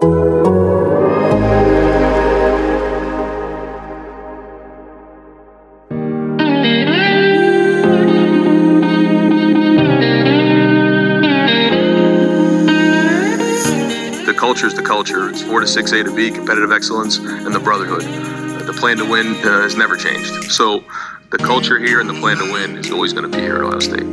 The 0.00 0.06
culture 14.36 14.68
is 14.68 14.74
the 14.74 14.82
culture. 14.84 15.28
It's 15.28 15.42
4 15.42 15.60
to 15.60 15.66
6 15.66 15.92
A 15.92 16.04
to 16.04 16.14
B, 16.14 16.30
competitive 16.30 16.70
excellence, 16.70 17.18
and 17.18 17.52
the 17.52 17.58
brotherhood. 17.58 18.02
The 18.66 18.74
plan 18.74 18.98
to 18.98 19.04
win 19.04 19.26
uh, 19.44 19.62
has 19.62 19.74
never 19.74 19.96
changed. 19.96 20.52
So 20.52 20.84
the 21.30 21.38
culture 21.38 21.80
here 21.80 21.98
and 21.98 22.08
the 22.08 22.14
plan 22.14 22.36
to 22.36 22.52
win 22.52 22.78
is 22.78 22.92
always 22.92 23.12
going 23.12 23.28
to 23.28 23.36
be 23.36 23.42
here 23.42 23.56
at 23.56 23.62
Ohio 23.62 23.80
State. 23.80 24.06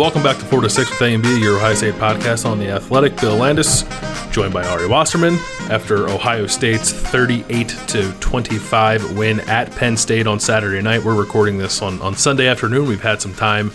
Welcome 0.00 0.22
back 0.22 0.38
to 0.38 0.46
4 0.46 0.62
to 0.62 0.70
6 0.70 0.90
with 0.92 1.02
A&B, 1.02 1.42
your 1.42 1.58
Ohio 1.58 1.74
State 1.74 1.92
podcast 1.96 2.46
on 2.50 2.58
the 2.58 2.70
Athletic. 2.70 3.20
Bill 3.20 3.36
Landis, 3.36 3.82
joined 4.30 4.54
by 4.54 4.66
Ari 4.66 4.88
Wasserman 4.88 5.34
after 5.68 6.08
Ohio 6.08 6.46
State's 6.46 6.90
38 6.90 7.68
to 7.88 8.10
25 8.12 9.18
win 9.18 9.40
at 9.40 9.70
Penn 9.72 9.98
State 9.98 10.26
on 10.26 10.40
Saturday 10.40 10.80
night. 10.80 11.04
We're 11.04 11.14
recording 11.14 11.58
this 11.58 11.82
on, 11.82 12.00
on 12.00 12.14
Sunday 12.14 12.48
afternoon. 12.48 12.88
We've 12.88 13.02
had 13.02 13.20
some 13.20 13.34
time 13.34 13.72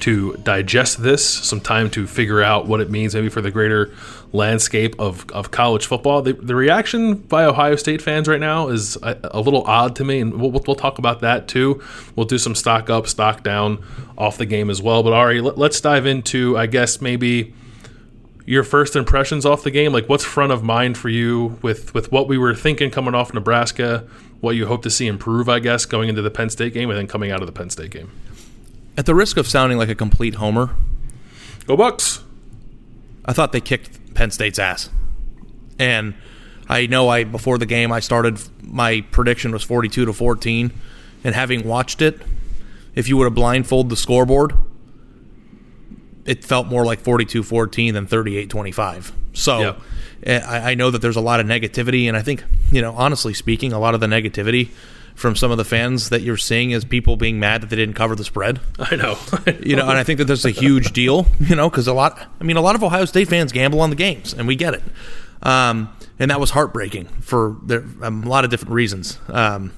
to 0.00 0.38
digest 0.38 1.02
this, 1.02 1.22
some 1.26 1.60
time 1.60 1.90
to 1.90 2.06
figure 2.06 2.40
out 2.40 2.66
what 2.66 2.80
it 2.80 2.90
means 2.90 3.14
maybe 3.14 3.28
for 3.28 3.42
the 3.42 3.50
greater 3.50 3.92
landscape 4.32 4.94
of, 4.98 5.28
of 5.32 5.50
college 5.50 5.86
football. 5.86 6.22
The, 6.22 6.32
the 6.32 6.54
reaction 6.54 7.14
by 7.14 7.44
Ohio 7.44 7.76
State 7.76 8.00
fans 8.00 8.26
right 8.26 8.40
now 8.40 8.68
is 8.68 8.96
a, 9.02 9.18
a 9.24 9.40
little 9.40 9.64
odd 9.64 9.96
to 9.96 10.04
me, 10.04 10.20
and 10.20 10.40
we'll, 10.40 10.50
we'll 10.50 10.74
talk 10.76 10.98
about 10.98 11.20
that 11.20 11.46
too. 11.46 11.82
We'll 12.16 12.26
do 12.26 12.38
some 12.38 12.54
stock 12.54 12.88
up, 12.88 13.06
stock 13.06 13.42
down 13.42 13.84
off 14.18 14.36
the 14.36 14.44
game 14.44 14.68
as 14.68 14.82
well. 14.82 15.02
But 15.02 15.14
Ari, 15.14 15.40
let, 15.40 15.56
let's 15.56 15.80
dive 15.80 16.04
into, 16.04 16.58
I 16.58 16.66
guess, 16.66 17.00
maybe 17.00 17.54
your 18.44 18.64
first 18.64 18.96
impressions 18.96 19.46
off 19.46 19.62
the 19.62 19.70
game. 19.70 19.92
Like, 19.92 20.08
what's 20.08 20.24
front 20.24 20.52
of 20.52 20.62
mind 20.62 20.98
for 20.98 21.08
you 21.08 21.58
with, 21.62 21.94
with 21.94 22.12
what 22.12 22.28
we 22.28 22.36
were 22.36 22.54
thinking 22.54 22.90
coming 22.90 23.14
off 23.14 23.32
Nebraska, 23.32 24.06
what 24.40 24.56
you 24.56 24.66
hope 24.66 24.82
to 24.82 24.90
see 24.90 25.06
improve, 25.06 25.48
I 25.48 25.60
guess, 25.60 25.86
going 25.86 26.08
into 26.08 26.20
the 26.20 26.30
Penn 26.30 26.50
State 26.50 26.74
game, 26.74 26.90
and 26.90 26.98
then 26.98 27.06
coming 27.06 27.30
out 27.30 27.40
of 27.40 27.46
the 27.46 27.52
Penn 27.52 27.70
State 27.70 27.92
game? 27.92 28.10
At 28.96 29.06
the 29.06 29.14
risk 29.14 29.36
of 29.36 29.46
sounding 29.46 29.78
like 29.78 29.88
a 29.88 29.94
complete 29.94 30.34
homer, 30.34 30.74
Go 31.66 31.76
Bucks! 31.76 32.24
I 33.24 33.32
thought 33.32 33.52
they 33.52 33.60
kicked 33.60 34.14
Penn 34.14 34.30
State's 34.30 34.58
ass. 34.58 34.88
And 35.78 36.14
I 36.68 36.86
know 36.86 37.08
I 37.08 37.24
before 37.24 37.58
the 37.58 37.66
game 37.66 37.92
I 37.92 38.00
started 38.00 38.40
my 38.62 39.02
prediction 39.10 39.52
was 39.52 39.62
42 39.62 40.06
to 40.06 40.12
14 40.12 40.72
and 41.24 41.34
having 41.34 41.66
watched 41.66 42.02
it, 42.02 42.20
if 42.98 43.08
you 43.08 43.16
would 43.16 43.24
have 43.24 43.34
blindfolded 43.34 43.90
the 43.90 43.96
scoreboard, 43.96 44.52
it 46.24 46.44
felt 46.44 46.66
more 46.66 46.84
like 46.84 47.02
42-14 47.02 47.92
than 47.92 48.06
38-25. 48.06 49.12
So 49.32 49.60
Yeah. 49.60 49.74
eh, 50.24 50.40
I, 50.44 50.72
I 50.72 50.74
know 50.74 50.90
that 50.90 51.00
there's 51.00 51.16
a 51.16 51.20
lot 51.20 51.40
of 51.40 51.46
negativity, 51.46 52.06
and 52.08 52.16
I 52.16 52.22
think 52.22 52.44
you 52.70 52.82
know, 52.82 52.92
honestly 52.94 53.32
speaking, 53.34 53.72
a 53.72 53.78
lot 53.78 53.94
of 53.94 54.00
the 54.00 54.06
negativity 54.06 54.68
from 55.14 55.34
some 55.34 55.50
of 55.50 55.56
the 55.56 55.64
fans 55.64 56.10
that 56.10 56.20
you're 56.22 56.36
seeing 56.36 56.70
is 56.70 56.84
people 56.84 57.16
being 57.16 57.40
mad 57.40 57.60
that 57.62 57.70
they 57.70 57.76
didn't 57.76 57.94
cover 57.94 58.14
the 58.14 58.24
spread. 58.24 58.60
I 58.78 58.94
know. 58.96 59.16
You 59.64 59.74
know, 59.76 59.88
and 59.88 59.98
I 59.98 60.04
think 60.04 60.18
that 60.18 60.26
that's 60.26 60.44
a 60.44 60.50
huge 60.50 60.92
deal. 60.92 61.26
You 61.40 61.56
know, 61.56 61.68
because 61.70 61.86
a 61.88 61.92
lot, 61.94 62.20
I 62.40 62.44
mean, 62.44 62.56
a 62.56 62.60
lot 62.60 62.74
of 62.76 62.82
Ohio 62.84 63.04
State 63.04 63.28
fans 63.28 63.50
gamble 63.52 63.80
on 63.80 63.90
the 63.90 63.96
games, 63.96 64.32
and 64.34 64.46
we 64.46 64.54
get 64.56 64.74
it. 64.74 64.82
Um, 65.42 65.88
and 66.18 66.30
that 66.30 66.40
was 66.40 66.50
heartbreaking 66.50 67.06
for 67.20 67.56
there, 67.62 67.84
um, 68.02 68.24
a 68.24 68.28
lot 68.28 68.44
of 68.44 68.50
different 68.50 68.74
reasons. 68.74 69.18
Um, 69.28 69.72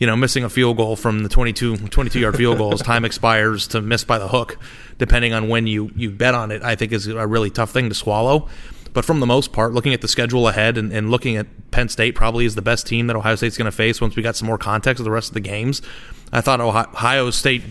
you 0.00 0.06
know, 0.06 0.16
missing 0.16 0.42
a 0.42 0.48
field 0.48 0.78
goal 0.78 0.96
from 0.96 1.22
the 1.22 1.28
22, 1.28 1.76
22 1.76 2.18
yard 2.18 2.36
field 2.36 2.56
goals, 2.58 2.80
time 2.82 3.04
expires 3.04 3.68
to 3.68 3.82
miss 3.82 4.02
by 4.02 4.18
the 4.18 4.26
hook, 4.26 4.58
depending 4.96 5.34
on 5.34 5.48
when 5.48 5.66
you, 5.66 5.92
you 5.94 6.10
bet 6.10 6.34
on 6.34 6.50
it, 6.50 6.62
I 6.62 6.74
think 6.74 6.90
is 6.90 7.06
a 7.06 7.26
really 7.26 7.50
tough 7.50 7.70
thing 7.70 7.90
to 7.90 7.94
swallow. 7.94 8.48
But 8.94 9.04
from 9.04 9.20
the 9.20 9.26
most 9.26 9.52
part, 9.52 9.72
looking 9.72 9.92
at 9.92 10.00
the 10.00 10.08
schedule 10.08 10.48
ahead 10.48 10.78
and, 10.78 10.90
and 10.90 11.10
looking 11.10 11.36
at 11.36 11.46
Penn 11.70 11.88
State 11.90 12.14
probably 12.14 12.46
is 12.46 12.54
the 12.54 12.62
best 12.62 12.86
team 12.86 13.06
that 13.08 13.14
Ohio 13.14 13.36
State's 13.36 13.58
going 13.58 13.66
to 13.66 13.76
face 13.76 14.00
once 14.00 14.16
we 14.16 14.22
got 14.22 14.36
some 14.36 14.46
more 14.46 14.58
context 14.58 15.00
of 15.00 15.04
the 15.04 15.10
rest 15.10 15.28
of 15.28 15.34
the 15.34 15.40
games. 15.40 15.82
I 16.32 16.40
thought 16.40 16.60
Ohio 16.60 17.30
State 17.30 17.62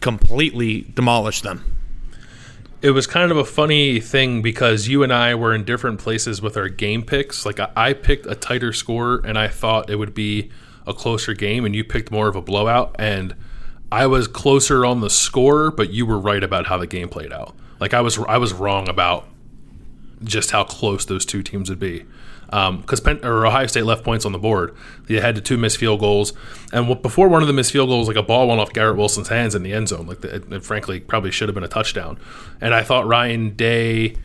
completely 0.00 0.82
demolished 0.94 1.44
them. 1.44 1.64
it 2.82 2.90
was 2.90 3.06
kind 3.06 3.30
of 3.30 3.38
a 3.38 3.44
funny 3.44 4.00
thing 4.00 4.42
because 4.42 4.86
you 4.86 5.02
and 5.02 5.12
I 5.12 5.34
were 5.34 5.54
in 5.54 5.64
different 5.64 5.98
places 6.00 6.42
with 6.42 6.56
our 6.56 6.68
game 6.68 7.02
picks. 7.02 7.46
Like 7.46 7.58
I, 7.58 7.70
I 7.74 7.92
picked 7.94 8.26
a 8.26 8.34
tighter 8.34 8.72
score 8.72 9.22
and 9.24 9.38
I 9.38 9.48
thought 9.48 9.88
it 9.88 9.96
would 9.96 10.14
be 10.14 10.50
a 10.86 10.94
closer 10.94 11.34
game, 11.34 11.64
and 11.64 11.74
you 11.74 11.84
picked 11.84 12.10
more 12.10 12.28
of 12.28 12.36
a 12.36 12.42
blowout. 12.42 12.96
And 12.98 13.34
I 13.90 14.06
was 14.06 14.26
closer 14.28 14.84
on 14.84 15.00
the 15.00 15.10
score, 15.10 15.70
but 15.70 15.90
you 15.90 16.06
were 16.06 16.18
right 16.18 16.42
about 16.42 16.66
how 16.66 16.78
the 16.78 16.86
game 16.86 17.08
played 17.08 17.32
out. 17.32 17.54
Like 17.80 17.94
I 17.94 18.00
was, 18.00 18.18
I 18.18 18.38
was 18.38 18.52
wrong 18.52 18.88
about 18.88 19.26
just 20.24 20.50
how 20.50 20.64
close 20.64 21.04
those 21.04 21.26
two 21.26 21.42
teams 21.42 21.68
would 21.68 21.80
be. 21.80 22.04
Um, 22.50 22.82
because 22.82 23.00
Penn 23.00 23.20
or 23.24 23.46
Ohio 23.46 23.66
State 23.66 23.84
left 23.84 24.04
points 24.04 24.26
on 24.26 24.32
the 24.32 24.38
board. 24.38 24.76
They 25.06 25.18
had 25.20 25.42
two 25.42 25.56
missed 25.56 25.78
field 25.78 26.00
goals, 26.00 26.34
and 26.70 27.00
before 27.00 27.28
one 27.28 27.40
of 27.40 27.48
the 27.48 27.54
missed 27.54 27.72
field 27.72 27.88
goals, 27.88 28.08
like 28.08 28.16
a 28.16 28.22
ball 28.22 28.48
went 28.48 28.60
off 28.60 28.74
Garrett 28.74 28.98
Wilson's 28.98 29.28
hands 29.28 29.54
in 29.54 29.62
the 29.62 29.72
end 29.72 29.88
zone. 29.88 30.06
Like, 30.06 30.20
the, 30.20 30.36
it, 30.36 30.52
it 30.52 30.62
frankly, 30.62 31.00
probably 31.00 31.30
should 31.30 31.48
have 31.48 31.54
been 31.54 31.64
a 31.64 31.68
touchdown. 31.68 32.18
And 32.60 32.74
I 32.74 32.82
thought 32.82 33.06
Ryan 33.06 33.56
Day, 33.56 34.16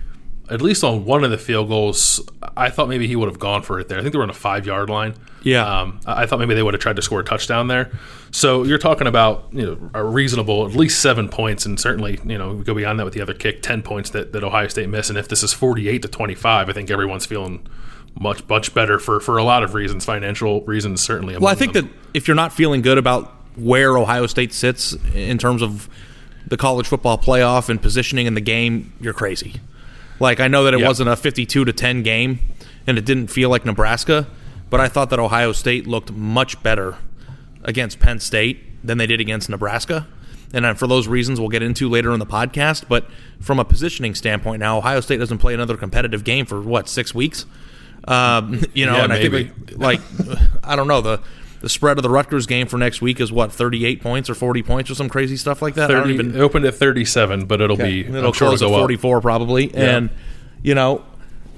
at 0.50 0.62
least 0.62 0.84
on 0.84 1.06
one 1.06 1.24
of 1.24 1.32
the 1.32 1.38
field 1.38 1.68
goals, 1.68 2.22
I 2.56 2.70
thought 2.70 2.88
maybe 2.88 3.08
he 3.08 3.16
would 3.16 3.28
have 3.28 3.40
gone 3.40 3.64
for 3.64 3.80
it 3.80 3.90
there. 3.90 3.98
I 3.98 4.02
think 4.02 4.14
they 4.14 4.18
were 4.18 4.24
on 4.24 4.30
a 4.30 4.34
five 4.34 4.66
yard 4.66 4.90
line. 4.90 5.14
Yeah. 5.44 5.82
Um, 5.82 6.00
I 6.06 6.26
thought 6.26 6.40
maybe 6.40 6.56
they 6.56 6.64
would 6.64 6.74
have 6.74 6.82
tried 6.82 6.96
to 6.96 7.02
score 7.02 7.20
a 7.20 7.24
touchdown 7.24 7.68
there. 7.68 7.92
So 8.32 8.64
you're 8.64 8.78
talking 8.78 9.08
about 9.08 9.48
you 9.52 9.66
know 9.66 9.90
a 9.94 10.04
reasonable 10.04 10.66
at 10.66 10.74
least 10.74 11.02
seven 11.02 11.30
points, 11.30 11.66
and 11.66 11.80
certainly 11.80 12.20
you 12.26 12.38
know 12.38 12.54
we 12.54 12.64
go 12.64 12.74
beyond 12.74 13.00
that 13.00 13.06
with 13.06 13.14
the 13.14 13.22
other 13.22 13.34
kick, 13.34 13.62
ten 13.62 13.82
points 13.82 14.10
that, 14.12 14.34
that 14.34 14.44
Ohio 14.44 14.68
State 14.68 14.90
missed. 14.90 15.10
And 15.10 15.18
if 15.18 15.28
this 15.28 15.44
is 15.44 15.54
48 15.54 16.02
to 16.02 16.08
25, 16.08 16.70
I 16.70 16.74
think 16.74 16.90
everyone's 16.90 17.26
feeling 17.26 17.68
much 18.20 18.48
much 18.48 18.74
better 18.74 19.00
for 19.00 19.20
for 19.20 19.38
a 19.38 19.44
lot 19.44 19.64
of 19.64 19.74
reasons, 19.74 20.06
financial 20.06 20.62
reasons 20.62 21.02
certainly. 21.02 21.38
Well, 21.38 21.52
I 21.52 21.56
think 21.56 21.74
them. 21.74 21.88
that 21.88 21.94
if 22.14 22.28
you're 22.28 22.36
not 22.36 22.54
feeling 22.54 22.82
good 22.82 22.98
about 22.98 23.34
where 23.56 23.98
Ohio 23.98 24.28
State 24.28 24.54
sits 24.54 24.94
in 25.14 25.38
terms 25.38 25.62
of 25.62 25.90
the 26.46 26.58
college 26.58 26.88
football 26.88 27.18
playoff 27.18 27.70
and 27.70 27.82
positioning 27.82 28.26
in 28.26 28.34
the 28.34 28.42
game, 28.42 28.94
you're 29.02 29.14
crazy. 29.14 29.56
Like 30.20 30.40
I 30.40 30.48
know 30.48 30.64
that 30.64 30.74
it 30.74 30.80
yep. 30.80 30.88
wasn't 30.88 31.10
a 31.10 31.16
52 31.16 31.66
to 31.66 31.74
10 31.74 32.04
game 32.04 32.40
and 32.86 32.98
it 32.98 33.06
didn't 33.06 33.28
feel 33.28 33.50
like 33.50 33.66
Nebraska, 33.66 34.28
but 34.70 34.80
I 34.80 34.88
thought 34.88 35.10
that 35.10 35.20
Ohio 35.20 35.52
State 35.52 35.88
looked 35.88 36.12
much 36.12 36.62
better 36.64 36.98
against 37.64 38.00
Penn 38.00 38.20
State 38.20 38.86
than 38.86 38.98
they 38.98 39.08
did 39.08 39.20
against 39.20 39.50
Nebraska. 39.50 40.08
And 40.54 40.80
for 40.80 40.88
those 40.88 41.08
reasons, 41.08 41.40
we'll 41.40 41.50
get 41.50 41.62
into 41.62 41.90
later 41.90 42.14
in 42.14 42.20
the 42.20 42.26
podcast. 42.26 42.88
But 42.88 43.06
from 43.42 43.60
a 43.60 43.66
positioning 43.66 44.16
standpoint, 44.16 44.62
now 44.62 44.78
Ohio 44.78 45.02
State 45.02 45.18
doesn't 45.18 45.40
play 45.40 45.54
another 45.54 45.76
competitive 45.76 46.24
game 46.24 46.46
for 46.46 46.62
what 46.62 46.88
six 46.88 47.14
weeks. 47.14 47.46
Um, 48.08 48.62
you 48.74 48.86
know, 48.86 48.96
yeah, 48.96 49.04
and 49.04 49.10
maybe. 49.10 49.38
I 49.38 49.66
think 49.66 49.78
like 49.78 50.00
I 50.64 50.76
don't 50.76 50.88
know 50.88 51.02
the 51.02 51.22
the 51.62 51.70
spread 51.70 51.98
of 51.98 52.04
the 52.04 52.10
Rutgers 52.10 52.46
game 52.46 52.68
for 52.68 52.78
next 52.78 53.02
week 53.02 53.20
is 53.20 53.32
what 53.32 53.52
thirty 53.52 53.86
eight 53.86 54.02
points 54.02 54.30
or 54.30 54.36
forty 54.36 54.64
points 54.64 54.90
or 54.90 54.96
some 54.96 55.10
crazy 55.10 55.38
stuff 55.38 55.62
like 55.62 55.76
that. 55.76 55.88
30, 55.88 55.94
I 55.94 56.00
don't 56.02 56.12
even 56.12 56.36
it 56.36 56.40
opened 56.40 56.66
at 56.66 56.76
thirty 56.76 57.06
seven, 57.06 57.46
but 57.46 57.62
it'll 57.62 57.76
okay. 57.76 58.04
be 58.04 58.18
it'll 58.18 58.32
close 58.32 58.62
at 58.62 58.70
forty 58.70 58.98
four 58.98 59.22
probably, 59.22 59.72
yeah. 59.72 59.98
and 59.98 60.10
you 60.62 60.76
know 60.76 61.04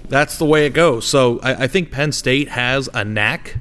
that's 0.08 0.38
the 0.38 0.46
way 0.46 0.66
it 0.66 0.72
goes. 0.72 1.08
So 1.08 1.40
I, 1.42 1.64
I 1.64 1.68
think 1.68 1.92
Penn 1.92 2.12
State 2.12 2.50
has 2.50 2.90
a 2.94 3.04
knack 3.04 3.58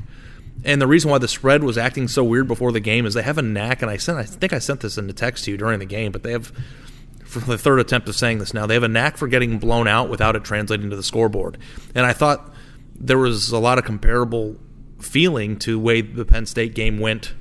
and 0.65 0.83
the 0.83 0.87
reason 0.87 1.11
why 1.11 1.19
the 1.19 1.29
spread 1.29 1.63
was 1.63 1.79
acting 1.79 2.09
so 2.09 2.25
weird 2.25 2.49
before 2.49 2.73
the 2.73 2.81
game 2.81 3.07
is 3.07 3.15
they 3.15 3.23
have 3.23 3.39
a 3.39 3.43
knack, 3.43 3.83
and 3.83 3.91
I 3.91 3.97
sent 3.97 4.19
I 4.19 4.25
think 4.25 4.53
I 4.53 4.59
sent 4.59 4.81
this 4.81 4.99
in 4.99 5.07
the 5.07 5.13
text 5.13 5.45
to 5.45 5.51
you 5.51 5.57
during 5.57 5.79
the 5.79 5.87
game, 5.87 6.13
but 6.13 6.23
they 6.23 6.33
have 6.33 6.53
for 7.25 7.41
the 7.41 7.59
third 7.59 7.79
attempt 7.79 8.09
of 8.09 8.17
saying 8.17 8.39
this 8.39 8.55
now, 8.55 8.67
they 8.67 8.75
have 8.75 8.83
a 8.83 8.89
knack 8.89 9.19
for 9.19 9.29
getting 9.29 9.59
blown 9.59 9.87
out 9.87 10.09
without 10.09 10.35
it 10.35 10.45
translating 10.45 10.89
to 10.89 10.97
the 10.97 11.03
scoreboard. 11.03 11.59
And 11.95 12.07
I 12.07 12.15
thought 12.15 12.55
there 12.95 13.19
was 13.19 13.51
a 13.51 13.59
lot 13.59 13.79
of 13.79 13.85
comparable 13.85 14.57
feeling 14.99 15.59
to 15.61 15.79
way 15.79 16.01
the 16.01 16.25
Penn 16.25 16.47
State 16.47 16.75
game 16.75 16.99
went 16.99 17.35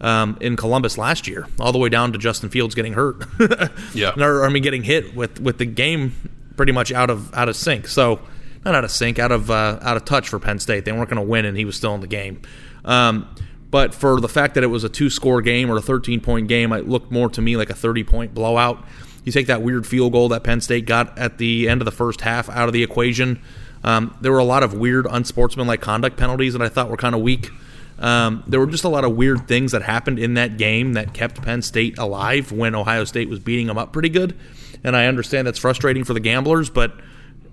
um, 0.00 0.36
in 0.40 0.56
Columbus 0.56 0.98
last 0.98 1.26
year, 1.26 1.46
all 1.60 1.72
the 1.72 1.78
way 1.78 1.88
down 1.88 2.12
to 2.12 2.18
Justin 2.18 2.50
Fields 2.50 2.74
getting 2.74 2.94
hurt. 2.94 3.24
yeah, 3.94 4.12
or 4.18 4.44
I 4.44 4.48
mean 4.48 4.62
getting 4.62 4.82
hit 4.82 5.14
with 5.14 5.40
with 5.40 5.58
the 5.58 5.66
game 5.66 6.14
pretty 6.56 6.72
much 6.72 6.92
out 6.92 7.10
of 7.10 7.32
out 7.34 7.48
of 7.48 7.56
sync. 7.56 7.88
So 7.88 8.20
not 8.64 8.74
out 8.74 8.84
of 8.84 8.90
sync, 8.90 9.18
out 9.18 9.32
of 9.32 9.50
uh, 9.50 9.78
out 9.82 9.96
of 9.96 10.04
touch 10.04 10.28
for 10.28 10.38
Penn 10.38 10.58
State. 10.58 10.84
They 10.84 10.92
weren't 10.92 11.10
going 11.10 11.22
to 11.22 11.28
win, 11.28 11.44
and 11.44 11.56
he 11.56 11.64
was 11.64 11.76
still 11.76 11.94
in 11.94 12.00
the 12.00 12.06
game. 12.06 12.42
Um, 12.84 13.28
but 13.70 13.94
for 13.94 14.20
the 14.20 14.28
fact 14.28 14.54
that 14.54 14.62
it 14.62 14.68
was 14.68 14.84
a 14.84 14.88
two 14.88 15.10
score 15.10 15.42
game 15.42 15.70
or 15.70 15.76
a 15.76 15.82
13 15.82 16.20
point 16.20 16.48
game, 16.48 16.72
it 16.72 16.88
looked 16.88 17.10
more 17.10 17.28
to 17.30 17.42
me 17.42 17.56
like 17.56 17.70
a 17.70 17.74
30 17.74 18.04
point 18.04 18.34
blowout. 18.34 18.84
You 19.24 19.32
take 19.32 19.46
that 19.46 19.62
weird 19.62 19.86
field 19.86 20.12
goal 20.12 20.28
that 20.28 20.44
Penn 20.44 20.60
State 20.60 20.86
got 20.86 21.18
at 21.18 21.38
the 21.38 21.68
end 21.68 21.80
of 21.80 21.86
the 21.86 21.92
first 21.92 22.20
half 22.20 22.48
out 22.50 22.68
of 22.68 22.72
the 22.72 22.82
equation. 22.82 23.40
Um, 23.84 24.16
there 24.20 24.32
were 24.32 24.38
a 24.38 24.44
lot 24.44 24.62
of 24.62 24.74
weird, 24.74 25.06
unsportsmanlike 25.08 25.80
conduct 25.80 26.16
penalties 26.16 26.54
that 26.54 26.62
I 26.62 26.68
thought 26.68 26.90
were 26.90 26.96
kind 26.96 27.14
of 27.14 27.20
weak. 27.20 27.50
Um, 27.98 28.42
there 28.46 28.58
were 28.58 28.66
just 28.66 28.84
a 28.84 28.88
lot 28.88 29.04
of 29.04 29.14
weird 29.14 29.46
things 29.46 29.72
that 29.72 29.82
happened 29.82 30.18
in 30.18 30.34
that 30.34 30.56
game 30.56 30.94
that 30.94 31.14
kept 31.14 31.42
Penn 31.42 31.62
State 31.62 31.98
alive 31.98 32.50
when 32.50 32.74
Ohio 32.74 33.04
State 33.04 33.28
was 33.28 33.38
beating 33.38 33.66
them 33.66 33.78
up 33.78 33.92
pretty 33.92 34.08
good. 34.08 34.36
And 34.82 34.96
I 34.96 35.06
understand 35.06 35.46
that's 35.46 35.58
frustrating 35.58 36.02
for 36.02 36.14
the 36.14 36.20
gamblers, 36.20 36.70
but 36.70 36.94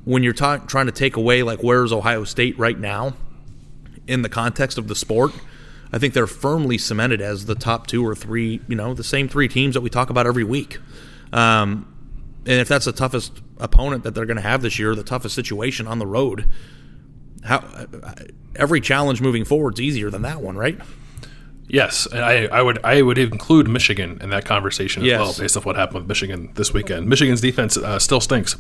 when 0.04 0.24
you're 0.24 0.34
ta- 0.34 0.58
trying 0.58 0.88
to 0.88 0.92
take 0.92 1.16
away 1.16 1.44
like 1.44 1.62
where's 1.62 1.92
Ohio 1.92 2.24
State 2.24 2.58
right 2.58 2.80
now 2.80 3.14
in 4.08 4.24
the 4.24 4.30
context 4.30 4.78
of 4.78 4.88
the 4.88 4.96
sport, 4.96 5.32
I 5.94 6.00
think 6.00 6.14
they're 6.14 6.28
firmly 6.28 6.78
cemented 6.78 7.22
as 7.22 7.46
the 7.46 7.56
top 7.56 7.88
two 7.88 8.06
or 8.06 8.16
three, 8.16 8.62
you 8.68 8.76
know, 8.76 8.94
the 8.94 9.04
same 9.04 9.28
three 9.28 9.48
teams 9.48 9.76
that 9.76 9.82
we 9.82 9.90
talk 9.90 10.10
about 10.10 10.26
every 10.26 10.44
week. 10.44 10.80
Um, 11.34 11.88
and 12.46 12.60
if 12.60 12.68
that's 12.68 12.86
the 12.86 12.92
toughest 12.92 13.42
opponent 13.60 14.04
that 14.04 14.16
they're 14.16 14.26
going 14.26 14.38
to 14.38 14.42
have 14.42 14.62
this 14.62 14.80
year, 14.80 14.96
the 14.96 15.04
toughest 15.04 15.36
situation 15.36 15.88
on 15.88 16.00
the 16.00 16.08
road, 16.08 16.48
how 17.44 17.64
every 18.56 18.82
challenge 18.82 19.22
moving 19.22 19.46
forward 19.46 19.76
is 19.76 19.82
easier 19.82 20.10
than 20.10 20.24
that 20.24 20.42
one, 20.42 20.58
right? 20.58 20.80
Yes, 21.68 22.06
I, 22.12 22.48
I 22.48 22.62
would 22.62 22.84
I 22.84 23.02
would 23.02 23.18
include 23.18 23.70
Michigan 23.70 24.20
in 24.22 24.30
that 24.32 24.44
conversation 24.44 25.04
as 25.04 25.08
yes. 25.08 25.20
well, 25.20 25.34
based 25.38 25.56
off 25.56 25.66
what 25.66 25.78
happened 25.78 26.00
with 26.00 26.08
Michigan 26.08 26.52
this 26.56 26.74
weekend. 26.74 27.08
Michigan's 27.08 27.40
defense 27.40 27.78
uh, 27.78 27.98
still 27.98 28.20
stinks. 28.20 28.58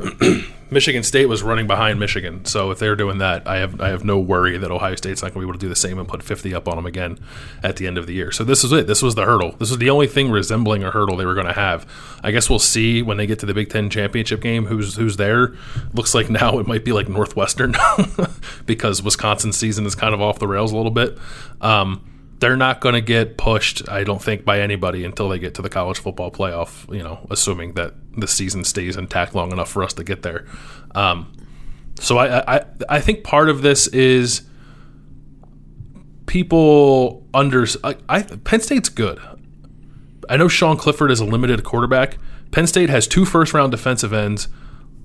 Michigan 0.70 1.02
State 1.02 1.26
was 1.26 1.42
running 1.42 1.66
behind 1.66 2.00
Michigan, 2.00 2.44
so 2.44 2.70
if 2.70 2.78
they're 2.78 2.96
doing 2.96 3.18
that, 3.18 3.46
I 3.46 3.58
have 3.58 3.80
I 3.80 3.88
have 3.90 4.04
no 4.04 4.18
worry 4.18 4.58
that 4.58 4.72
Ohio 4.72 4.96
State's 4.96 5.22
not 5.22 5.32
going 5.32 5.40
to 5.42 5.46
be 5.46 5.50
able 5.50 5.58
to 5.58 5.64
do 5.64 5.68
the 5.68 5.76
same 5.76 5.98
and 5.98 6.08
put 6.08 6.22
50 6.22 6.52
up 6.52 6.66
on 6.66 6.76
them 6.76 6.84
again 6.84 7.18
at 7.62 7.76
the 7.76 7.86
end 7.86 7.96
of 7.96 8.06
the 8.06 8.12
year. 8.12 8.32
So 8.32 8.42
this 8.42 8.64
is 8.64 8.72
it. 8.72 8.88
This 8.88 9.02
was 9.02 9.14
the 9.14 9.24
hurdle. 9.24 9.52
This 9.52 9.70
was 9.70 9.78
the 9.78 9.90
only 9.90 10.08
thing 10.08 10.30
resembling 10.30 10.82
a 10.82 10.90
hurdle 10.90 11.16
they 11.16 11.26
were 11.26 11.34
going 11.34 11.46
to 11.46 11.52
have. 11.52 11.86
I 12.24 12.32
guess 12.32 12.50
we'll 12.50 12.58
see 12.58 13.02
when 13.02 13.18
they 13.18 13.26
get 13.26 13.38
to 13.38 13.46
the 13.46 13.54
Big 13.54 13.70
Ten 13.70 13.88
championship 13.88 14.40
game 14.40 14.66
who's 14.66 14.96
who's 14.96 15.16
there. 15.16 15.54
Looks 15.94 16.12
like 16.12 16.28
now 16.28 16.58
it 16.58 16.66
might 16.66 16.84
be 16.84 16.92
like 16.92 17.08
Northwestern 17.08 17.76
because 18.66 19.00
Wisconsin's 19.00 19.56
season 19.56 19.86
is 19.86 19.94
kind 19.94 20.12
of 20.12 20.20
off 20.20 20.40
the 20.40 20.48
rails 20.48 20.72
a 20.72 20.76
little 20.76 20.90
bit. 20.90 21.16
Um, 21.60 22.04
they're 22.40 22.56
not 22.56 22.80
going 22.80 22.94
to 22.94 23.00
get 23.00 23.36
pushed, 23.36 23.88
I 23.88 24.04
don't 24.04 24.22
think, 24.22 24.44
by 24.44 24.60
anybody 24.60 25.04
until 25.04 25.28
they 25.28 25.38
get 25.38 25.54
to 25.54 25.62
the 25.62 25.68
college 25.68 25.98
football 25.98 26.30
playoff. 26.30 26.92
You 26.94 27.02
know, 27.02 27.26
assuming 27.30 27.74
that 27.74 27.94
the 28.16 28.28
season 28.28 28.64
stays 28.64 28.96
intact 28.96 29.34
long 29.34 29.52
enough 29.52 29.70
for 29.70 29.82
us 29.82 29.92
to 29.94 30.04
get 30.04 30.22
there. 30.22 30.46
Um, 30.94 31.32
so 31.98 32.18
I, 32.18 32.56
I, 32.56 32.64
I 32.88 33.00
think 33.00 33.24
part 33.24 33.48
of 33.48 33.62
this 33.62 33.88
is 33.88 34.42
people 36.26 37.26
under. 37.34 37.66
I, 37.82 37.96
I 38.08 38.22
Penn 38.22 38.60
State's 38.60 38.88
good. 38.88 39.20
I 40.28 40.36
know 40.36 40.48
Sean 40.48 40.76
Clifford 40.76 41.10
is 41.10 41.20
a 41.20 41.24
limited 41.24 41.64
quarterback. 41.64 42.18
Penn 42.52 42.66
State 42.66 42.90
has 42.90 43.06
two 43.06 43.24
first 43.24 43.52
round 43.52 43.72
defensive 43.72 44.12
ends, 44.12 44.48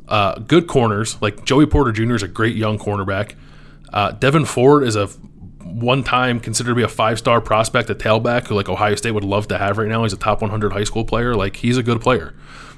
uh, 0.07 0.37
good 0.39 0.67
corners. 0.67 1.19
Like 1.21 1.45
Joey 1.45 1.65
Porter 1.65 1.91
Jr. 1.91 2.15
is 2.15 2.23
a 2.23 2.27
great 2.27 2.55
young 2.55 2.77
cornerback. 2.77 3.35
Uh, 3.91 4.11
Devyn 4.11 4.45
Ford 4.45 4.83
is 4.83 4.95
a 4.95 5.09
one 5.63 6.03
time 6.03 6.39
considered 6.39 6.71
to 6.71 6.75
be 6.75 6.83
a 6.83 6.87
five 6.87 7.17
star 7.17 7.41
prospect 7.41 7.89
a 7.89 7.95
tailback 7.95 8.47
who 8.47 8.55
like 8.55 8.69
Ohio 8.69 8.95
State 8.95 9.11
would 9.11 9.23
love 9.23 9.47
to 9.49 9.57
have 9.57 9.77
right 9.77 9.87
now. 9.87 10.03
He's 10.03 10.13
a 10.13 10.17
top 10.17 10.41
100 10.41 10.73
high 10.73 10.83
school 10.83 11.05
player. 11.05 11.35
Like 11.35 11.57
he's 11.57 11.77
a 11.77 11.83
good 11.83 12.01
player. 12.01 12.33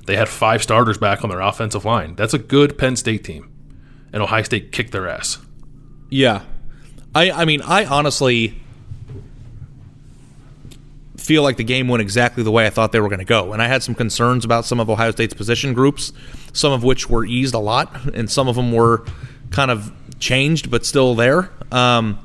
They 0.06 0.16
had 0.16 0.30
five 0.30 0.62
starters 0.62 0.98
back 0.98 1.24
on 1.24 1.30
their 1.30 1.42
offensive 1.42 1.84
line. 1.84 2.16
That's 2.16 2.34
a 2.34 2.38
good 2.38 2.78
Penn 2.78 2.96
State 2.96 3.24
team, 3.24 3.52
and 4.14 4.22
Ohio 4.22 4.44
State 4.44 4.72
kicked 4.72 4.92
their 4.92 5.08
ass. 5.08 5.40
Yeah, 6.10 6.44
I 7.14 7.32
I 7.32 7.46
mean 7.46 7.62
I 7.62 7.86
honestly 7.86 8.62
feel 11.18 11.42
like 11.42 11.58
the 11.58 11.64
game 11.64 11.88
went 11.88 12.02
exactly 12.02 12.44
the 12.44 12.52
way 12.52 12.68
I 12.68 12.70
thought 12.70 12.92
they 12.92 13.00
were 13.00 13.10
going 13.10 13.20
to 13.20 13.26
go, 13.26 13.52
and 13.52 13.62
I 13.62 13.68
had 13.68 13.82
some 13.82 13.96
concerns 13.96 14.46
about 14.46 14.66
some 14.66 14.80
of 14.80 14.90
Ohio 14.90 15.12
State's 15.12 15.34
position 15.34 15.74
groups, 15.74 16.14
some 16.54 16.72
of 16.72 16.84
which 16.84 17.10
were 17.10 17.26
eased 17.26 17.56
a 17.56 17.60
lot, 17.60 18.14
and 18.14 18.30
some 18.30 18.48
of 18.48 18.56
them 18.56 18.72
were 18.72 19.06
kind 19.50 19.72
of 19.72 19.92
changed 20.20 20.70
but 20.70 20.86
still 20.86 21.16
there. 21.16 21.50
Um, 21.72 22.20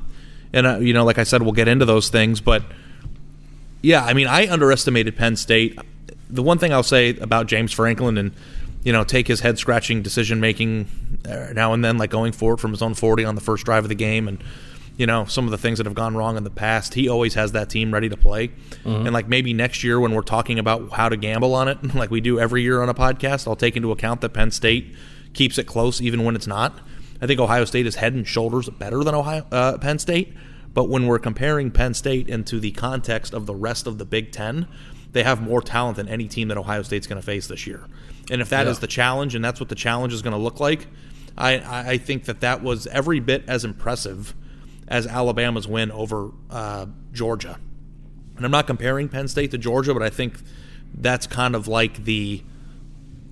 and 0.53 0.67
uh, 0.67 0.79
you 0.79 0.93
know, 0.93 1.05
like 1.05 1.17
I 1.17 1.23
said, 1.23 1.41
we'll 1.41 1.51
get 1.51 1.67
into 1.67 1.85
those 1.85 2.09
things. 2.09 2.41
But 2.41 2.63
yeah, 3.81 4.03
I 4.03 4.13
mean, 4.13 4.27
I 4.27 4.47
underestimated 4.47 5.15
Penn 5.15 5.35
State. 5.35 5.77
The 6.29 6.43
one 6.43 6.57
thing 6.57 6.73
I'll 6.73 6.83
say 6.83 7.17
about 7.17 7.47
James 7.47 7.71
Franklin 7.71 8.17
and 8.17 8.31
you 8.83 8.91
know 8.91 9.03
take 9.03 9.27
his 9.27 9.41
head 9.41 9.59
scratching 9.59 10.01
decision 10.01 10.39
making 10.39 10.87
uh, 11.27 11.53
now 11.53 11.73
and 11.73 11.83
then, 11.83 11.97
like 11.97 12.09
going 12.09 12.31
forward 12.31 12.57
from 12.57 12.71
his 12.71 12.81
own 12.81 12.93
forty 12.93 13.25
on 13.25 13.35
the 13.35 13.41
first 13.41 13.65
drive 13.65 13.83
of 13.83 13.89
the 13.89 13.95
game, 13.95 14.27
and 14.27 14.43
you 14.97 15.05
know 15.05 15.25
some 15.25 15.45
of 15.45 15.51
the 15.51 15.57
things 15.57 15.77
that 15.77 15.85
have 15.85 15.95
gone 15.95 16.15
wrong 16.15 16.37
in 16.37 16.43
the 16.43 16.49
past. 16.49 16.93
He 16.93 17.07
always 17.07 17.33
has 17.35 17.53
that 17.53 17.69
team 17.69 17.93
ready 17.93 18.09
to 18.09 18.17
play, 18.17 18.49
mm-hmm. 18.49 18.89
and 18.89 19.13
like 19.13 19.27
maybe 19.27 19.53
next 19.53 19.83
year 19.83 19.99
when 19.99 20.13
we're 20.13 20.21
talking 20.21 20.59
about 20.59 20.91
how 20.91 21.09
to 21.09 21.17
gamble 21.17 21.53
on 21.55 21.67
it, 21.67 21.95
like 21.95 22.11
we 22.11 22.21
do 22.21 22.39
every 22.39 22.61
year 22.61 22.81
on 22.81 22.89
a 22.89 22.93
podcast, 22.93 23.47
I'll 23.47 23.55
take 23.55 23.75
into 23.75 23.91
account 23.91 24.21
that 24.21 24.29
Penn 24.29 24.51
State 24.51 24.95
keeps 25.33 25.57
it 25.57 25.65
close 25.65 26.01
even 26.01 26.23
when 26.23 26.35
it's 26.35 26.47
not. 26.47 26.79
I 27.21 27.27
think 27.27 27.39
Ohio 27.39 27.65
State 27.65 27.85
is 27.85 27.95
head 27.95 28.13
and 28.13 28.27
shoulders 28.27 28.67
better 28.69 29.03
than 29.03 29.13
Ohio 29.13 29.45
uh, 29.51 29.77
Penn 29.77 29.99
State. 29.99 30.33
But 30.73 30.89
when 30.89 31.07
we're 31.07 31.19
comparing 31.19 31.71
Penn 31.71 31.93
State 31.93 32.29
into 32.29 32.59
the 32.59 32.71
context 32.71 33.33
of 33.33 33.45
the 33.45 33.55
rest 33.55 33.87
of 33.87 33.97
the 33.97 34.05
Big 34.05 34.31
Ten, 34.31 34.67
they 35.11 35.23
have 35.23 35.41
more 35.41 35.61
talent 35.61 35.97
than 35.97 36.07
any 36.07 36.27
team 36.27 36.47
that 36.47 36.57
Ohio 36.57 36.81
State's 36.83 37.07
going 37.07 37.19
to 37.19 37.25
face 37.25 37.47
this 37.47 37.67
year. 37.67 37.85
And 38.29 38.41
if 38.41 38.49
that 38.49 38.65
yeah. 38.65 38.71
is 38.71 38.79
the 38.79 38.87
challenge, 38.87 39.35
and 39.35 39.43
that's 39.43 39.59
what 39.59 39.69
the 39.69 39.75
challenge 39.75 40.13
is 40.13 40.21
going 40.21 40.35
to 40.35 40.39
look 40.39 40.59
like, 40.59 40.87
I, 41.37 41.91
I 41.91 41.97
think 41.97 42.25
that 42.25 42.41
that 42.41 42.61
was 42.61 42.87
every 42.87 43.19
bit 43.19 43.43
as 43.47 43.65
impressive 43.65 44.33
as 44.87 45.07
Alabama's 45.07 45.67
win 45.67 45.91
over 45.91 46.31
uh, 46.49 46.85
Georgia. 47.11 47.59
And 48.35 48.45
I'm 48.45 48.51
not 48.51 48.67
comparing 48.67 49.09
Penn 49.09 49.27
State 49.27 49.51
to 49.51 49.57
Georgia, 49.57 49.93
but 49.93 50.03
I 50.03 50.09
think 50.09 50.39
that's 50.93 51.27
kind 51.27 51.55
of 51.55 51.67
like 51.67 52.03
the 52.05 52.43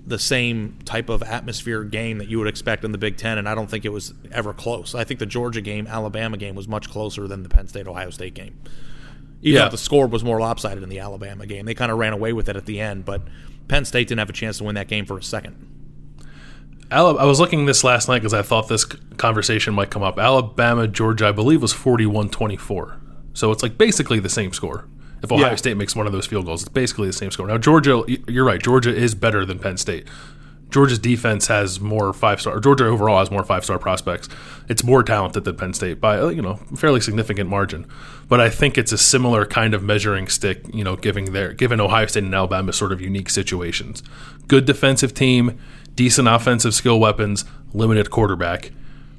the 0.06 0.20
same 0.20 0.78
type 0.86 1.10
of 1.10 1.22
atmosphere 1.22 1.84
game 1.84 2.18
that 2.18 2.28
you 2.28 2.40
would 2.40 2.48
expect 2.48 2.84
in 2.84 2.92
the 2.92 2.98
Big 2.98 3.18
Ten, 3.18 3.38
and 3.38 3.48
I 3.48 3.56
don't 3.56 3.70
think 3.70 3.86
it 3.86 3.90
was 3.90 4.14
ever 4.32 4.54
close. 4.54 4.96
I 4.96 5.04
think 5.04 5.20
the 5.20 5.26
Georgia 5.26 5.62
game, 5.62 5.88
Alabama 5.88 6.38
game, 6.38 6.56
was 6.56 6.68
much 6.68 6.90
closer 6.90 7.28
than 7.28 7.44
the 7.44 7.50
Penn 7.50 7.68
State 7.68 7.88
Ohio 7.88 8.10
State 8.10 8.34
game. 8.34 8.58
Even 9.42 9.60
yeah. 9.60 9.66
though 9.66 9.72
the 9.72 9.78
score 9.78 10.08
was 10.08 10.24
more 10.24 10.40
lopsided 10.40 10.84
in 10.84 10.90
the 10.90 11.00
Alabama 11.00 11.46
game, 11.46 11.66
they 11.66 11.74
kind 11.74 11.92
of 11.92 11.98
ran 11.98 12.14
away 12.14 12.34
with 12.34 12.50
it 12.50 12.56
at 12.56 12.66
the 12.66 12.80
end. 12.80 13.06
But 13.06 13.22
Penn 13.68 13.86
State 13.86 14.08
didn't 14.08 14.20
have 14.20 14.30
a 14.30 14.34
chance 14.34 14.58
to 14.58 14.64
win 14.64 14.76
that 14.76 14.88
game 14.88 15.06
for 15.06 15.18
a 15.18 15.24
second. 15.24 15.66
I 16.92 17.04
was 17.04 17.40
looking 17.40 17.68
this 17.68 17.84
last 17.84 18.08
night 18.08 18.20
because 18.20 18.34
I 18.34 18.42
thought 18.42 18.68
this 18.68 18.84
conversation 18.84 19.76
might 19.76 19.92
come 19.92 20.02
up. 20.02 20.18
Alabama, 20.18 20.88
Georgia, 20.88 21.28
I 21.28 21.32
believe, 21.32 21.62
was 21.62 21.72
41 21.72 22.30
24. 22.30 22.98
So 23.34 23.52
it's 23.52 23.62
like 23.62 23.78
basically 23.78 24.20
the 24.20 24.30
same 24.30 24.54
score. 24.54 24.88
If 25.22 25.32
Ohio 25.32 25.50
yeah. 25.50 25.56
State 25.56 25.78
makes 25.78 25.96
one 25.96 26.08
of 26.08 26.14
those 26.14 26.26
field 26.26 26.46
goals, 26.46 26.64
it's 26.64 26.70
basically 26.70 27.08
the 27.08 27.14
same 27.14 27.32
score. 27.32 27.48
Now, 27.48 27.58
Georgia, 27.58 28.04
you're 28.28 28.46
right. 28.46 28.62
Georgia 28.62 28.96
is 28.96 29.16
better 29.16 29.46
than 29.46 29.60
Penn 29.60 29.78
State. 29.78 30.08
Georgia's 30.70 31.00
defense 31.00 31.48
has 31.48 31.80
more 31.80 32.14
five 32.14 32.40
star. 32.40 32.60
Georgia 32.60 32.86
overall 32.86 33.20
has 33.20 33.32
more 33.32 33.44
five 33.44 33.64
star 33.64 33.80
prospects. 33.80 34.30
It's 34.68 34.84
more 34.84 35.04
talented 35.04 35.44
than 35.44 35.56
Penn 35.56 35.74
State 35.74 36.00
by 36.00 36.20
uh, 36.20 36.30
you 36.30 36.42
know 36.42 36.56
fairly 36.76 37.02
significant 37.02 37.50
margin. 37.50 37.88
But 38.28 38.40
I 38.40 38.50
think 38.50 38.78
it's 38.78 38.92
a 38.92 38.98
similar 38.98 39.46
kind 39.46 39.74
of 39.74 39.84
measuring 39.84 40.28
stick. 40.28 40.64
You 40.74 40.84
know, 40.84 40.96
giving 40.96 41.34
their 41.34 41.54
given 41.54 41.82
Ohio 41.82 42.06
State 42.06 42.24
and 42.24 42.36
Alabama 42.36 42.72
sort 42.72 42.92
of 42.92 43.02
unique 43.02 43.30
situations. 43.30 44.04
Good 44.48 44.66
defensive 44.66 45.14
team, 45.14 45.60
decent 45.96 46.28
offensive 46.28 46.76
skill 46.76 47.00
weapons, 47.00 47.46
limited 47.74 48.12
quarterback. 48.12 48.72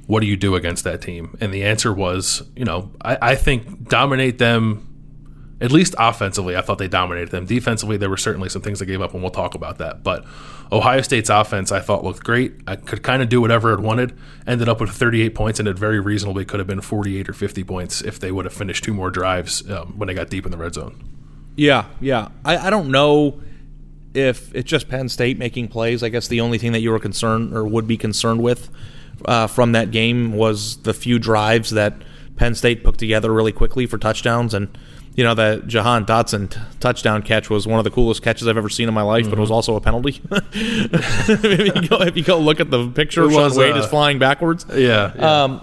What 0.07 0.21
do 0.21 0.27
you 0.27 0.37
do 0.37 0.55
against 0.55 0.83
that 0.85 1.01
team? 1.01 1.37
And 1.39 1.53
the 1.53 1.63
answer 1.63 1.93
was, 1.93 2.43
you 2.55 2.65
know, 2.65 2.91
I, 3.01 3.17
I 3.21 3.35
think 3.35 3.87
dominate 3.87 4.39
them 4.39 4.90
at 5.61 5.71
least 5.71 5.93
offensively, 5.99 6.57
I 6.57 6.61
thought 6.61 6.79
they 6.79 6.87
dominated 6.87 7.29
them. 7.29 7.45
Defensively, 7.45 7.95
there 7.95 8.09
were 8.09 8.17
certainly 8.17 8.49
some 8.49 8.63
things 8.63 8.79
they 8.79 8.85
gave 8.87 8.99
up, 8.99 9.13
and 9.13 9.21
we'll 9.21 9.31
talk 9.31 9.53
about 9.53 9.77
that. 9.77 10.03
But 10.03 10.25
Ohio 10.71 11.01
State's 11.01 11.29
offense, 11.29 11.71
I 11.71 11.79
thought, 11.79 12.03
looked 12.03 12.23
great. 12.23 12.53
I 12.65 12.75
could 12.75 13.03
kind 13.03 13.21
of 13.21 13.29
do 13.29 13.39
whatever 13.39 13.71
it 13.71 13.79
wanted. 13.79 14.17
Ended 14.47 14.67
up 14.67 14.81
with 14.81 14.89
38 14.89 15.35
points, 15.35 15.59
and 15.59 15.67
it 15.67 15.77
very 15.77 15.99
reasonably 15.99 16.45
could 16.45 16.59
have 16.59 16.65
been 16.65 16.81
48 16.81 17.29
or 17.29 17.33
50 17.33 17.63
points 17.63 18.01
if 18.01 18.19
they 18.19 18.31
would 18.31 18.45
have 18.45 18.53
finished 18.55 18.83
two 18.83 18.93
more 18.93 19.11
drives 19.11 19.69
um, 19.69 19.93
when 19.99 20.07
they 20.07 20.15
got 20.15 20.31
deep 20.31 20.45
in 20.45 20.51
the 20.51 20.57
red 20.57 20.73
zone. 20.73 20.99
Yeah, 21.55 21.85
yeah. 21.99 22.29
I, 22.43 22.57
I 22.57 22.69
don't 22.71 22.89
know 22.89 23.39
if 24.15 24.53
it's 24.55 24.69
just 24.69 24.89
Penn 24.89 25.09
State 25.09 25.37
making 25.37 25.67
plays. 25.67 26.01
I 26.01 26.09
guess 26.09 26.27
the 26.27 26.41
only 26.41 26.57
thing 26.57 26.71
that 26.71 26.79
you 26.79 26.89
were 26.89 26.99
concerned 26.99 27.53
or 27.53 27.67
would 27.67 27.87
be 27.87 27.97
concerned 27.97 28.41
with 28.41 28.71
uh, 29.25 29.45
from 29.45 29.73
that 29.73 29.91
game 29.91 30.33
was 30.33 30.77
the 30.77 30.93
few 30.95 31.19
drives 31.19 31.69
that 31.69 31.93
Penn 32.35 32.55
State 32.55 32.83
put 32.83 32.97
together 32.97 33.31
really 33.31 33.51
quickly 33.51 33.85
for 33.85 33.99
touchdowns 33.99 34.55
and– 34.55 34.75
you 35.15 35.23
know, 35.23 35.33
that 35.33 35.67
Jahan 35.67 36.05
Dotson 36.05 36.49
t- 36.49 36.59
touchdown 36.79 37.21
catch 37.21 37.49
was 37.49 37.67
one 37.67 37.79
of 37.79 37.83
the 37.83 37.91
coolest 37.91 38.21
catches 38.21 38.47
I've 38.47 38.57
ever 38.57 38.69
seen 38.69 38.87
in 38.87 38.93
my 38.93 39.01
life, 39.01 39.23
mm-hmm. 39.23 39.31
but 39.31 39.37
it 39.37 39.41
was 39.41 39.49
mm-hmm. 39.49 39.55
also 39.55 39.75
a 39.75 39.81
penalty. 39.81 40.21
if, 40.31 41.43
you 41.75 41.87
go, 41.87 42.01
if, 42.01 42.15
you 42.15 42.23
go, 42.23 42.39
look 42.39 42.59
at 42.59 42.69
the 42.69 42.89
picture, 42.89 43.23
it 43.23 43.33
was, 43.33 43.57
Wade 43.57 43.75
uh, 43.75 43.79
is 43.79 43.85
flying 43.87 44.19
backwards. 44.19 44.65
Yeah. 44.69 45.13
yeah. 45.15 45.43
Um, 45.43 45.61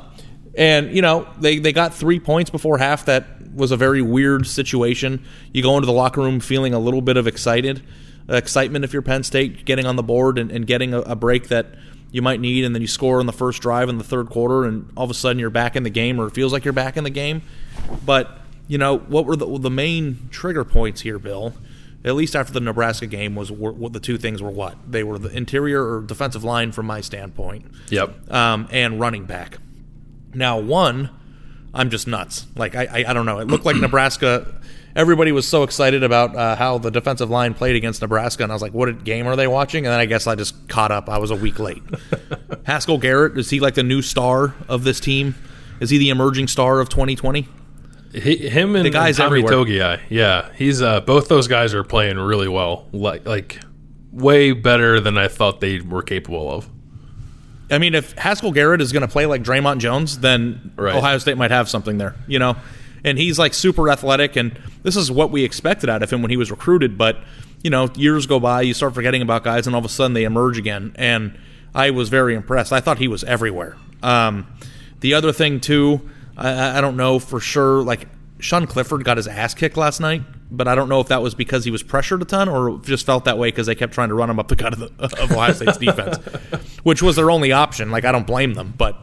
and, 0.56 0.94
you 0.94 1.02
know, 1.02 1.28
they, 1.40 1.58
they 1.58 1.72
got 1.72 1.94
three 1.94 2.20
points 2.20 2.50
before 2.50 2.78
half. 2.78 3.06
That 3.06 3.26
was 3.54 3.70
a 3.70 3.76
very 3.76 4.02
weird 4.02 4.46
situation. 4.46 5.24
You 5.52 5.62
go 5.62 5.76
into 5.76 5.86
the 5.86 5.92
locker 5.92 6.20
room 6.20 6.40
feeling 6.40 6.74
a 6.74 6.78
little 6.78 7.00
bit 7.00 7.16
of 7.16 7.26
excited, 7.26 7.82
excitement 8.28 8.84
if 8.84 8.92
you're 8.92 9.02
Penn 9.02 9.22
State, 9.22 9.64
getting 9.64 9.86
on 9.86 9.96
the 9.96 10.02
board 10.02 10.38
and, 10.38 10.50
and 10.50 10.66
getting 10.66 10.92
a, 10.92 11.00
a 11.00 11.16
break 11.16 11.48
that 11.48 11.74
you 12.10 12.22
might 12.22 12.40
need, 12.40 12.64
and 12.64 12.74
then 12.74 12.82
you 12.82 12.88
score 12.88 13.20
on 13.20 13.26
the 13.26 13.32
first 13.32 13.62
drive 13.62 13.88
in 13.88 13.98
the 13.98 14.04
third 14.04 14.28
quarter, 14.30 14.64
and 14.64 14.90
all 14.96 15.04
of 15.04 15.10
a 15.10 15.14
sudden 15.14 15.38
you're 15.38 15.50
back 15.50 15.76
in 15.76 15.82
the 15.82 15.90
game, 15.90 16.20
or 16.20 16.26
it 16.26 16.34
feels 16.34 16.52
like 16.52 16.64
you're 16.64 16.72
back 16.72 16.96
in 16.96 17.04
the 17.04 17.10
game. 17.10 17.42
But 18.04 18.40
you 18.68 18.78
know, 18.78 18.98
what 18.98 19.24
were 19.24 19.34
the, 19.34 19.58
the 19.58 19.70
main 19.70 20.28
trigger 20.30 20.64
points 20.64 21.00
here, 21.00 21.18
Bill? 21.18 21.54
At 22.04 22.14
least 22.14 22.36
after 22.36 22.52
the 22.52 22.60
Nebraska 22.60 23.06
game, 23.06 23.34
was 23.34 23.50
what 23.50 23.92
the 23.92 23.98
two 23.98 24.18
things 24.18 24.40
were 24.40 24.50
what 24.50 24.76
they 24.88 25.02
were 25.02 25.18
the 25.18 25.36
interior 25.36 25.82
or 25.82 26.02
defensive 26.02 26.44
line 26.44 26.70
from 26.70 26.86
my 26.86 27.00
standpoint. 27.00 27.66
Yep. 27.90 28.32
Um, 28.32 28.68
and 28.70 29.00
running 29.00 29.24
back. 29.24 29.58
Now, 30.32 30.60
one, 30.60 31.10
I'm 31.74 31.90
just 31.90 32.06
nuts. 32.06 32.46
Like 32.54 32.76
I, 32.76 32.84
I, 32.84 33.04
I 33.08 33.12
don't 33.12 33.26
know. 33.26 33.40
It 33.40 33.48
looked 33.48 33.64
like 33.64 33.76
Nebraska. 33.80 34.54
Everybody 34.94 35.32
was 35.32 35.46
so 35.46 35.64
excited 35.64 36.02
about 36.02 36.36
uh, 36.36 36.56
how 36.56 36.78
the 36.78 36.90
defensive 36.90 37.30
line 37.30 37.54
played 37.54 37.76
against 37.76 38.00
Nebraska, 38.00 38.42
and 38.42 38.52
I 38.52 38.54
was 38.54 38.62
like, 38.62 38.74
"What 38.74 39.04
game 39.04 39.26
are 39.26 39.36
they 39.36 39.46
watching?" 39.46 39.84
And 39.84 39.92
then 39.92 40.00
I 40.00 40.06
guess 40.06 40.26
I 40.26 40.34
just 40.34 40.68
caught 40.68 40.92
up. 40.92 41.08
I 41.08 41.18
was 41.18 41.30
a 41.30 41.36
week 41.36 41.58
late. 41.58 41.82
Haskell 42.64 42.98
Garrett 42.98 43.36
is 43.38 43.50
he 43.50 43.60
like 43.60 43.74
the 43.74 43.82
new 43.82 44.02
star 44.02 44.54
of 44.68 44.84
this 44.84 45.00
team? 45.00 45.34
Is 45.80 45.90
he 45.90 45.98
the 45.98 46.10
emerging 46.10 46.48
star 46.48 46.80
of 46.80 46.88
2020? 46.88 47.48
He, 48.12 48.48
him 48.48 48.74
and, 48.74 48.86
the 48.86 48.90
guys 48.90 49.18
Tommy 49.18 49.42
Togiai, 49.42 50.00
yeah, 50.08 50.50
he's 50.54 50.80
uh, 50.80 51.00
both 51.00 51.28
those 51.28 51.46
guys 51.46 51.74
are 51.74 51.84
playing 51.84 52.16
really 52.16 52.48
well, 52.48 52.86
like 52.92 53.26
like 53.26 53.60
way 54.12 54.52
better 54.52 54.98
than 54.98 55.18
I 55.18 55.28
thought 55.28 55.60
they 55.60 55.80
were 55.80 56.02
capable 56.02 56.50
of. 56.50 56.68
I 57.70 57.76
mean, 57.76 57.94
if 57.94 58.12
Haskell 58.12 58.52
Garrett 58.52 58.80
is 58.80 58.92
going 58.92 59.02
to 59.02 59.08
play 59.08 59.26
like 59.26 59.42
Dre'Mont 59.42 59.78
Jones, 59.78 60.20
then 60.20 60.72
right. 60.76 60.94
Ohio 60.94 61.18
State 61.18 61.36
might 61.36 61.50
have 61.50 61.68
something 61.68 61.98
there, 61.98 62.16
you 62.26 62.38
know. 62.38 62.56
And 63.04 63.18
he's 63.18 63.38
like 63.38 63.52
super 63.52 63.90
athletic, 63.90 64.36
and 64.36 64.58
this 64.82 64.96
is 64.96 65.10
what 65.10 65.30
we 65.30 65.44
expected 65.44 65.90
out 65.90 66.02
of 66.02 66.10
him 66.10 66.22
when 66.22 66.30
he 66.30 66.38
was 66.38 66.50
recruited. 66.50 66.96
But 66.96 67.18
you 67.62 67.70
know, 67.70 67.90
years 67.94 68.26
go 68.26 68.40
by, 68.40 68.62
you 68.62 68.72
start 68.72 68.94
forgetting 68.94 69.20
about 69.20 69.44
guys, 69.44 69.66
and 69.66 69.76
all 69.76 69.80
of 69.80 69.84
a 69.84 69.90
sudden 69.90 70.14
they 70.14 70.24
emerge 70.24 70.56
again. 70.56 70.92
And 70.96 71.38
I 71.74 71.90
was 71.90 72.08
very 72.08 72.34
impressed. 72.34 72.72
I 72.72 72.80
thought 72.80 72.98
he 72.98 73.08
was 73.08 73.22
everywhere. 73.24 73.76
Um, 74.02 74.46
the 75.00 75.12
other 75.12 75.32
thing 75.32 75.60
too 75.60 76.08
I, 76.38 76.78
I 76.78 76.80
don't 76.80 76.96
know 76.96 77.18
for 77.18 77.40
sure. 77.40 77.82
Like 77.82 78.08
Sean 78.38 78.66
Clifford 78.66 79.04
got 79.04 79.16
his 79.16 79.26
ass 79.26 79.54
kicked 79.54 79.76
last 79.76 80.00
night, 80.00 80.22
but 80.50 80.68
I 80.68 80.74
don't 80.74 80.88
know 80.88 81.00
if 81.00 81.08
that 81.08 81.22
was 81.22 81.34
because 81.34 81.64
he 81.64 81.70
was 81.70 81.82
pressured 81.82 82.22
a 82.22 82.24
ton 82.24 82.48
or 82.48 82.78
just 82.78 83.04
felt 83.04 83.24
that 83.24 83.36
way 83.36 83.48
because 83.48 83.66
they 83.66 83.74
kept 83.74 83.92
trying 83.92 84.08
to 84.08 84.14
run 84.14 84.30
him 84.30 84.38
up 84.38 84.48
the 84.48 84.56
gut 84.56 84.72
of, 84.72 84.78
the, 84.78 84.92
of 84.98 85.32
Ohio 85.32 85.52
State's 85.52 85.78
defense, 85.78 86.16
which 86.84 87.02
was 87.02 87.16
their 87.16 87.30
only 87.30 87.52
option. 87.52 87.90
Like 87.90 88.04
I 88.04 88.12
don't 88.12 88.26
blame 88.26 88.54
them, 88.54 88.74
but 88.78 88.96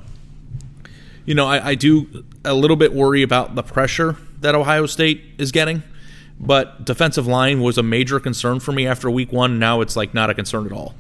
you 1.26 1.36
know 1.36 1.46
I, 1.46 1.70
I 1.70 1.76
do 1.76 2.24
a 2.46 2.54
little 2.54 2.78
bit 2.78 2.94
worry 2.94 3.22
about 3.22 3.56
the 3.56 3.64
pressure 3.64 4.16
that 4.40 4.56
Ohio 4.56 4.86
State 4.86 5.24
is 5.38 5.52
getting. 5.52 5.84
But 6.38 6.84
defensive 6.84 7.28
line 7.28 7.62
was 7.62 7.78
a 7.78 7.84
major 7.84 8.20
concern 8.20 8.60
for 8.60 8.74
me 8.74 8.86
after 8.86 9.10
week 9.10 9.32
one. 9.32 9.58
Now 9.58 9.80
it's 9.80 9.96
like 9.96 10.14
not 10.14 10.30
a 10.30 10.34
concern 10.34 10.66
at 10.66 10.74
all. 10.74 10.94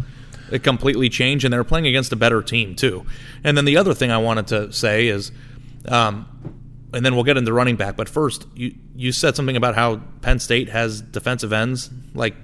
It 0.49 0.63
completely 0.63 1.09
changed, 1.09 1.43
and 1.43 1.51
they're 1.51 1.63
playing 1.63 1.87
against 1.87 2.13
a 2.13 2.15
better 2.15 2.41
team 2.41 2.75
too. 2.75 3.05
And 3.43 3.57
then 3.57 3.65
the 3.65 3.77
other 3.77 3.93
thing 3.93 4.11
I 4.11 4.17
wanted 4.17 4.47
to 4.47 4.71
say 4.71 5.07
is 5.07 5.31
um, 5.87 6.27
and 6.93 7.05
then 7.05 7.15
we'll 7.15 7.23
get 7.23 7.37
into 7.37 7.51
running 7.53 7.75
back. 7.75 7.95
But 7.97 8.09
first, 8.09 8.47
you 8.55 8.75
you 8.95 9.11
said 9.11 9.35
something 9.35 9.57
about 9.57 9.75
how 9.75 9.97
Penn 10.21 10.39
State 10.39 10.69
has 10.69 11.01
defensive 11.01 11.51
ends 11.53 11.89
like 12.13 12.35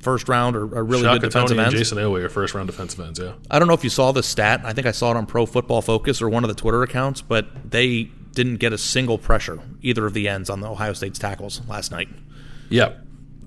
first 0.00 0.28
round 0.28 0.54
or, 0.54 0.62
or 0.62 0.84
really 0.84 1.02
Shaka 1.02 1.18
good 1.18 1.26
defensive 1.32 1.56
Toney 1.56 1.66
ends. 1.74 1.90
Jayson 1.90 1.98
Oweh 1.98 2.22
are 2.22 2.28
first 2.28 2.54
round 2.54 2.68
defensive 2.68 3.00
ends. 3.00 3.18
Yeah. 3.18 3.32
I 3.50 3.58
don't 3.58 3.66
know 3.66 3.74
if 3.74 3.82
you 3.82 3.90
saw 3.90 4.12
this 4.12 4.26
stat. 4.26 4.60
I 4.64 4.72
think 4.72 4.86
I 4.86 4.92
saw 4.92 5.10
it 5.10 5.16
on 5.16 5.26
Pro 5.26 5.46
Football 5.46 5.82
Focus 5.82 6.22
or 6.22 6.28
one 6.28 6.44
of 6.44 6.48
the 6.48 6.54
Twitter 6.54 6.82
accounts, 6.82 7.22
but 7.22 7.48
they 7.70 8.04
didn't 8.32 8.56
get 8.56 8.72
a 8.72 8.78
single 8.78 9.18
pressure 9.18 9.58
either 9.82 10.06
of 10.06 10.12
the 10.14 10.28
ends 10.28 10.50
on 10.50 10.60
the 10.60 10.68
Ohio 10.68 10.92
State's 10.92 11.18
tackles 11.18 11.60
last 11.66 11.90
night. 11.90 12.08
Yeah, 12.68 12.92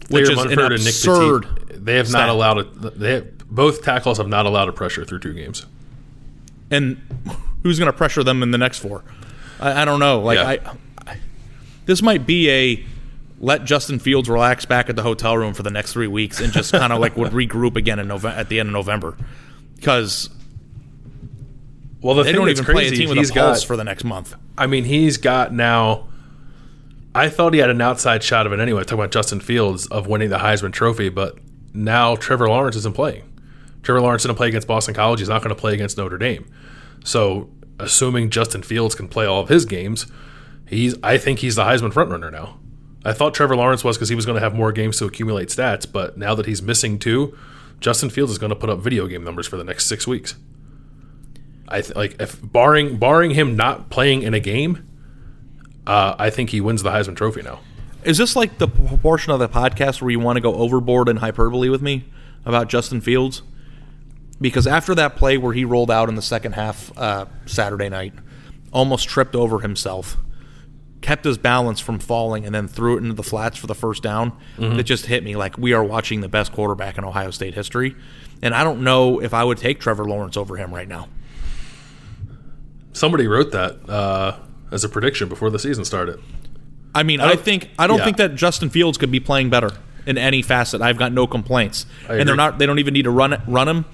Which 0.09 0.29
is 0.29 0.37
an 0.37 0.59
absurd. 0.59 1.45
They 1.85 1.95
have 1.95 2.07
stat. 2.07 2.21
not 2.21 2.29
allowed 2.29 2.57
it. 2.57 2.99
They 2.99 3.13
have, 3.13 3.37
both 3.47 3.83
tackles 3.83 4.17
have 4.17 4.27
not 4.27 4.45
allowed 4.45 4.67
a 4.67 4.73
pressure 4.73 5.05
through 5.05 5.19
two 5.19 5.33
games. 5.33 5.65
And 6.71 6.97
who's 7.63 7.79
going 7.79 7.91
to 7.91 7.97
pressure 7.97 8.23
them 8.23 8.43
in 8.43 8.51
the 8.51 8.57
next 8.57 8.79
four? 8.79 9.03
I, 9.59 9.81
I 9.81 9.85
don't 9.85 9.99
know. 9.99 10.21
Like 10.21 10.37
yeah. 10.37 10.71
I, 11.05 11.11
I, 11.11 11.17
this 11.85 12.01
might 12.01 12.25
be 12.25 12.49
a 12.49 12.85
let 13.39 13.63
Justin 13.63 13.99
Fields 13.99 14.29
relax 14.29 14.65
back 14.65 14.89
at 14.89 14.95
the 14.95 15.03
hotel 15.03 15.37
room 15.37 15.53
for 15.53 15.63
the 15.63 15.69
next 15.69 15.93
three 15.93 16.07
weeks 16.07 16.39
and 16.39 16.51
just 16.51 16.71
kind 16.71 16.91
of 16.91 16.99
like 16.99 17.15
would 17.15 17.31
regroup 17.31 17.75
again 17.75 17.99
in 17.99 18.07
November 18.07 18.37
at 18.37 18.49
the 18.49 18.59
end 18.59 18.67
of 18.67 18.73
November 18.73 19.15
because 19.75 20.29
well 22.01 22.15
the 22.15 22.23
they 22.23 22.31
don't 22.31 22.49
even 22.49 22.65
play 22.65 22.87
a 22.87 22.91
team 22.91 23.09
with 23.09 23.17
a 23.17 23.33
pulse 23.33 23.61
got, 23.61 23.63
for 23.67 23.77
the 23.77 23.83
next 23.83 24.03
month. 24.03 24.35
I 24.57 24.67
mean, 24.67 24.83
he's 24.83 25.17
got 25.17 25.53
now. 25.53 26.07
I 27.15 27.29
thought 27.29 27.53
he 27.53 27.59
had 27.59 27.69
an 27.69 27.81
outside 27.81 28.23
shot 28.23 28.45
of 28.45 28.53
it 28.53 28.59
anyway. 28.59 28.83
Talking 28.83 28.99
about 28.99 29.11
Justin 29.11 29.39
Fields 29.39 29.87
of 29.87 30.07
winning 30.07 30.29
the 30.29 30.37
Heisman 30.37 30.71
Trophy, 30.71 31.09
but 31.09 31.37
now 31.73 32.15
Trevor 32.15 32.49
Lawrence 32.49 32.75
isn't 32.75 32.95
playing. 32.95 33.23
Trevor 33.81 34.01
Lawrence 34.01 34.23
didn't 34.23 34.35
play 34.35 34.49
against 34.49 34.67
Boston 34.67 34.93
College. 34.93 35.19
He's 35.19 35.29
not 35.29 35.41
going 35.41 35.55
to 35.55 35.59
play 35.59 35.73
against 35.73 35.97
Notre 35.97 36.17
Dame. 36.17 36.45
So 37.03 37.49
assuming 37.79 38.29
Justin 38.29 38.61
Fields 38.61 38.95
can 38.95 39.07
play 39.07 39.25
all 39.25 39.41
of 39.41 39.49
his 39.49 39.65
games, 39.65 40.07
he's 40.67 40.95
I 41.03 41.17
think 41.17 41.39
he's 41.39 41.55
the 41.55 41.63
Heisman 41.63 41.93
frontrunner 41.93 42.31
now. 42.31 42.59
I 43.05 43.13
thought 43.13 43.33
Trevor 43.33 43.55
Lawrence 43.55 43.83
was 43.83 43.97
because 43.97 44.09
he 44.09 44.15
was 44.15 44.25
going 44.25 44.35
to 44.35 44.41
have 44.41 44.53
more 44.53 44.71
games 44.71 44.97
to 44.97 45.05
accumulate 45.05 45.49
stats, 45.49 45.89
but 45.89 46.17
now 46.17 46.35
that 46.35 46.45
he's 46.45 46.61
missing 46.61 46.99
two, 46.99 47.37
Justin 47.79 48.09
Fields 48.09 48.31
is 48.31 48.37
going 48.37 48.49
to 48.49 48.55
put 48.55 48.69
up 48.69 48.79
video 48.79 49.07
game 49.07 49.23
numbers 49.23 49.47
for 49.47 49.55
the 49.57 49.63
next 49.63 49.85
six 49.85 50.05
weeks. 50.05 50.35
I 51.67 51.81
th- 51.81 51.95
like 51.95 52.19
if 52.19 52.39
barring 52.41 52.97
barring 52.97 53.31
him 53.31 53.55
not 53.55 53.89
playing 53.89 54.23
in 54.23 54.33
a 54.33 54.39
game, 54.39 54.87
uh, 55.87 56.15
I 56.17 56.29
think 56.29 56.49
he 56.49 56.61
wins 56.61 56.83
the 56.83 56.91
Heisman 56.91 57.15
Trophy 57.15 57.41
now. 57.41 57.59
Is 58.03 58.17
this 58.17 58.35
like 58.35 58.57
the 58.57 58.67
portion 58.67 59.31
of 59.31 59.39
the 59.39 59.49
podcast 59.49 60.01
where 60.01 60.11
you 60.11 60.19
want 60.19 60.37
to 60.37 60.41
go 60.41 60.55
overboard 60.55 61.09
and 61.09 61.19
hyperbole 61.19 61.69
with 61.69 61.81
me 61.81 62.05
about 62.45 62.69
Justin 62.69 63.01
Fields? 63.01 63.43
Because 64.41 64.67
after 64.67 64.95
that 64.95 65.15
play 65.15 65.37
where 65.37 65.53
he 65.53 65.65
rolled 65.65 65.91
out 65.91 66.09
in 66.09 66.15
the 66.15 66.21
second 66.21 66.53
half 66.53 66.97
uh, 66.97 67.25
Saturday 67.45 67.89
night, 67.89 68.13
almost 68.71 69.07
tripped 69.07 69.35
over 69.35 69.59
himself, 69.59 70.17
kept 71.01 71.25
his 71.25 71.37
balance 71.37 71.79
from 71.79 71.99
falling, 71.99 72.45
and 72.45 72.53
then 72.53 72.67
threw 72.67 72.95
it 72.95 72.99
into 72.99 73.13
the 73.13 73.23
flats 73.23 73.57
for 73.57 73.67
the 73.67 73.75
first 73.75 74.03
down. 74.03 74.31
Mm-hmm. 74.57 74.79
It 74.79 74.83
just 74.83 75.05
hit 75.05 75.23
me 75.23 75.35
like 75.35 75.57
we 75.57 75.73
are 75.73 75.83
watching 75.83 76.21
the 76.21 76.29
best 76.29 76.51
quarterback 76.51 76.97
in 76.97 77.03
Ohio 77.03 77.31
State 77.31 77.53
history, 77.53 77.95
and 78.41 78.53
I 78.53 78.63
don't 78.63 78.83
know 78.83 79.21
if 79.21 79.33
I 79.33 79.43
would 79.43 79.57
take 79.57 79.79
Trevor 79.79 80.05
Lawrence 80.05 80.37
over 80.37 80.55
him 80.55 80.73
right 80.73 80.87
now. 80.87 81.09
Somebody 82.93 83.27
wrote 83.27 83.51
that 83.51 83.89
uh, 83.89 84.37
as 84.71 84.83
a 84.83 84.89
prediction 84.89 85.29
before 85.29 85.49
the 85.49 85.59
season 85.59 85.85
started. 85.85 86.19
I 86.93 87.03
mean, 87.03 87.21
I, 87.21 87.31
I 87.31 87.35
think 87.35 87.69
I 87.77 87.87
don't 87.87 87.99
yeah. 87.99 88.05
think 88.05 88.17
that 88.17 88.35
Justin 88.35 88.69
Fields 88.69 88.97
could 88.97 89.11
be 89.11 89.19
playing 89.19 89.49
better 89.49 89.71
in 90.05 90.17
any 90.17 90.41
facet. 90.41 90.81
I've 90.81 90.97
got 90.97 91.13
no 91.13 91.27
complaints, 91.27 91.85
and 92.07 92.27
they're 92.27 92.35
not. 92.35 92.57
They 92.57 92.65
don't 92.65 92.79
even 92.79 92.93
need 92.93 93.03
to 93.03 93.11
run 93.11 93.41
run 93.47 93.67
him. 93.67 93.85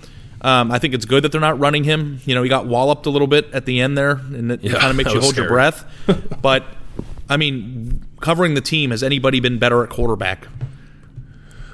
Um, 0.45 0.71
I 0.71 0.77
think 0.77 0.93
it's 0.93 1.05
good 1.05 1.23
that 1.23 1.31
they're 1.31 1.41
not 1.41 1.57
running 1.59 1.83
him. 1.83 2.21
You 2.25 2.35
know, 2.35 2.43
he 2.43 2.49
got 2.49 2.67
walloped 2.67 3.07
a 3.07 3.09
little 3.09 3.25
bit 3.25 3.47
at 3.51 3.65
the 3.65 3.81
end 3.81 3.97
there, 3.97 4.11
and 4.11 4.51
it, 4.51 4.63
yeah, 4.63 4.73
kind 4.73 4.91
of 4.91 4.95
makes 4.95 5.11
you 5.13 5.19
hold 5.19 5.33
scary. 5.33 5.45
your 5.45 5.51
breath. 5.51 5.83
but 6.41 6.63
I 7.27 7.35
mean, 7.35 8.05
covering 8.21 8.53
the 8.53 8.61
team 8.61 8.91
has 8.91 9.01
anybody 9.01 9.39
been 9.39 9.57
better 9.57 9.83
at 9.83 9.89
quarterback? 9.89 10.47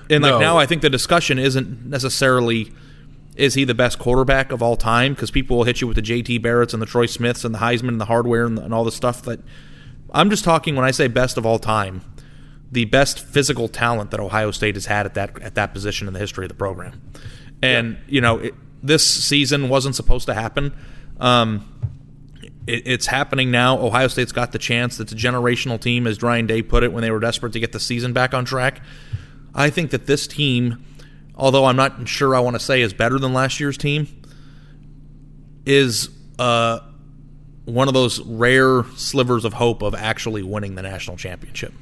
And 0.10 0.24
like 0.24 0.32
no. 0.32 0.40
now, 0.40 0.58
I 0.58 0.66
think 0.66 0.82
the 0.84 0.90
discussion 0.90 1.38
isn't 1.38 1.86
necessarily 1.86 2.72
is 3.36 3.56
he 3.56 3.66
the 3.66 3.74
best 3.74 4.00
quarterback 4.00 4.54
of 4.54 4.64
all 4.64 4.78
time? 4.78 5.16
Because 5.16 5.32
people 5.32 5.58
will 5.58 5.64
hit 5.66 5.82
you 5.82 5.88
with 5.88 5.96
the 5.96 6.02
J.T. 6.02 6.40
Barretts 6.40 6.72
and 6.72 6.82
the 6.82 6.86
Troy 6.86 7.08
Smiths 7.08 7.44
and 7.44 7.54
the 7.54 7.60
Heisman 7.60 7.90
and 7.90 8.00
the 8.00 8.06
hardware 8.06 8.46
and, 8.46 8.58
and 8.58 8.74
all 8.74 8.86
the 8.86 8.92
stuff 8.92 9.22
that. 9.24 9.42
I'm 10.14 10.30
just 10.30 10.46
talking 10.46 10.78
when 10.78 10.86
I 10.86 10.92
say 10.92 11.08
best 11.08 11.38
of 11.38 11.46
all 11.46 11.60
time, 11.60 12.02
the 12.72 12.86
best 12.86 13.20
physical 13.20 13.68
talent 13.68 14.12
that 14.12 14.20
Ohio 14.22 14.52
State 14.52 14.76
has 14.76 14.86
had 14.86 15.06
at 15.06 15.14
that 15.16 15.42
at 15.42 15.56
that 15.56 15.74
position 15.74 16.08
in 16.08 16.14
the 16.14 16.20
history 16.20 16.46
of 16.46 16.50
the 16.50 16.56
program. 16.56 17.02
And 17.62 17.98
you 18.08 18.22
know, 18.22 18.40
it, 18.40 18.56
this 18.84 19.06
season 19.06 19.70
wasn't 19.70 19.96
supposed 19.96 20.26
to 20.28 20.34
happen. 20.34 20.74
Um, 21.20 21.68
it, 22.68 22.84
it's 22.86 23.06
happening 23.06 23.52
now. 23.52 23.80
Ohio 23.80 24.08
State's 24.08 24.32
got 24.32 24.52
the 24.52 24.60
chance. 24.60 25.00
It's 25.00 25.12
a 25.12 25.16
generational 25.16 25.80
team, 25.80 26.08
as 26.08 26.22
Ryan 26.22 26.48
Day 26.48 26.62
put 26.62 26.84
it 26.84 26.92
when 26.92 27.02
they 27.02 27.12
were 27.12 27.20
desperate 27.20 27.54
to 27.54 27.60
get 27.60 27.72
the 27.72 27.80
season 27.80 28.14
back 28.14 28.34
on 28.34 28.46
track. 28.46 28.82
I 29.54 29.70
think 29.70 29.92
that 29.92 30.08
this 30.08 30.28
team, 30.28 30.84
although 31.36 31.66
I'm 31.66 31.76
not 31.76 32.08
sure 32.08 32.36
I 32.36 32.40
want 32.40 32.56
to 32.56 32.60
say 32.60 32.82
is 32.82 32.94
better 32.94 33.20
than 33.20 33.34
last 33.34 33.60
year's 33.60 33.78
team, 33.78 34.08
is 35.66 36.10
uh, 36.40 36.80
one 37.66 37.88
of 37.88 37.94
those 37.94 38.20
rare 38.22 38.84
slivers 38.96 39.46
of 39.46 39.54
hope 39.54 39.82
of 39.82 39.94
actually 39.94 40.44
winning 40.44 40.76
the 40.76 40.82
national 40.82 41.18
championship. 41.18 41.74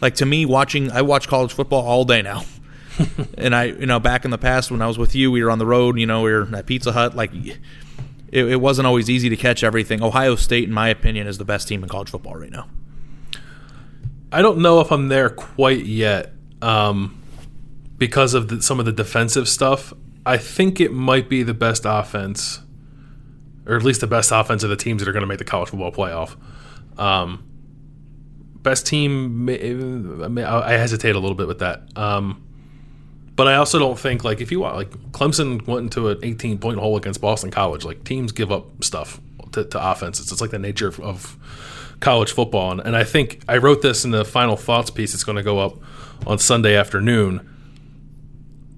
Like 0.00 0.16
to 0.16 0.26
me, 0.26 0.46
watching 0.46 0.90
I 0.90 1.02
watch 1.02 1.28
college 1.28 1.52
football 1.52 1.84
all 1.84 2.04
day 2.04 2.22
now. 2.22 2.44
and 3.38 3.54
I, 3.54 3.64
you 3.64 3.86
know, 3.86 4.00
back 4.00 4.24
in 4.24 4.30
the 4.30 4.38
past 4.38 4.70
when 4.70 4.82
I 4.82 4.86
was 4.86 4.98
with 4.98 5.14
you, 5.14 5.30
we 5.30 5.42
were 5.42 5.50
on 5.50 5.58
the 5.58 5.66
road. 5.66 5.98
You 5.98 6.06
know, 6.06 6.22
we 6.22 6.32
were 6.32 6.48
at 6.54 6.66
Pizza 6.66 6.92
Hut. 6.92 7.14
Like, 7.14 7.30
it, 7.34 7.58
it 8.44 8.60
wasn't 8.60 8.86
always 8.86 9.08
easy 9.08 9.28
to 9.28 9.36
catch 9.36 9.62
everything. 9.64 10.02
Ohio 10.02 10.36
State, 10.36 10.64
in 10.64 10.72
my 10.72 10.88
opinion, 10.88 11.26
is 11.26 11.38
the 11.38 11.44
best 11.44 11.68
team 11.68 11.82
in 11.82 11.88
college 11.88 12.10
football 12.10 12.34
right 12.34 12.50
now. 12.50 12.68
I 14.30 14.42
don't 14.42 14.58
know 14.58 14.80
if 14.80 14.92
I'm 14.92 15.08
there 15.08 15.30
quite 15.30 15.86
yet 15.86 16.32
um, 16.60 17.20
because 17.96 18.34
of 18.34 18.48
the, 18.48 18.62
some 18.62 18.78
of 18.78 18.84
the 18.84 18.92
defensive 18.92 19.48
stuff. 19.48 19.94
I 20.26 20.36
think 20.36 20.80
it 20.80 20.92
might 20.92 21.30
be 21.30 21.42
the 21.42 21.54
best 21.54 21.84
offense, 21.86 22.60
or 23.66 23.76
at 23.76 23.82
least 23.82 24.02
the 24.02 24.06
best 24.06 24.30
offense 24.30 24.62
of 24.62 24.68
the 24.68 24.76
teams 24.76 25.00
that 25.00 25.08
are 25.08 25.12
going 25.12 25.22
to 25.22 25.26
make 25.26 25.38
the 25.38 25.44
college 25.44 25.70
football 25.70 25.92
playoff. 25.92 26.36
Um, 27.00 27.44
best 28.56 28.86
team, 28.86 29.48
I 29.48 30.72
hesitate 30.72 31.16
a 31.16 31.18
little 31.18 31.36
bit 31.36 31.46
with 31.46 31.60
that. 31.60 31.88
Um, 31.96 32.44
but 33.38 33.46
I 33.46 33.54
also 33.54 33.78
don't 33.78 33.96
think 33.96 34.24
like 34.24 34.40
if 34.40 34.50
you 34.50 34.58
want 34.58 34.74
like 34.74 34.90
Clemson 35.12 35.64
went 35.64 35.84
into 35.84 36.08
an 36.08 36.18
18 36.24 36.58
point 36.58 36.80
hole 36.80 36.96
against 36.96 37.20
Boston 37.20 37.52
College. 37.52 37.84
Like 37.84 38.02
teams 38.02 38.32
give 38.32 38.50
up 38.50 38.82
stuff 38.82 39.20
to, 39.52 39.64
to 39.64 39.90
offenses. 39.90 40.32
It's 40.32 40.40
like 40.40 40.50
the 40.50 40.58
nature 40.58 40.88
of, 40.88 40.98
of 40.98 41.36
college 42.00 42.32
football. 42.32 42.72
And, 42.72 42.80
and 42.80 42.96
I 42.96 43.04
think 43.04 43.40
I 43.48 43.58
wrote 43.58 43.80
this 43.80 44.04
in 44.04 44.10
the 44.10 44.24
final 44.24 44.56
thoughts 44.56 44.90
piece. 44.90 45.14
It's 45.14 45.22
going 45.22 45.36
to 45.36 45.44
go 45.44 45.60
up 45.60 45.76
on 46.26 46.40
Sunday 46.40 46.74
afternoon. 46.74 47.48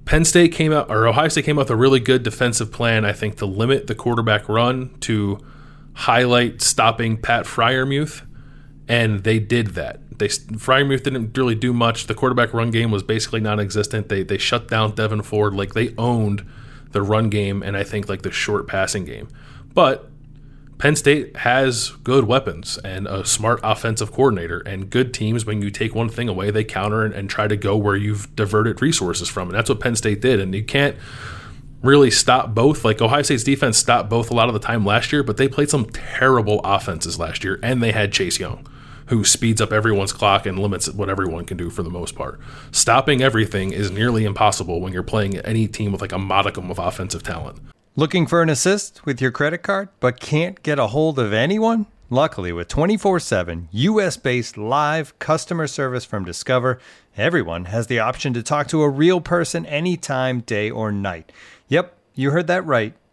Penn 0.05 0.27
State 0.27 0.53
came 0.53 0.75
out 0.75 0.91
or 0.91 1.09
Ohio 1.09 1.29
State 1.29 1.47
came 1.47 1.57
out 1.57 1.63
with 1.63 1.71
a 1.71 1.77
really 1.77 1.99
good 1.99 2.23
defensive 2.23 2.71
plan. 2.71 3.07
I 3.07 3.15
think 3.15 3.39
to 3.39 3.47
limit 3.47 3.87
the 3.87 3.95
quarterback 3.95 4.47
run 4.47 4.95
to 5.01 5.39
highlight 5.95 6.61
stopping 6.61 7.17
Pat 7.17 7.47
Freiermuth, 7.47 8.27
and 8.87 9.25
they 9.25 9.39
did 9.39 9.69
that 9.69 10.01
they 10.21 10.29
Freiermuth 10.29 11.03
didn't 11.03 11.37
really 11.37 11.57
do 11.57 11.73
much. 11.73 12.07
The 12.07 12.15
quarterback 12.15 12.55
run 12.55 12.71
game 12.71 12.93
was 12.93 13.03
basically 13.03 13.41
non-existent. 13.41 14.09
They 14.09 14.23
they 14.23 14.39
shut 14.39 14.69
down 14.69 14.93
Devyn 14.93 15.25
Ford. 15.25 15.55
Like 15.55 15.75
they 15.75 15.93
owned 15.99 16.47
the 16.93 17.03
run 17.03 17.29
game 17.31 17.63
and 17.63 17.77
I 17.77 17.83
think 17.83 18.09
like 18.09 18.23
the 18.23 18.31
short 18.31 18.69
passing 18.69 19.05
game. 19.05 19.29
But 19.75 20.09
Penn 20.79 20.97
State 20.97 21.37
has 21.39 21.91
good 22.05 22.25
weapons 22.25 22.79
and 22.79 23.07
a 23.07 23.25
smart 23.25 23.61
offensive 23.63 24.13
coordinator 24.13 24.61
and 24.61 24.89
good 24.89 25.13
teams. 25.13 25.45
When 25.45 25.61
you 25.61 25.71
take 25.71 25.95
one 25.95 26.09
thing 26.09 26.29
away, 26.29 26.51
they 26.51 26.65
counter 26.65 27.05
and, 27.05 27.13
and 27.13 27.29
try 27.29 27.49
to 27.49 27.57
go 27.57 27.77
where 27.77 27.97
you've 27.97 28.35
diverted 28.35 28.81
resources 28.81 29.29
from, 29.29 29.49
and 29.49 29.59
that's 29.59 29.69
what 29.69 29.81
Penn 29.81 29.95
State 29.95 30.21
did. 30.21 30.41
And 30.41 30.55
you 30.55 30.65
can't 30.65 30.97
really 31.83 32.11
stop 32.11 32.55
both. 32.55 32.85
Like 32.85 33.03
Ohio 33.03 33.23
State's 33.23 33.45
defense 33.45 33.77
stopped 33.77 34.09
both 34.09 34.31
a 34.31 34.35
lot 34.35 34.49
of 34.49 34.55
the 34.55 34.61
time 34.61 34.87
last 34.87 35.13
year, 35.13 35.23
but 35.23 35.37
they 35.37 35.49
played 35.49 35.71
some 35.71 35.85
terrible 35.87 36.61
offenses 36.65 37.19
last 37.19 37.45
year, 37.45 37.61
and 37.63 37.83
they 37.83 37.93
had 37.93 38.13
Chase 38.13 38.39
Young 38.41 38.67
who 39.11 39.25
speeds 39.25 39.61
up 39.61 39.73
everyone's 39.73 40.13
clock 40.13 40.47
and 40.47 40.59
limits 40.59 40.89
what 40.89 41.11
everyone 41.11 41.45
can 41.45 41.57
do 41.57 41.69
for 41.69 41.83
the 41.83 41.91
most 41.91 42.15
part. 42.15 42.41
Stopping 42.71 43.21
everything 43.21 43.73
is 43.73 43.91
nearly 43.91 44.25
impossible 44.25 44.81
when 44.81 44.93
you're 44.93 45.03
playing 45.03 45.37
any 45.39 45.67
team 45.67 45.91
with 45.91 46.01
like 46.01 46.13
a 46.13 46.19
modicum 46.19 46.71
of 46.71 46.79
offensive 46.79 47.23
talent. 47.23 47.59
Looking 47.97 48.29
for 48.29 48.41
an 48.41 48.49
assist 48.49 49.05
with 49.05 49.21
your 49.21 49.33
credit 49.33 49.59
card, 49.59 49.89
but 49.99 50.21
can't 50.21 50.63
get 50.63 50.79
a 50.79 50.87
hold 50.87 51.19
of 51.19 51.33
anyone? 51.33 51.87
Luckily, 52.09 52.53
with 52.53 52.69
24 52.69 53.19
7 53.19 53.69
US 53.73 54.17
based 54.17 54.57
live 54.57 55.19
customer 55.19 55.67
service 55.67 56.05
from 56.05 56.25
Discover, 56.25 56.79
everyone 57.17 57.65
has 57.65 57.89
the 57.89 57.99
option 57.99 58.33
to 58.35 58.45
talk 58.45 58.69
to 58.69 58.83
a 58.83 58.89
real 58.89 59.21
person 59.21 59.67
anytime, 59.67 60.41
day 60.41 60.71
or 60.71 60.93
night. 60.93 61.33
Yep, 61.67 61.97
you 62.15 62.31
heard 62.31 62.47
that 62.47 62.65
right 62.65 62.95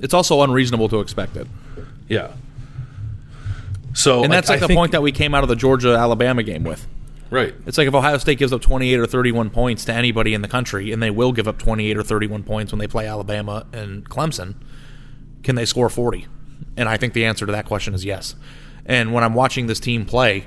It's 0.00 0.14
also 0.14 0.42
unreasonable 0.42 0.88
to 0.88 1.00
expect 1.00 1.36
it. 1.36 1.46
Yeah. 2.08 2.32
So, 3.94 4.24
and 4.24 4.32
that's 4.32 4.48
like, 4.48 4.60
the 4.60 4.68
think, 4.68 4.78
point 4.78 4.92
that 4.92 5.02
we 5.02 5.12
came 5.12 5.34
out 5.34 5.42
of 5.42 5.48
the 5.48 5.56
Georgia 5.56 5.94
Alabama 5.94 6.42
game 6.42 6.64
with. 6.64 6.86
Right. 7.30 7.54
It's 7.66 7.78
like 7.78 7.88
if 7.88 7.94
Ohio 7.94 8.18
State 8.18 8.38
gives 8.38 8.52
up 8.52 8.60
28 8.60 8.98
or 8.98 9.06
31 9.06 9.50
points 9.50 9.84
to 9.86 9.92
anybody 9.92 10.34
in 10.34 10.42
the 10.42 10.48
country, 10.48 10.92
and 10.92 11.02
they 11.02 11.10
will 11.10 11.32
give 11.32 11.48
up 11.48 11.58
28 11.58 11.96
or 11.96 12.02
31 12.02 12.42
points 12.42 12.72
when 12.72 12.78
they 12.78 12.86
play 12.86 13.06
Alabama 13.06 13.66
and 13.72 14.08
Clemson, 14.08 14.56
can 15.42 15.54
they 15.54 15.64
score 15.64 15.88
40? 15.88 16.26
And 16.76 16.88
I 16.88 16.96
think 16.96 17.14
the 17.14 17.24
answer 17.24 17.46
to 17.46 17.52
that 17.52 17.64
question 17.64 17.94
is 17.94 18.04
yes. 18.04 18.34
And 18.84 19.12
when 19.12 19.24
I'm 19.24 19.34
watching 19.34 19.66
this 19.66 19.80
team 19.80 20.04
play, 20.04 20.44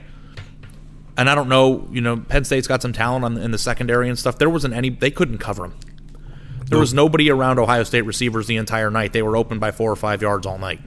and 1.18 1.30
I 1.30 1.36
don't 1.36 1.50
know, 1.50 1.88
you 1.92 2.02
know, 2.02 2.18
Penn 2.18 2.44
State's 2.44 2.68
got 2.68 2.82
some 2.82 2.94
talent 2.94 3.26
on, 3.26 3.38
in 3.38 3.52
the 3.52 3.58
secondary 3.58 4.10
and 4.10 4.20
stuff. 4.20 4.38
There 4.38 4.50
wasn't 4.50 4.74
any; 4.74 4.90
they 4.90 5.12
couldn't 5.12 5.38
cover 5.38 5.64
them. 5.64 5.80
There 6.66 6.80
was 6.80 6.94
nobody 6.94 7.30
around 7.30 7.60
Ohio 7.60 7.84
State 7.84 8.02
receivers 8.02 8.48
the 8.48 8.58
entire 8.58 8.90
night. 8.90 9.14
They 9.14 9.22
were 9.22 9.38
open 9.38 9.60
by 9.60 9.72
four 9.72 9.92
or 9.92 9.96
five 9.96 10.22
yards 10.22 10.48
all 10.48 10.58
night. 10.58 10.80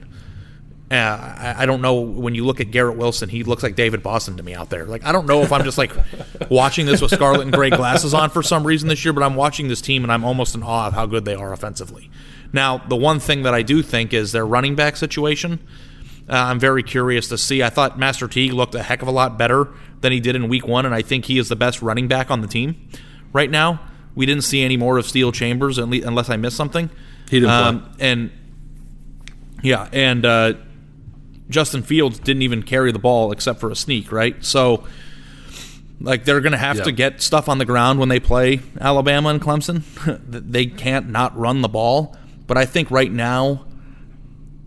Uh, 0.91 0.95
I, 0.95 1.55
I, 1.59 1.65
don't 1.67 1.81
know. 1.81 2.01
When 2.01 2.33
you 2.33 2.45
look 2.45 2.59
at 2.59 2.71
Garrett 2.71 2.97
Wilson, 2.97 3.29
he 3.29 3.43
looks 3.43 3.61
like 3.61 3.75
David 3.75 4.01
Boston 4.01 4.37
to 4.37 4.43
me 4.43 4.55
out 4.55 4.71
there. 4.71 4.85
Like 4.85 5.05
I 5.05 5.11
don't 5.11 5.27
know 5.27 5.41
if 5.41 5.51
I'm 5.51 5.63
just 5.63 5.77
like 5.77 5.91
watching 6.49 6.87
this 6.87 6.99
with 6.99 7.11
scarlet 7.11 7.41
and 7.41 7.53
gray 7.53 7.69
glasses 7.69 8.15
on 8.15 8.31
for 8.31 8.41
some 8.41 8.65
reason 8.65 8.89
this 8.89 9.05
year, 9.05 9.13
but 9.13 9.21
I'm 9.21 9.35
watching 9.35 9.67
this 9.67 9.81
team 9.81 10.03
and 10.03 10.11
I'm 10.11 10.25
almost 10.25 10.55
in 10.55 10.63
awe 10.63 10.87
of 10.87 10.93
how 10.93 11.05
good 11.05 11.25
they 11.25 11.35
are 11.35 11.53
offensively. 11.53 12.09
Now, 12.51 12.79
the 12.79 12.95
one 12.95 13.19
thing 13.19 13.43
that 13.43 13.53
I 13.53 13.61
do 13.61 13.83
think 13.83 14.13
is 14.13 14.31
their 14.31 14.47
running 14.47 14.75
back 14.75 14.97
situation. 14.97 15.59
Uh, 16.27 16.33
I'm 16.33 16.59
very 16.59 16.81
curious 16.81 17.27
to 17.29 17.37
see. 17.37 17.61
I 17.61 17.69
thought 17.69 17.99
Master 17.99 18.27
Teague 18.27 18.53
looked 18.53 18.73
a 18.73 18.81
heck 18.81 19.03
of 19.03 19.07
a 19.07 19.11
lot 19.11 19.37
better 19.37 19.67
than 20.01 20.11
he 20.11 20.19
did 20.19 20.35
in 20.35 20.47
Week 20.47 20.67
One, 20.67 20.85
and 20.85 20.95
I 20.95 21.03
think 21.03 21.25
he 21.25 21.37
is 21.37 21.49
the 21.49 21.55
best 21.55 21.81
running 21.81 22.07
back 22.07 22.31
on 22.31 22.41
the 22.41 22.47
team 22.47 22.89
right 23.31 23.49
now. 23.49 23.79
We 24.19 24.25
didn't 24.25 24.43
see 24.43 24.63
any 24.63 24.75
more 24.75 24.97
of 24.97 25.05
Steele 25.07 25.31
Chambers 25.31 25.77
unless 25.77 26.29
I 26.29 26.35
missed 26.35 26.57
something. 26.57 26.89
He 27.29 27.39
didn't 27.39 27.51
um, 27.51 27.89
And 28.01 28.31
yeah, 29.63 29.87
and 29.93 30.25
uh, 30.25 30.53
Justin 31.49 31.83
Fields 31.83 32.19
didn't 32.19 32.41
even 32.41 32.63
carry 32.63 32.91
the 32.91 32.99
ball 32.99 33.31
except 33.31 33.61
for 33.61 33.71
a 33.71 33.77
sneak, 33.77 34.11
right? 34.11 34.35
So 34.43 34.83
like 36.01 36.25
they're 36.25 36.41
going 36.41 36.51
to 36.51 36.57
have 36.57 36.83
to 36.83 36.91
get 36.91 37.21
stuff 37.21 37.47
on 37.47 37.59
the 37.59 37.65
ground 37.65 37.97
when 37.97 38.09
they 38.09 38.19
play 38.19 38.59
Alabama 38.81 39.29
and 39.29 39.41
Clemson. 39.41 39.83
they 40.27 40.65
can't 40.65 41.07
not 41.07 41.37
run 41.37 41.61
the 41.61 41.69
ball, 41.69 42.17
but 42.45 42.57
I 42.57 42.65
think 42.65 42.91
right 42.91 43.09
now 43.09 43.67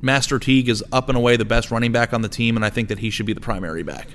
Master 0.00 0.38
Teague 0.38 0.70
is 0.70 0.82
up 0.90 1.10
and 1.10 1.18
away 1.18 1.36
the 1.36 1.44
best 1.44 1.70
running 1.70 1.92
back 1.92 2.14
on 2.14 2.22
the 2.22 2.30
team 2.30 2.56
and 2.56 2.64
I 2.64 2.70
think 2.70 2.88
that 2.88 3.00
he 3.00 3.10
should 3.10 3.26
be 3.26 3.34
the 3.34 3.40
primary 3.42 3.82
back. 3.82 4.08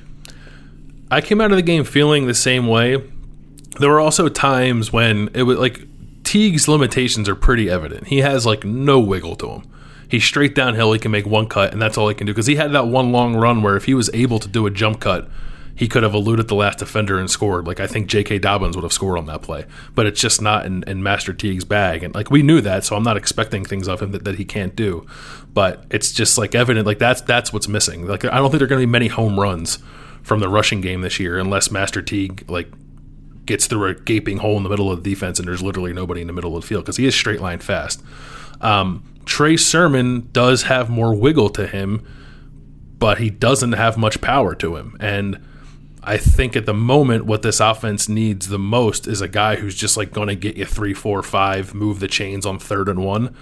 I 1.12 1.22
came 1.22 1.40
out 1.42 1.52
of 1.52 1.58
the 1.58 1.62
game 1.62 1.84
feeling 1.84 2.26
the 2.26 2.34
same 2.34 2.66
way 2.66 3.04
there 3.80 3.90
were 3.90 4.00
also 4.00 4.30
times 4.30 4.92
when 4.92 5.30
it 5.34 5.44
was 5.44 5.58
like 5.58 5.88
Teague's 6.24 6.68
limitations 6.68 7.30
are 7.30 7.36
pretty 7.36 7.70
evident. 7.70 8.08
He 8.08 8.20
has 8.20 8.46
like 8.46 8.64
no 8.64 9.00
wiggle 9.00 9.36
to 9.38 9.50
him. 9.50 9.64
He's 10.10 10.24
straight 10.24 10.56
downhill. 10.56 10.94
He 10.94 11.00
can 11.00 11.12
make 11.12 11.26
one 11.26 11.48
cut, 11.48 11.74
and 11.74 11.82
that's 11.82 11.98
all 11.98 12.08
he 12.08 12.16
can 12.16 12.28
do. 12.28 12.34
Because 12.34 12.48
he 12.48 12.56
had 12.56 12.72
that 12.72 12.88
one 12.88 13.12
long 13.12 13.36
run 13.36 13.62
where 13.62 13.76
if 13.76 13.86
he 13.86 13.94
was 13.94 14.10
able 14.14 14.40
to 14.40 14.48
do 14.48 14.66
a 14.66 14.72
jump 14.72 15.02
cut, 15.02 15.30
he 15.78 15.88
could 15.88 16.02
have 16.02 16.16
eluded 16.16 16.48
the 16.48 16.56
last 16.56 16.80
defender 16.80 17.20
and 17.20 17.30
scored. 17.30 17.68
Like 17.68 17.80
I 17.80 17.88
think 17.88 18.08
J.K. 18.08 18.40
Dobbins 18.40 18.76
would 18.76 18.84
have 18.84 18.92
scored 18.92 19.20
on 19.20 19.26
that 19.28 19.44
play, 19.44 19.66
but 19.94 20.06
it's 20.06 20.20
just 20.20 20.42
not 20.42 20.66
in, 20.66 20.84
in 20.84 21.04
Master 21.04 21.34
Teague's 21.34 21.66
bag. 21.66 22.04
And 22.04 22.16
like 22.16 22.32
we 22.32 22.42
knew 22.42 22.62
that, 22.62 22.84
so 22.84 22.96
I'm 22.96 23.04
not 23.04 23.16
expecting 23.16 23.64
things 23.64 23.88
of 23.88 24.02
him 24.02 24.12
that, 24.12 24.24
that 24.24 24.36
he 24.36 24.46
can't 24.46 24.76
do. 24.76 25.06
But 25.54 25.86
it's 25.92 26.12
just 26.12 26.38
like 26.38 26.56
evident, 26.56 26.88
like 26.88 27.00
that's 27.00 27.22
that's 27.22 27.54
what's 27.54 27.68
missing. 27.68 28.08
Like 28.08 28.26
I 28.26 28.38
don't 28.38 28.50
think 28.50 28.60
there 28.60 28.66
are 28.66 28.68
going 28.68 28.82
to 28.82 28.88
be 28.88 28.92
many 28.92 29.08
home 29.08 29.40
runs 29.40 29.78
from 30.24 30.40
the 30.40 30.50
rushing 30.50 30.82
game 30.82 31.02
this 31.02 31.20
year 31.20 31.38
unless 31.38 31.70
Master 31.70 32.02
Teague 32.02 32.50
like 32.50 32.72
gets 33.48 33.66
through 33.66 33.90
a 33.90 33.94
gaping 33.96 34.38
hole 34.38 34.58
in 34.58 34.64
the 34.64 34.70
middle 34.70 34.92
of 34.92 35.04
the 35.04 35.10
defense 35.10 35.40
and 35.40 35.48
there's 35.48 35.64
literally 35.64 35.94
nobody 35.94 36.22
in 36.22 36.28
the 36.28 36.34
middle 36.34 36.56
of 36.56 36.62
the 36.62 36.68
field 36.68 36.84
because 36.84 36.98
he 36.98 37.06
is 37.06 37.16
straight 37.16 37.42
line 37.42 37.60
fast. 37.60 38.04
Um, 38.62 39.04
Trey 39.26 39.58
Sermon 39.58 40.30
does 40.32 40.64
have 40.64 40.90
more 40.90 41.14
wiggle 41.16 41.50
to 41.50 41.68
him, 41.68 42.06
but 42.98 43.18
he 43.18 43.30
doesn't 43.30 43.74
have 43.74 43.98
much 43.98 44.22
power 44.22 44.56
to 44.56 44.78
him. 44.78 44.96
And 45.00 45.40
I 46.08 46.16
think 46.16 46.56
at 46.56 46.66
the 46.66 46.74
moment, 46.74 47.26
what 47.26 47.42
this 47.42 47.60
offense 47.60 48.08
needs 48.08 48.48
the 48.48 48.58
most 48.58 49.08
is 49.08 49.20
a 49.20 49.28
guy 49.28 49.58
who's 49.58 49.76
just 49.76 49.98
like 49.98 50.14
going 50.14 50.30
to 50.30 50.36
get 50.36 50.56
you 50.56 50.64
three, 50.64 50.94
four, 50.94 51.22
five, 51.22 51.74
move 51.74 52.00
the 52.00 52.08
chains 52.08 52.46
on 52.46 52.60
third 52.60 52.88
and 52.88 53.04
one. 53.04 53.36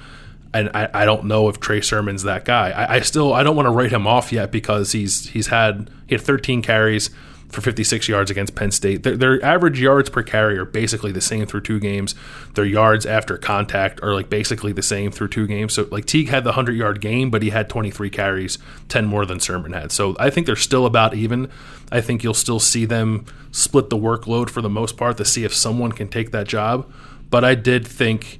And 0.51 0.71
I, 0.73 0.89
I 0.91 1.05
don't 1.05 1.25
know 1.25 1.47
if 1.47 1.59
Trey 1.59 1.81
Sermon's 1.81 2.23
that 2.23 2.43
guy. 2.43 2.71
I, 2.71 2.95
I 2.95 2.99
still 3.01 3.33
I 3.33 3.43
don't 3.43 3.55
want 3.55 3.67
to 3.67 3.71
write 3.71 3.91
him 3.91 4.07
off 4.07 4.31
yet 4.31 4.51
because 4.51 4.93
he's 4.93 5.27
he's 5.29 5.47
had 5.47 5.91
he 6.07 6.15
had 6.15 6.23
13 6.23 6.63
carries, 6.63 7.11
for 7.49 7.61
56 7.61 8.07
yards 8.07 8.31
against 8.31 8.55
Penn 8.55 8.71
State. 8.71 9.03
Their, 9.03 9.15
their, 9.15 9.45
average 9.45 9.79
yards 9.79 10.09
per 10.09 10.23
carry 10.23 10.57
are 10.57 10.65
basically 10.65 11.11
the 11.11 11.21
same 11.21 11.45
through 11.45 11.61
two 11.61 11.79
games. 11.79 12.15
Their 12.55 12.65
yards 12.65 13.05
after 13.05 13.37
contact 13.37 14.01
are 14.03 14.13
like 14.13 14.29
basically 14.29 14.73
the 14.73 14.81
same 14.81 15.11
through 15.11 15.29
two 15.29 15.47
games. 15.47 15.73
So 15.73 15.87
like 15.91 16.05
Teague 16.05 16.29
had 16.29 16.43
the 16.43 16.49
100 16.49 16.73
yard 16.73 17.01
game, 17.01 17.29
but 17.29 17.43
he 17.43 17.51
had 17.51 17.69
23 17.69 18.09
carries, 18.09 18.57
10 18.89 19.05
more 19.05 19.25
than 19.25 19.39
Sermon 19.39 19.73
had. 19.73 19.91
So 19.91 20.15
I 20.19 20.29
think 20.29 20.45
they're 20.45 20.55
still 20.55 20.85
about 20.85 21.13
even. 21.13 21.49
I 21.91 22.01
think 22.01 22.23
you'll 22.23 22.33
still 22.33 22.59
see 22.59 22.85
them 22.85 23.25
split 23.51 23.89
the 23.89 23.97
workload 23.97 24.49
for 24.49 24.61
the 24.61 24.69
most 24.69 24.97
part 24.97 25.17
to 25.17 25.25
see 25.25 25.43
if 25.43 25.53
someone 25.53 25.91
can 25.91 26.07
take 26.07 26.31
that 26.31 26.47
job. 26.47 26.91
But 27.29 27.45
I 27.45 27.55
did 27.55 27.87
think 27.87 28.39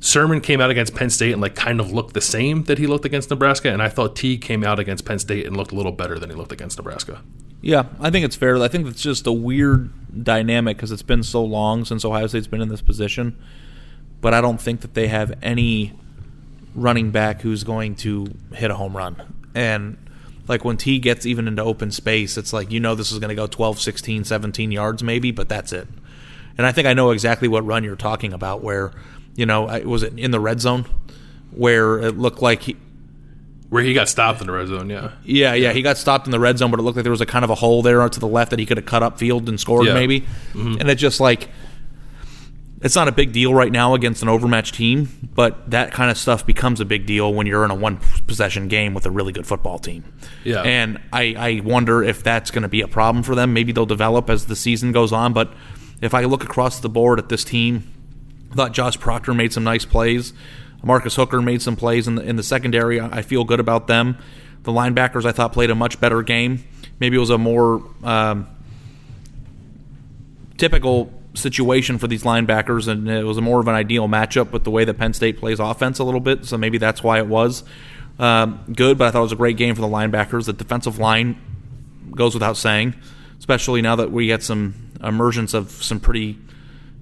Sermon 0.00 0.40
came 0.40 0.60
out 0.60 0.70
against 0.70 0.94
Penn 0.94 1.10
State 1.10 1.32
and 1.32 1.42
like 1.42 1.54
kind 1.54 1.80
of 1.80 1.92
looked 1.92 2.14
the 2.14 2.20
same 2.20 2.64
that 2.64 2.78
he 2.78 2.86
looked 2.86 3.04
against 3.04 3.30
Nebraska, 3.30 3.72
and 3.72 3.82
I 3.82 3.88
thought 3.88 4.14
Teague 4.14 4.40
came 4.40 4.62
out 4.64 4.78
against 4.78 5.04
Penn 5.04 5.18
State 5.18 5.46
and 5.46 5.56
looked 5.56 5.72
a 5.72 5.74
little 5.74 5.92
better 5.92 6.18
than 6.18 6.30
he 6.30 6.36
looked 6.36 6.52
against 6.52 6.78
Nebraska. 6.78 7.22
Yeah, 7.60 7.84
I 8.00 8.10
think 8.10 8.24
it's 8.24 8.36
fair. 8.36 8.56
I 8.62 8.68
think 8.68 8.86
it's 8.86 9.02
just 9.02 9.26
a 9.26 9.32
weird 9.32 10.24
dynamic 10.24 10.76
because 10.76 10.92
it's 10.92 11.02
been 11.02 11.22
so 11.22 11.44
long 11.44 11.84
since 11.84 12.04
Ohio 12.04 12.26
State's 12.26 12.46
been 12.46 12.60
in 12.60 12.68
this 12.68 12.82
position. 12.82 13.36
But 14.20 14.34
I 14.34 14.40
don't 14.40 14.60
think 14.60 14.80
that 14.80 14.94
they 14.94 15.08
have 15.08 15.36
any 15.42 15.92
running 16.74 17.10
back 17.10 17.42
who's 17.42 17.64
going 17.64 17.96
to 17.96 18.28
hit 18.54 18.70
a 18.70 18.74
home 18.74 18.96
run. 18.96 19.48
And 19.54 19.96
like 20.48 20.64
when 20.64 20.76
T 20.76 20.98
gets 20.98 21.26
even 21.26 21.48
into 21.48 21.62
open 21.62 21.90
space, 21.90 22.36
it's 22.36 22.52
like 22.52 22.70
you 22.70 22.80
know 22.80 22.94
this 22.94 23.10
is 23.10 23.18
going 23.18 23.30
to 23.30 23.34
go 23.34 23.46
12, 23.46 23.80
16, 23.80 24.24
17 24.24 24.70
yards 24.70 25.02
maybe, 25.02 25.30
but 25.30 25.48
that's 25.48 25.72
it. 25.72 25.88
And 26.58 26.66
I 26.66 26.72
think 26.72 26.86
I 26.86 26.94
know 26.94 27.10
exactly 27.10 27.48
what 27.48 27.64
run 27.66 27.84
you're 27.84 27.96
talking 27.96 28.32
about 28.32 28.62
where, 28.62 28.92
you 29.34 29.44
know, 29.44 29.64
was 29.84 30.02
it 30.02 30.18
in 30.18 30.30
the 30.30 30.40
red 30.40 30.60
zone 30.60 30.86
where 31.50 31.98
it 31.98 32.16
looked 32.16 32.40
like 32.40 32.62
he, 32.62 32.76
where 33.76 33.84
he 33.84 33.92
got 33.92 34.08
stopped 34.08 34.40
in 34.40 34.46
the 34.46 34.52
red 34.54 34.68
zone, 34.68 34.88
yeah. 34.88 35.10
Yeah, 35.22 35.52
yeah, 35.52 35.72
he 35.74 35.82
got 35.82 35.98
stopped 35.98 36.26
in 36.26 36.30
the 36.30 36.40
red 36.40 36.56
zone, 36.56 36.70
but 36.70 36.80
it 36.80 36.82
looked 36.82 36.96
like 36.96 37.02
there 37.04 37.10
was 37.10 37.20
a 37.20 37.26
kind 37.26 37.44
of 37.44 37.50
a 37.50 37.54
hole 37.54 37.82
there 37.82 38.08
to 38.08 38.18
the 38.20 38.26
left 38.26 38.48
that 38.50 38.58
he 38.58 38.64
could 38.64 38.78
have 38.78 38.86
cut 38.86 39.02
up 39.02 39.18
field 39.18 39.50
and 39.50 39.60
scored 39.60 39.86
Yeah. 39.86 39.92
maybe. 39.92 40.22
Mm-hmm. 40.54 40.76
And 40.80 40.88
it 40.88 40.94
just 40.94 41.20
like 41.20 41.50
it's 42.80 42.94
not 42.94 43.06
a 43.06 43.12
big 43.12 43.32
deal 43.32 43.52
right 43.52 43.70
now 43.70 43.92
against 43.94 44.22
an 44.22 44.30
overmatched 44.30 44.74
team, 44.74 45.28
but 45.34 45.70
that 45.70 45.92
kind 45.92 46.10
of 46.10 46.16
stuff 46.16 46.46
becomes 46.46 46.80
a 46.80 46.86
big 46.86 47.04
deal 47.04 47.34
when 47.34 47.46
you're 47.46 47.64
in 47.66 47.70
a 47.70 47.74
one 47.74 47.98
possession 48.26 48.68
game 48.68 48.94
with 48.94 49.04
a 49.04 49.10
really 49.10 49.32
good 49.32 49.46
football 49.46 49.78
team. 49.78 50.04
Yeah. 50.42 50.62
And 50.62 50.98
I, 51.12 51.34
I 51.36 51.60
wonder 51.62 52.02
if 52.02 52.22
that's 52.22 52.50
going 52.50 52.62
to 52.62 52.68
be 52.68 52.80
a 52.80 52.88
problem 52.88 53.22
for 53.22 53.34
them. 53.34 53.52
Maybe 53.52 53.72
they'll 53.72 53.84
develop 53.84 54.30
as 54.30 54.46
the 54.46 54.56
season 54.56 54.92
goes 54.92 55.12
on, 55.12 55.34
but 55.34 55.52
if 56.00 56.14
I 56.14 56.24
look 56.24 56.44
across 56.44 56.80
the 56.80 56.88
board 56.88 57.18
at 57.18 57.28
this 57.28 57.44
team, 57.44 57.92
I 58.52 58.54
thought 58.54 58.72
Josh 58.72 58.98
Proctor 58.98 59.34
made 59.34 59.52
some 59.52 59.64
nice 59.64 59.84
plays. 59.84 60.32
Marcus 60.86 61.16
Hooker 61.16 61.42
made 61.42 61.60
some 61.62 61.74
plays 61.74 62.06
in 62.06 62.14
the, 62.14 62.22
in 62.22 62.36
the 62.36 62.44
secondary. 62.44 63.00
I 63.00 63.22
feel 63.22 63.42
good 63.42 63.58
about 63.58 63.88
them. 63.88 64.16
The 64.62 64.70
linebackers 64.70 65.24
I 65.24 65.32
thought 65.32 65.52
played 65.52 65.68
a 65.68 65.74
much 65.74 66.00
better 66.00 66.22
game. 66.22 66.62
Maybe 67.00 67.16
it 67.16 67.20
was 67.20 67.30
a 67.30 67.38
more 67.38 67.82
um, 68.04 68.46
typical 70.56 71.12
situation 71.34 71.98
for 71.98 72.06
these 72.06 72.22
linebackers, 72.22 72.86
and 72.86 73.10
it 73.10 73.24
was 73.24 73.36
a 73.36 73.40
more 73.40 73.58
of 73.58 73.66
an 73.66 73.74
ideal 73.74 74.06
matchup 74.06 74.52
with 74.52 74.62
the 74.62 74.70
way 74.70 74.84
that 74.84 74.96
Penn 74.96 75.12
State 75.12 75.38
plays 75.38 75.58
offense 75.58 75.98
a 75.98 76.04
little 76.04 76.20
bit. 76.20 76.44
So 76.44 76.56
maybe 76.56 76.78
that's 76.78 77.02
why 77.02 77.18
it 77.18 77.26
was 77.26 77.64
um, 78.20 78.64
good. 78.72 78.96
But 78.96 79.08
I 79.08 79.10
thought 79.10 79.18
it 79.18 79.22
was 79.22 79.32
a 79.32 79.36
great 79.36 79.56
game 79.56 79.74
for 79.74 79.80
the 79.80 79.88
linebackers. 79.88 80.44
The 80.46 80.52
defensive 80.52 81.00
line 81.00 81.36
goes 82.14 82.32
without 82.32 82.56
saying, 82.56 82.94
especially 83.40 83.82
now 83.82 83.96
that 83.96 84.12
we 84.12 84.28
get 84.28 84.44
some 84.44 84.92
emergence 85.02 85.52
of 85.52 85.72
some 85.72 85.98
pretty 85.98 86.38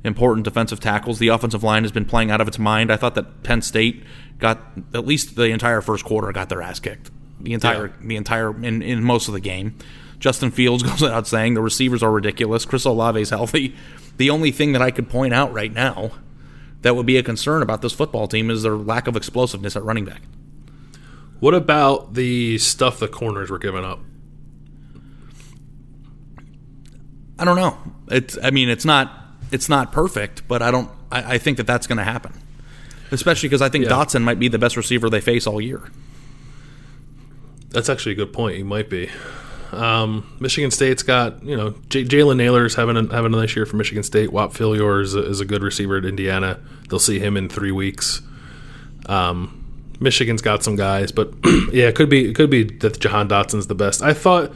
important 0.04 0.44
defensive 0.44 0.80
tackles. 0.80 1.18
The 1.18 1.28
offensive 1.28 1.62
line 1.62 1.82
has 1.82 1.92
been 1.92 2.04
playing 2.04 2.30
out 2.30 2.40
of 2.40 2.46
its 2.46 2.58
mind. 2.58 2.92
I 2.92 2.96
thought 2.96 3.14
that 3.14 3.42
Penn 3.42 3.62
State 3.62 4.04
got 4.38 4.60
at 4.92 5.06
least 5.06 5.36
the 5.36 5.44
entire 5.44 5.80
first 5.80 6.04
quarter 6.04 6.30
got 6.32 6.48
their 6.48 6.62
ass 6.62 6.78
kicked. 6.78 7.10
The 7.40 7.52
entire 7.52 7.88
the 8.00 8.16
entire 8.16 8.54
in, 8.64 8.82
in 8.82 9.02
most 9.02 9.28
of 9.28 9.34
the 9.34 9.40
game. 9.40 9.76
Justin 10.18 10.50
Fields 10.50 10.82
goes 10.84 11.00
without 11.00 11.26
saying. 11.26 11.54
The 11.54 11.62
receivers 11.62 12.02
are 12.02 12.12
ridiculous. 12.12 12.64
Chris 12.64 12.86
Olave's 12.86 13.30
healthy. 13.30 13.74
The 14.16 14.30
only 14.30 14.52
thing 14.52 14.72
that 14.72 14.82
I 14.82 14.90
could 14.90 15.08
point 15.08 15.34
out 15.34 15.52
right 15.52 15.72
now 15.72 16.12
that 16.82 16.94
would 16.94 17.06
be 17.06 17.16
a 17.16 17.22
concern 17.22 17.62
about 17.62 17.80
this 17.80 17.94
football 17.94 18.28
team 18.28 18.50
is 18.50 18.62
their 18.62 18.76
lack 18.76 19.06
of 19.06 19.16
explosiveness 19.16 19.74
at 19.74 19.82
running 19.82 20.04
back. 20.04 20.22
What 21.40 21.54
about 21.54 22.14
the 22.14 22.58
stuff 22.58 23.00
the 23.00 23.08
corners 23.08 23.50
were 23.50 23.58
giving 23.58 23.84
up? 23.84 24.00
I 27.38 27.44
don't 27.44 27.56
know. 27.56 27.76
It's 28.08 28.38
I 28.42 28.50
mean 28.50 28.68
it's 28.68 28.84
not 28.84 29.23
it's 29.54 29.68
not 29.68 29.92
perfect, 29.92 30.46
but 30.48 30.60
I 30.62 30.70
don't 30.70 30.90
I, 31.10 31.34
I 31.34 31.38
think 31.38 31.56
that 31.58 31.66
that's 31.66 31.86
going 31.86 31.98
to 31.98 32.04
happen. 32.04 32.32
Especially 33.10 33.48
because 33.48 33.62
I 33.62 33.68
think 33.68 33.84
Yeah. 33.84 33.92
Dotson 33.92 34.22
might 34.22 34.38
be 34.38 34.48
the 34.48 34.58
best 34.58 34.76
receiver 34.76 35.08
they 35.08 35.20
face 35.20 35.46
all 35.46 35.60
year. 35.60 35.82
That's 37.70 37.88
actually 37.88 38.12
a 38.12 38.16
good 38.16 38.32
point. 38.32 38.56
He 38.56 38.62
might 38.62 38.88
be. 38.88 39.08
Um, 39.72 40.36
Michigan 40.38 40.70
State's 40.70 41.02
got 41.02 41.42
you 41.42 41.56
know 41.56 41.74
J- 41.88 42.04
Jalen 42.04 42.36
Nailor's 42.36 42.74
having 42.76 42.96
a, 42.96 43.12
having 43.12 43.34
a 43.34 43.36
nice 43.36 43.56
year 43.56 43.66
for 43.66 43.76
Michigan 43.76 44.02
State. 44.04 44.32
Whop 44.32 44.52
Philyor 44.52 45.02
is 45.02 45.14
a, 45.14 45.24
is 45.26 45.40
a 45.40 45.44
good 45.44 45.62
receiver 45.62 45.96
at 45.96 46.04
Indiana. 46.04 46.60
They'll 46.88 46.98
see 47.00 47.18
him 47.18 47.36
in 47.36 47.48
three 47.48 47.72
weeks. 47.72 48.22
Um, 49.06 49.60
Michigan's 50.00 50.42
got 50.42 50.62
some 50.62 50.76
guys, 50.76 51.10
but 51.12 51.32
yeah, 51.72 51.88
it 51.88 51.96
could 51.96 52.08
be 52.08 52.28
it 52.30 52.34
could 52.34 52.50
be 52.50 52.62
that 52.64 53.00
Jahan 53.00 53.28
Dotson's 53.28 53.66
the 53.66 53.74
best. 53.74 54.00
I 54.02 54.12
thought 54.12 54.52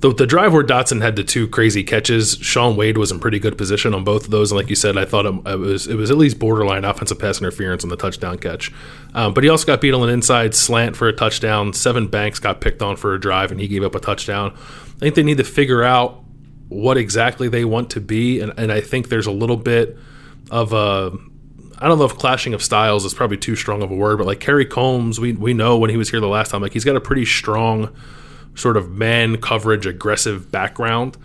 the 0.00 0.14
the 0.14 0.26
drive 0.26 0.52
where 0.52 0.62
Dotson 0.62 1.02
had 1.02 1.16
the 1.16 1.24
two 1.24 1.48
crazy 1.48 1.82
catches, 1.82 2.36
Shaun 2.36 2.76
Wade 2.76 2.96
was 2.96 3.10
in 3.10 3.18
pretty 3.18 3.38
good 3.38 3.58
position 3.58 3.94
on 3.94 4.04
both 4.04 4.24
of 4.24 4.30
those, 4.30 4.52
and 4.52 4.58
like 4.58 4.70
you 4.70 4.76
said, 4.76 4.96
I 4.96 5.04
thought 5.04 5.26
it, 5.26 5.34
it 5.46 5.58
was 5.58 5.86
it 5.88 5.96
was 5.96 6.10
at 6.10 6.16
least 6.16 6.38
borderline 6.38 6.84
offensive 6.84 7.18
pass 7.18 7.40
interference 7.40 7.82
on 7.82 7.90
the 7.90 7.96
touchdown 7.96 8.38
catch. 8.38 8.72
Um, 9.14 9.34
but 9.34 9.42
he 9.42 9.50
also 9.50 9.66
got 9.66 9.80
beat 9.80 9.94
on 9.94 10.02
an 10.02 10.10
inside 10.10 10.54
slant 10.54 10.96
for 10.96 11.08
a 11.08 11.12
touchdown. 11.12 11.72
Sevyn 11.72 12.10
Banks 12.10 12.38
got 12.38 12.60
picked 12.60 12.80
on 12.80 12.96
for 12.96 13.14
a 13.14 13.20
drive, 13.20 13.50
and 13.50 13.60
he 13.60 13.66
gave 13.66 13.82
up 13.82 13.94
a 13.94 14.00
touchdown. 14.00 14.52
I 14.54 15.00
think 15.00 15.14
they 15.16 15.22
need 15.24 15.38
to 15.38 15.44
figure 15.44 15.82
out 15.82 16.22
what 16.68 16.96
exactly 16.96 17.48
they 17.48 17.64
want 17.64 17.90
to 17.90 18.00
be, 18.00 18.40
and, 18.40 18.52
and 18.56 18.70
I 18.70 18.80
think 18.80 19.08
there's 19.08 19.26
a 19.26 19.32
little 19.32 19.56
bit 19.56 19.96
of 20.50 20.72
a 20.72 21.10
I 21.80 21.88
don't 21.88 21.98
know 21.98 22.04
if 22.04 22.16
clashing 22.16 22.54
of 22.54 22.62
styles 22.62 23.04
is 23.04 23.14
probably 23.14 23.36
too 23.36 23.56
strong 23.56 23.82
of 23.82 23.90
a 23.90 23.94
word, 23.94 24.18
but 24.18 24.26
like 24.26 24.38
Kerry 24.38 24.66
Coombs, 24.66 25.18
we 25.18 25.32
we 25.32 25.54
know 25.54 25.76
when 25.76 25.90
he 25.90 25.96
was 25.96 26.08
here 26.08 26.20
the 26.20 26.28
last 26.28 26.52
time, 26.52 26.62
like 26.62 26.72
he's 26.72 26.84
got 26.84 26.94
a 26.94 27.00
pretty 27.00 27.24
strong 27.24 27.94
sort 28.54 28.76
of 28.76 28.90
man 28.90 29.38
coverage, 29.38 29.86
aggressive 29.86 30.50
background. 30.50 31.16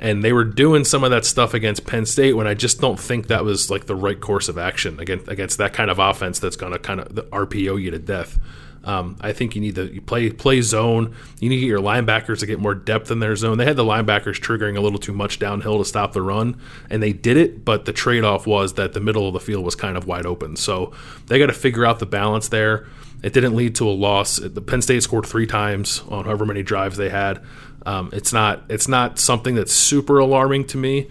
And 0.00 0.22
they 0.22 0.32
were 0.32 0.44
doing 0.44 0.84
some 0.84 1.02
of 1.02 1.10
that 1.10 1.24
stuff 1.24 1.54
against 1.54 1.84
Penn 1.84 2.06
State 2.06 2.34
when 2.34 2.46
I 2.46 2.54
just 2.54 2.80
don't 2.80 3.00
think 3.00 3.26
that 3.26 3.44
was 3.44 3.68
like 3.68 3.86
the 3.86 3.96
right 3.96 4.20
course 4.20 4.48
of 4.48 4.56
action 4.56 5.00
against 5.00 5.26
against 5.26 5.58
that 5.58 5.72
kind 5.72 5.90
of 5.90 5.98
offense 5.98 6.38
that's 6.38 6.54
going 6.54 6.72
to 6.72 6.78
kind 6.78 7.00
of 7.00 7.08
RPO 7.08 7.82
you 7.82 7.90
to 7.90 7.98
death. 7.98 8.38
Um, 8.84 9.16
I 9.20 9.32
think 9.32 9.54
you 9.54 9.60
need 9.60 9.74
to 9.74 9.92
you 9.92 10.00
play 10.00 10.30
play 10.30 10.60
zone. 10.62 11.14
You 11.40 11.48
need 11.48 11.56
to 11.56 11.60
get 11.60 11.66
your 11.66 11.80
linebackers 11.80 12.38
to 12.40 12.46
get 12.46 12.58
more 12.58 12.74
depth 12.74 13.10
in 13.10 13.18
their 13.18 13.36
zone. 13.36 13.58
They 13.58 13.64
had 13.64 13.76
the 13.76 13.84
linebackers 13.84 14.40
triggering 14.40 14.76
a 14.76 14.80
little 14.80 14.98
too 14.98 15.12
much 15.12 15.38
downhill 15.38 15.78
to 15.78 15.84
stop 15.84 16.12
the 16.12 16.22
run, 16.22 16.58
and 16.88 17.02
they 17.02 17.12
did 17.12 17.36
it. 17.36 17.64
But 17.64 17.84
the 17.84 17.92
trade 17.92 18.24
off 18.24 18.46
was 18.46 18.74
that 18.74 18.92
the 18.92 19.00
middle 19.00 19.26
of 19.26 19.34
the 19.34 19.40
field 19.40 19.64
was 19.64 19.74
kind 19.74 19.96
of 19.96 20.06
wide 20.06 20.26
open. 20.26 20.56
So 20.56 20.92
they 21.26 21.38
got 21.38 21.46
to 21.46 21.52
figure 21.52 21.84
out 21.84 21.98
the 21.98 22.06
balance 22.06 22.48
there. 22.48 22.86
It 23.22 23.32
didn't 23.32 23.56
lead 23.56 23.74
to 23.76 23.88
a 23.88 23.90
loss. 23.90 24.36
The 24.36 24.60
Penn 24.60 24.82
State 24.82 25.02
scored 25.02 25.26
three 25.26 25.46
times 25.46 26.02
on 26.08 26.24
however 26.24 26.46
many 26.46 26.62
drives 26.62 26.96
they 26.96 27.08
had. 27.08 27.42
Um, 27.84 28.10
it's 28.12 28.32
not 28.32 28.64
it's 28.68 28.88
not 28.88 29.18
something 29.18 29.54
that's 29.54 29.72
super 29.72 30.18
alarming 30.18 30.66
to 30.66 30.76
me, 30.76 31.08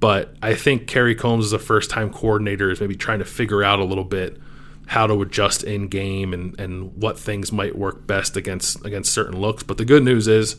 but 0.00 0.34
I 0.42 0.54
think 0.54 0.86
Kerry 0.86 1.14
Coombs 1.14 1.46
as 1.46 1.52
a 1.52 1.58
first 1.58 1.90
time 1.90 2.10
coordinator 2.10 2.70
is 2.70 2.80
maybe 2.80 2.96
trying 2.96 3.20
to 3.20 3.24
figure 3.24 3.62
out 3.62 3.78
a 3.78 3.84
little 3.84 4.04
bit 4.04 4.38
how 4.86 5.06
to 5.06 5.20
adjust 5.20 5.64
in 5.64 5.88
game 5.88 6.32
and, 6.32 6.58
and 6.60 6.96
what 6.96 7.18
things 7.18 7.52
might 7.52 7.76
work 7.76 8.06
best 8.06 8.36
against 8.36 8.84
against 8.84 9.12
certain 9.12 9.38
looks. 9.40 9.62
But 9.62 9.78
the 9.78 9.84
good 9.84 10.02
news 10.02 10.28
is, 10.28 10.56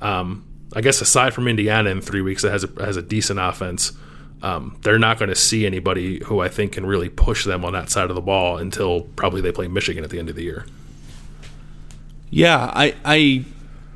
um, 0.00 0.44
I 0.74 0.80
guess 0.80 1.00
aside 1.00 1.34
from 1.34 1.48
Indiana 1.48 1.90
in 1.90 2.00
three 2.00 2.22
weeks 2.22 2.42
that 2.42 2.52
has 2.52 2.64
a, 2.64 2.84
has 2.84 2.96
a 2.96 3.02
decent 3.02 3.40
offense, 3.40 3.92
um, 4.42 4.78
they're 4.82 4.98
not 4.98 5.18
going 5.18 5.28
to 5.28 5.34
see 5.34 5.66
anybody 5.66 6.22
who 6.24 6.40
I 6.40 6.48
think 6.48 6.72
can 6.72 6.86
really 6.86 7.08
push 7.08 7.44
them 7.44 7.64
on 7.64 7.72
that 7.74 7.90
side 7.90 8.08
of 8.08 8.14
the 8.14 8.22
ball 8.22 8.56
until 8.56 9.02
probably 9.16 9.40
they 9.40 9.52
play 9.52 9.68
Michigan 9.68 10.02
at 10.04 10.10
the 10.10 10.18
end 10.18 10.28
of 10.28 10.36
the 10.36 10.42
year. 10.42 10.66
Yeah, 12.30 12.70
I, 12.74 12.94
I 13.04 13.44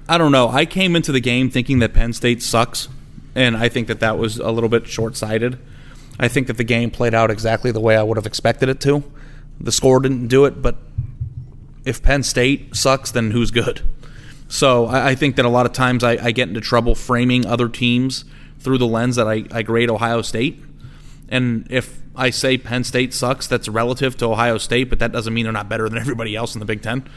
I 0.09 0.19
don't 0.19 0.33
know. 0.33 0.49
I 0.49 0.67
came 0.67 0.97
into 0.97 1.13
the 1.13 1.21
game 1.21 1.49
thinking 1.49 1.79
that 1.79 1.95
Penn 1.95 2.13
State 2.13 2.43
sucks, 2.43 2.89
and 3.35 3.57
I 3.57 3.69
think 3.69 3.89
that 3.89 4.01
that 4.01 4.19
was 4.19 4.39
a 4.39 4.51
little 4.51 4.69
bit 4.69 4.87
short 4.87 5.17
sighted. 5.17 5.59
I 6.19 6.29
think 6.29 6.47
that 6.49 6.57
the 6.57 6.65
game 6.65 6.91
played 6.91 7.15
out 7.15 7.31
exactly 7.31 7.71
the 7.73 7.81
way 7.81 7.97
I 7.97 8.03
would 8.03 8.17
have 8.17 8.27
expected 8.27 8.69
it 8.69 8.81
to. 8.83 9.03
The 9.61 9.73
score 9.73 10.01
didn't 10.01 10.29
do 10.29 10.45
it, 10.45 10.61
but 10.61 10.77
if 11.85 12.03
Penn 12.03 12.23
State 12.23 12.77
sucks, 12.77 13.11
then 13.11 13.31
who's 13.31 13.51
good? 13.51 13.83
So 14.49 14.87
I, 14.87 15.11
I 15.11 15.15
think 15.15 15.37
that 15.37 15.45
a 15.45 15.49
lot 15.49 15.65
of 15.67 15.73
times 15.73 16.05
I, 16.05 16.13
I, 16.13 16.33
get 16.33 16.49
into 16.49 16.61
trouble 16.61 16.95
framing 16.95 17.47
other 17.47 17.69
teams 17.69 18.25
through 18.65 18.79
the 18.79 18.87
lens 18.87 19.17
that 19.17 19.29
I, 19.29 19.45
I 19.53 19.63
grade 19.63 19.91
Ohio 19.91 20.23
State. 20.23 20.61
And 21.29 21.67
if 21.71 22.01
I 22.17 22.31
say 22.31 22.59
Penn 22.59 22.83
State 22.83 23.13
sucks, 23.13 23.47
that's 23.47 23.69
relative 23.69 24.17
to 24.17 24.27
Ohio 24.27 24.59
State, 24.59 24.85
but 24.85 24.99
that 24.99 25.13
doesn't 25.13 25.33
mean 25.33 25.45
they're 25.45 25.53
not 25.53 25.69
better 25.69 25.89
than 25.89 25.99
everybody 26.01 26.35
else 26.35 26.55
in 26.55 26.61
the 26.61 26.67
Big 26.67 26.83
Ten. 26.83 27.09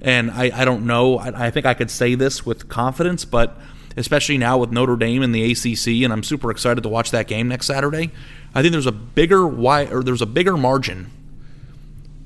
And 0.00 0.30
I, 0.30 0.50
I 0.52 0.64
don't 0.64 0.86
know. 0.86 1.18
I, 1.18 1.46
I 1.46 1.50
think 1.50 1.66
I 1.66 1.74
could 1.74 1.90
say 1.90 2.14
this 2.14 2.44
with 2.44 2.68
confidence, 2.68 3.24
but 3.24 3.58
especially 3.96 4.38
now 4.38 4.58
with 4.58 4.72
Notre 4.72 4.96
Dame 4.96 5.22
and 5.22 5.34
the 5.34 5.52
ACC, 5.52 6.02
and 6.02 6.12
I'm 6.12 6.22
super 6.22 6.50
excited 6.50 6.82
to 6.82 6.88
watch 6.88 7.10
that 7.12 7.28
game 7.28 7.48
next 7.48 7.66
Saturday. 7.66 8.10
I 8.54 8.62
think 8.62 8.72
there's 8.72 8.86
a 8.86 8.92
bigger 8.92 9.46
why 9.46 9.86
or 9.86 10.02
there's 10.02 10.22
a 10.22 10.26
bigger 10.26 10.56
margin 10.56 11.10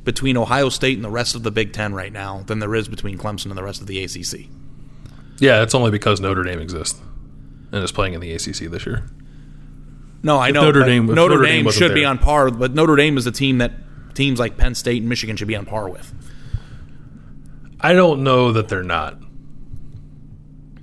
between 0.05 0.37
Ohio 0.37 0.69
State 0.71 0.97
and 0.97 1.05
the 1.05 1.11
rest 1.11 1.35
of 1.35 1.43
the 1.43 1.51
Big 1.51 1.73
Ten 1.73 1.95
right 1.95 2.13
now 2.13 2.43
than 2.47 2.61
there 2.61 2.75
is 2.75 2.89
between 2.89 3.19
Clemson 3.19 3.47
and 3.47 3.59
the 3.59 3.63
rest 3.63 3.81
of 3.81 3.87
the 3.87 4.03
ACC. 4.03 4.49
Yeah, 5.39 5.63
it's 5.63 5.75
only 5.75 5.91
because 5.91 6.21
Notre 6.21 6.43
Dame 6.43 6.61
exists 6.61 7.01
and 7.73 7.83
is 7.83 7.93
playing 7.93 8.15
in 8.15 8.21
the 8.21 8.33
ACC 8.33 8.71
this 8.71 8.87
year. 8.87 9.05
No, 10.23 10.39
I 10.39 10.51
know 10.51 10.63
Notre 10.63 10.85
Dame. 10.85 11.07
Notre, 11.07 11.15
Notre, 11.15 11.43
Dame, 11.43 11.65
Dame 11.65 11.73
should 11.73 11.91
there. 11.91 11.97
be 11.97 12.05
on 12.05 12.19
par, 12.19 12.51
but 12.51 12.75
Notre 12.75 12.97
Dame 12.97 13.17
is 13.17 13.27
a 13.27 13.33
team 13.33 13.59
that 13.59 13.73
teams 14.15 14.39
like 14.39 14.57
Penn 14.57 14.75
State 14.75 15.03
and 15.03 15.09
Michigan 15.09 15.37
should 15.37 15.49
be 15.49 15.57
on 15.57 15.65
par 15.65 15.89
with. 15.89 16.13
I 17.81 17.93
don't 17.93 18.25
know 18.25 18.53
that 18.53 18.69
they're 18.69 18.83
not. 18.83 19.21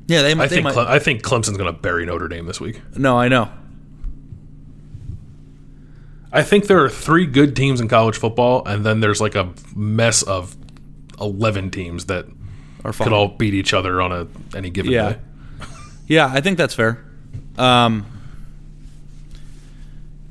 Yeah, 0.08 0.21
they. 0.21 0.32
I 0.32 0.36
they 0.36 0.48
think 0.48 0.63
might. 0.63 0.74
Cle- 0.74 0.88
I 0.88 1.00
think 1.00 1.21
Clemson's 1.21 1.58
going 1.58 1.74
to 1.74 1.80
bury 1.80 2.06
Notre 2.06 2.28
Dame 2.28 2.45
this 2.45 2.62
week. 2.62 2.82
No, 2.95 3.17
I 3.17 3.28
know. 3.28 3.52
I 6.32 6.43
think 6.43 6.67
there 6.67 6.84
are 6.84 6.89
three 6.89 7.26
good 7.26 7.56
teams 7.56 7.80
in 7.80 7.88
college 7.88 8.17
football, 8.17 8.65
and 8.65 8.86
then 8.86 9.00
there's 9.00 9.21
like 9.21 9.36
a 9.36 9.54
mess 9.76 10.21
of 10.21 10.56
eleven 11.19 11.71
teams 11.71 12.06
that 12.06 12.26
could 12.84 13.13
all 13.13 13.30
beat 13.30 13.54
each 13.54 13.74
other 13.74 14.02
on 14.02 14.12
a 14.12 14.28
any 14.56 14.69
given 14.69 14.91
yeah. 14.91 15.13
day. 15.13 15.19
Yeah, 16.07 16.29
I 16.31 16.41
think 16.41 16.57
that's 16.57 16.75
fair. 16.75 17.03
Um, 17.57 18.05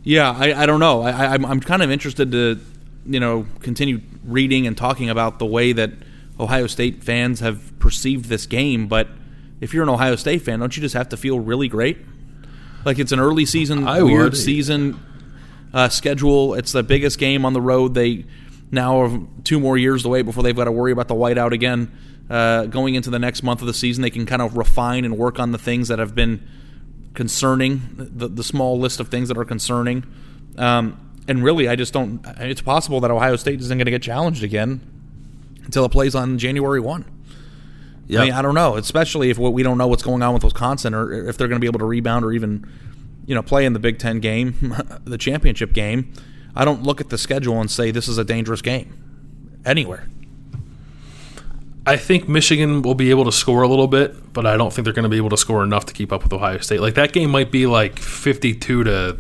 yeah, 0.02 0.30
I, 0.30 0.62
I 0.62 0.66
don't 0.66 0.80
know. 0.80 1.02
I, 1.02 1.34
I'm, 1.34 1.44
I'm 1.44 1.60
kind 1.60 1.82
of 1.82 1.90
interested 1.90 2.30
to, 2.32 2.60
you 3.06 3.20
know, 3.20 3.46
continue 3.60 4.00
reading 4.24 4.66
and 4.66 4.76
talking 4.76 5.10
about 5.10 5.38
the 5.38 5.46
way 5.46 5.72
that 5.72 5.90
Ohio 6.38 6.66
State 6.66 7.02
fans 7.02 7.40
have 7.40 7.78
perceived 7.78 8.26
this 8.26 8.46
game. 8.46 8.86
But 8.86 9.08
if 9.60 9.72
you're 9.72 9.82
an 9.82 9.88
Ohio 9.88 10.16
State 10.16 10.42
fan, 10.42 10.60
don't 10.60 10.76
you 10.76 10.80
just 10.80 10.94
have 10.94 11.08
to 11.10 11.16
feel 11.16 11.40
really 11.40 11.68
great? 11.68 11.98
Like 12.84 12.98
it's 12.98 13.12
an 13.12 13.20
early 13.20 13.46
season, 13.46 13.88
I 13.88 14.02
weird 14.02 14.32
would. 14.32 14.36
season 14.36 15.00
uh, 15.72 15.88
schedule. 15.88 16.54
It's 16.54 16.72
the 16.72 16.82
biggest 16.82 17.18
game 17.18 17.44
on 17.44 17.54
the 17.54 17.60
road. 17.60 17.94
They 17.94 18.26
now 18.70 19.00
are 19.00 19.20
two 19.42 19.58
more 19.58 19.78
years 19.78 20.02
to 20.02 20.08
wait 20.10 20.22
before 20.22 20.42
they've 20.42 20.54
got 20.54 20.64
to 20.64 20.72
worry 20.72 20.92
about 20.92 21.08
the 21.08 21.14
whiteout 21.14 21.52
again. 21.52 21.90
Uh, 22.30 22.64
going 22.66 22.94
into 22.94 23.10
the 23.10 23.18
next 23.18 23.42
month 23.42 23.60
of 23.60 23.66
the 23.66 23.74
season, 23.74 24.02
they 24.02 24.10
can 24.10 24.24
kind 24.24 24.40
of 24.40 24.56
refine 24.56 25.04
and 25.04 25.18
work 25.18 25.38
on 25.38 25.52
the 25.52 25.58
things 25.58 25.88
that 25.88 25.98
have 25.98 26.14
been 26.14 26.46
concerning, 27.12 27.82
the, 27.96 28.28
the 28.28 28.44
small 28.44 28.78
list 28.78 28.98
of 28.98 29.08
things 29.08 29.28
that 29.28 29.36
are 29.36 29.44
concerning. 29.44 30.04
Um, 30.56 31.00
and 31.28 31.42
really, 31.42 31.68
I 31.68 31.76
just 31.76 31.92
don't. 31.92 32.24
It's 32.38 32.60
possible 32.60 33.00
that 33.00 33.10
Ohio 33.10 33.36
State 33.36 33.60
isn't 33.60 33.76
going 33.76 33.86
to 33.86 33.90
get 33.90 34.02
challenged 34.02 34.42
again 34.42 34.80
until 35.64 35.84
it 35.84 35.90
plays 35.90 36.14
on 36.14 36.38
January 36.38 36.80
1. 36.80 37.04
Yep. 38.06 38.20
I 38.20 38.24
mean, 38.24 38.34
I 38.34 38.42
don't 38.42 38.54
know, 38.54 38.76
especially 38.76 39.30
if 39.30 39.38
we 39.38 39.62
don't 39.62 39.78
know 39.78 39.86
what's 39.86 40.02
going 40.02 40.22
on 40.22 40.34
with 40.34 40.44
Wisconsin 40.44 40.92
or 40.92 41.10
if 41.26 41.38
they're 41.38 41.48
going 41.48 41.58
to 41.58 41.64
be 41.64 41.66
able 41.66 41.78
to 41.78 41.86
rebound 41.86 42.24
or 42.24 42.32
even, 42.32 42.68
you 43.24 43.34
know, 43.34 43.42
play 43.42 43.64
in 43.64 43.72
the 43.72 43.78
Big 43.78 43.98
Ten 43.98 44.20
game, 44.20 44.76
the 45.04 45.16
championship 45.16 45.72
game. 45.72 46.12
I 46.54 46.64
don't 46.64 46.82
look 46.82 47.00
at 47.00 47.08
the 47.08 47.18
schedule 47.18 47.60
and 47.60 47.70
say 47.70 47.90
this 47.90 48.06
is 48.06 48.18
a 48.18 48.24
dangerous 48.24 48.60
game 48.60 49.62
anywhere. 49.64 50.06
I 51.86 51.96
think 51.96 52.28
Michigan 52.28 52.82
will 52.82 52.94
be 52.94 53.10
able 53.10 53.24
to 53.26 53.32
score 53.32 53.62
a 53.62 53.68
little 53.68 53.88
bit, 53.88 54.32
but 54.32 54.46
I 54.46 54.56
don't 54.56 54.72
think 54.72 54.84
they're 54.84 54.94
going 54.94 55.04
to 55.04 55.10
be 55.10 55.18
able 55.18 55.30
to 55.30 55.36
score 55.36 55.62
enough 55.62 55.84
to 55.86 55.92
keep 55.92 56.12
up 56.12 56.22
with 56.22 56.32
Ohio 56.32 56.58
State. 56.58 56.80
Like 56.80 56.94
that 56.94 57.12
game 57.12 57.30
might 57.30 57.50
be 57.50 57.66
like 57.66 57.98
52 57.98 58.84
to 58.84 59.18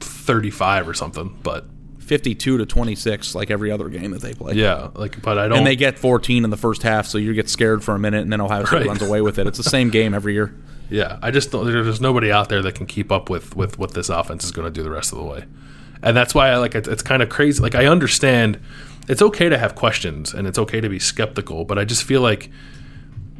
35 0.00 0.88
or 0.88 0.94
something, 0.94 1.38
but 1.42 1.66
52 2.00 2.58
to 2.58 2.66
26 2.66 3.34
like 3.34 3.50
every 3.50 3.70
other 3.70 3.88
game 3.88 4.10
that 4.10 4.20
they 4.20 4.34
play. 4.34 4.54
Yeah, 4.54 4.88
like 4.94 5.22
but 5.22 5.38
I 5.38 5.48
don't 5.48 5.58
And 5.58 5.66
they 5.66 5.76
get 5.76 5.98
14 5.98 6.44
in 6.44 6.50
the 6.50 6.56
first 6.56 6.82
half, 6.82 7.06
so 7.06 7.18
you 7.18 7.32
get 7.34 7.48
scared 7.48 7.84
for 7.84 7.94
a 7.94 7.98
minute 7.98 8.22
and 8.22 8.32
then 8.32 8.40
Ohio 8.40 8.64
State 8.64 8.78
right. 8.78 8.86
runs 8.86 9.02
away 9.02 9.20
with 9.20 9.38
it. 9.38 9.46
It's 9.46 9.58
the 9.58 9.64
same 9.64 9.90
game 9.98 10.12
every 10.12 10.34
year. 10.34 10.54
Yeah, 10.90 11.18
I 11.22 11.30
just 11.30 11.52
don't, 11.52 11.64
there's 11.64 12.00
nobody 12.00 12.30
out 12.30 12.48
there 12.48 12.60
that 12.62 12.74
can 12.74 12.86
keep 12.86 13.12
up 13.12 13.30
with 13.30 13.56
with 13.56 13.78
what 13.78 13.94
this 13.94 14.08
offense 14.08 14.44
is 14.44 14.50
going 14.50 14.66
to 14.66 14.72
do 14.72 14.82
the 14.82 14.90
rest 14.90 15.12
of 15.12 15.18
the 15.18 15.24
way. 15.24 15.44
And 16.02 16.16
that's 16.16 16.34
why 16.34 16.48
I 16.48 16.56
like 16.56 16.74
it, 16.74 16.88
it's 16.88 17.02
kind 17.02 17.22
of 17.22 17.28
crazy. 17.28 17.62
Like 17.62 17.76
I 17.76 17.86
understand 17.86 18.60
it's 19.08 19.22
okay 19.22 19.48
to 19.48 19.58
have 19.58 19.74
questions 19.74 20.32
and 20.32 20.46
it's 20.46 20.58
okay 20.58 20.80
to 20.80 20.88
be 20.88 20.98
skeptical, 20.98 21.64
but 21.64 21.78
I 21.78 21.84
just 21.84 22.04
feel 22.04 22.20
like 22.20 22.50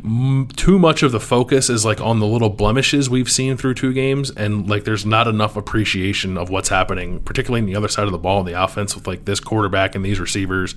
m- 0.04 0.48
too 0.56 0.78
much 0.78 1.02
of 1.02 1.12
the 1.12 1.20
focus 1.20 1.70
is 1.70 1.84
like 1.84 2.00
on 2.00 2.18
the 2.18 2.26
little 2.26 2.50
blemishes 2.50 3.08
we've 3.08 3.30
seen 3.30 3.56
through 3.56 3.74
two 3.74 3.92
games, 3.92 4.30
and 4.30 4.68
like 4.68 4.84
there's 4.84 5.06
not 5.06 5.28
enough 5.28 5.56
appreciation 5.56 6.36
of 6.36 6.50
what's 6.50 6.68
happening, 6.68 7.20
particularly 7.20 7.60
in 7.60 7.66
the 7.66 7.76
other 7.76 7.88
side 7.88 8.06
of 8.06 8.12
the 8.12 8.18
ball 8.18 8.40
in 8.40 8.46
the 8.46 8.60
offense 8.60 8.94
with 8.94 9.06
like 9.06 9.24
this 9.24 9.40
quarterback 9.40 9.94
and 9.94 10.04
these 10.04 10.20
receivers, 10.20 10.74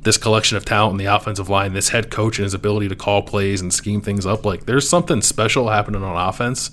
this 0.00 0.18
collection 0.18 0.56
of 0.56 0.64
talent 0.64 0.92
in 0.92 1.04
the 1.04 1.14
offensive 1.14 1.48
line, 1.48 1.72
this 1.72 1.90
head 1.90 2.10
coach 2.10 2.38
and 2.38 2.44
his 2.44 2.54
ability 2.54 2.88
to 2.88 2.96
call 2.96 3.22
plays 3.22 3.60
and 3.60 3.72
scheme 3.72 4.00
things 4.00 4.26
up. 4.26 4.44
Like 4.44 4.66
there's 4.66 4.88
something 4.88 5.22
special 5.22 5.68
happening 5.68 6.02
on 6.02 6.28
offense, 6.28 6.70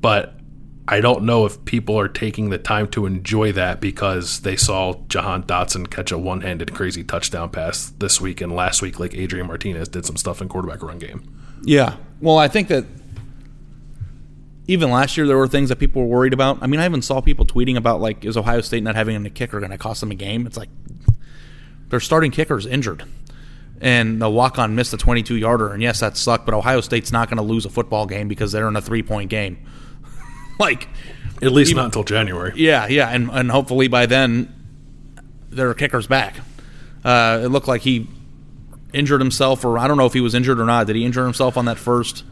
but 0.00 0.37
I 0.90 1.02
don't 1.02 1.24
know 1.24 1.44
if 1.44 1.62
people 1.66 2.00
are 2.00 2.08
taking 2.08 2.48
the 2.48 2.56
time 2.56 2.88
to 2.88 3.04
enjoy 3.04 3.52
that 3.52 3.78
because 3.78 4.40
they 4.40 4.56
saw 4.56 4.94
Jahan 5.08 5.42
Dotson 5.42 5.90
catch 5.90 6.10
a 6.10 6.16
one 6.16 6.40
handed 6.40 6.72
crazy 6.72 7.04
touchdown 7.04 7.50
pass 7.50 7.92
this 7.98 8.22
week 8.22 8.40
and 8.40 8.56
last 8.56 8.80
week, 8.80 8.98
like 8.98 9.14
Adrian 9.14 9.48
Martinez 9.48 9.88
did 9.88 10.06
some 10.06 10.16
stuff 10.16 10.40
in 10.40 10.48
quarterback 10.48 10.82
run 10.82 10.98
game. 10.98 11.30
Yeah. 11.62 11.96
Well, 12.22 12.38
I 12.38 12.48
think 12.48 12.68
that 12.68 12.86
even 14.66 14.90
last 14.90 15.18
year 15.18 15.26
there 15.26 15.36
were 15.36 15.46
things 15.46 15.68
that 15.68 15.76
people 15.76 16.00
were 16.00 16.08
worried 16.08 16.32
about. 16.32 16.62
I 16.62 16.66
mean, 16.66 16.80
I 16.80 16.86
even 16.86 17.02
saw 17.02 17.20
people 17.20 17.44
tweeting 17.44 17.76
about 17.76 18.00
like, 18.00 18.24
is 18.24 18.38
Ohio 18.38 18.62
State 18.62 18.82
not 18.82 18.94
having 18.94 19.26
a 19.26 19.30
kicker 19.30 19.58
going 19.58 19.72
to 19.72 19.78
cost 19.78 20.00
them 20.00 20.10
a 20.10 20.14
game? 20.14 20.46
It's 20.46 20.56
like 20.56 20.70
their 21.90 22.00
starting 22.00 22.30
kicker's 22.30 22.64
injured. 22.64 23.04
And 23.82 24.22
the 24.22 24.30
walk 24.30 24.58
on 24.58 24.74
missed 24.74 24.94
a 24.94 24.96
22 24.96 25.36
yarder. 25.36 25.70
And 25.74 25.82
yes, 25.82 26.00
that 26.00 26.16
sucked, 26.16 26.46
but 26.46 26.54
Ohio 26.54 26.80
State's 26.80 27.12
not 27.12 27.28
going 27.28 27.36
to 27.36 27.42
lose 27.42 27.66
a 27.66 27.70
football 27.70 28.06
game 28.06 28.26
because 28.26 28.52
they're 28.52 28.68
in 28.68 28.76
a 28.76 28.80
three 28.80 29.02
point 29.02 29.28
game. 29.28 29.58
like 30.60 30.88
at 31.42 31.52
least 31.52 31.70
even, 31.70 31.78
not 31.78 31.86
until 31.86 32.04
January. 32.04 32.52
Yeah, 32.56 32.86
yeah, 32.86 33.08
and 33.08 33.30
and 33.30 33.50
hopefully 33.50 33.88
by 33.88 34.06
then 34.06 34.54
their 35.50 35.72
kicker's 35.74 36.06
back. 36.06 36.36
Uh, 37.04 37.40
it 37.44 37.48
looked 37.48 37.68
like 37.68 37.82
he 37.82 38.08
injured 38.92 39.20
himself, 39.20 39.64
or 39.64 39.78
I 39.78 39.86
don't 39.86 39.96
know 39.96 40.06
if 40.06 40.12
he 40.12 40.20
was 40.20 40.34
injured 40.34 40.60
or 40.60 40.64
not. 40.64 40.86
Did 40.86 40.96
he 40.96 41.04
injure 41.04 41.24
himself 41.24 41.56
on 41.56 41.66
that 41.66 41.78
first? 41.78 42.24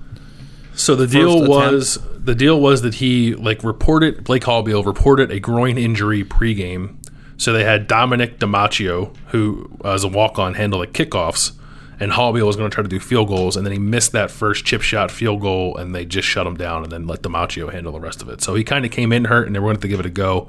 So 0.75 0.95
the 0.95 1.07
deal 1.07 1.49
was 1.49 1.99
the 2.19 2.35
deal 2.35 2.61
was 2.61 2.83
that 2.83 2.95
he 2.95 3.35
like 3.35 3.65
reported 3.65 4.25
Blake 4.25 4.43
Haubeil 4.43 4.85
reported 4.85 5.31
a 5.31 5.41
groin 5.41 5.79
injury 5.79 6.23
pregame. 6.23 6.97
So 7.39 7.53
they 7.53 7.65
had 7.65 7.87
Dominic 7.87 8.39
DiMaccio, 8.39 9.15
who 9.29 9.71
as 9.85 10.05
a 10.05 10.09
walk 10.09 10.39
on, 10.39 10.55
handle 10.55 10.81
the 10.81 10.87
kickoffs 10.87 11.53
and 11.99 12.13
Haubeil 12.13 12.47
was 12.47 12.57
going 12.57 12.71
to 12.71 12.75
try 12.75 12.83
to 12.83 12.89
do 12.89 13.01
field 13.01 13.29
goals, 13.29 13.57
and 13.57 13.65
then 13.65 13.73
he 13.73 13.79
missed 13.79 14.13
that 14.13 14.31
first 14.31 14.65
chip 14.65 14.83
shot 14.83 15.11
field 15.11 15.41
goal, 15.41 15.77
and 15.77 15.95
they 15.95 16.05
just 16.05 16.29
shut 16.29 16.47
him 16.47 16.57
down, 16.57 16.83
and 16.83 16.93
then 16.93 17.07
let 17.07 17.23
DiMaccio 17.23 17.73
handle 17.73 17.93
the 17.93 18.01
rest 18.01 18.23
of 18.23 18.29
it. 18.29 18.43
So 18.43 18.55
he 18.55 18.65
kind 18.65 18.85
of 18.85 18.91
came 18.91 19.13
in 19.13 19.25
hurt, 19.25 19.47
and 19.47 19.55
they 19.55 19.61
were 19.61 19.69
going 19.69 19.81
to 19.81 19.89
give 19.89 20.01
it 20.01 20.07
a 20.07 20.11
go, 20.11 20.49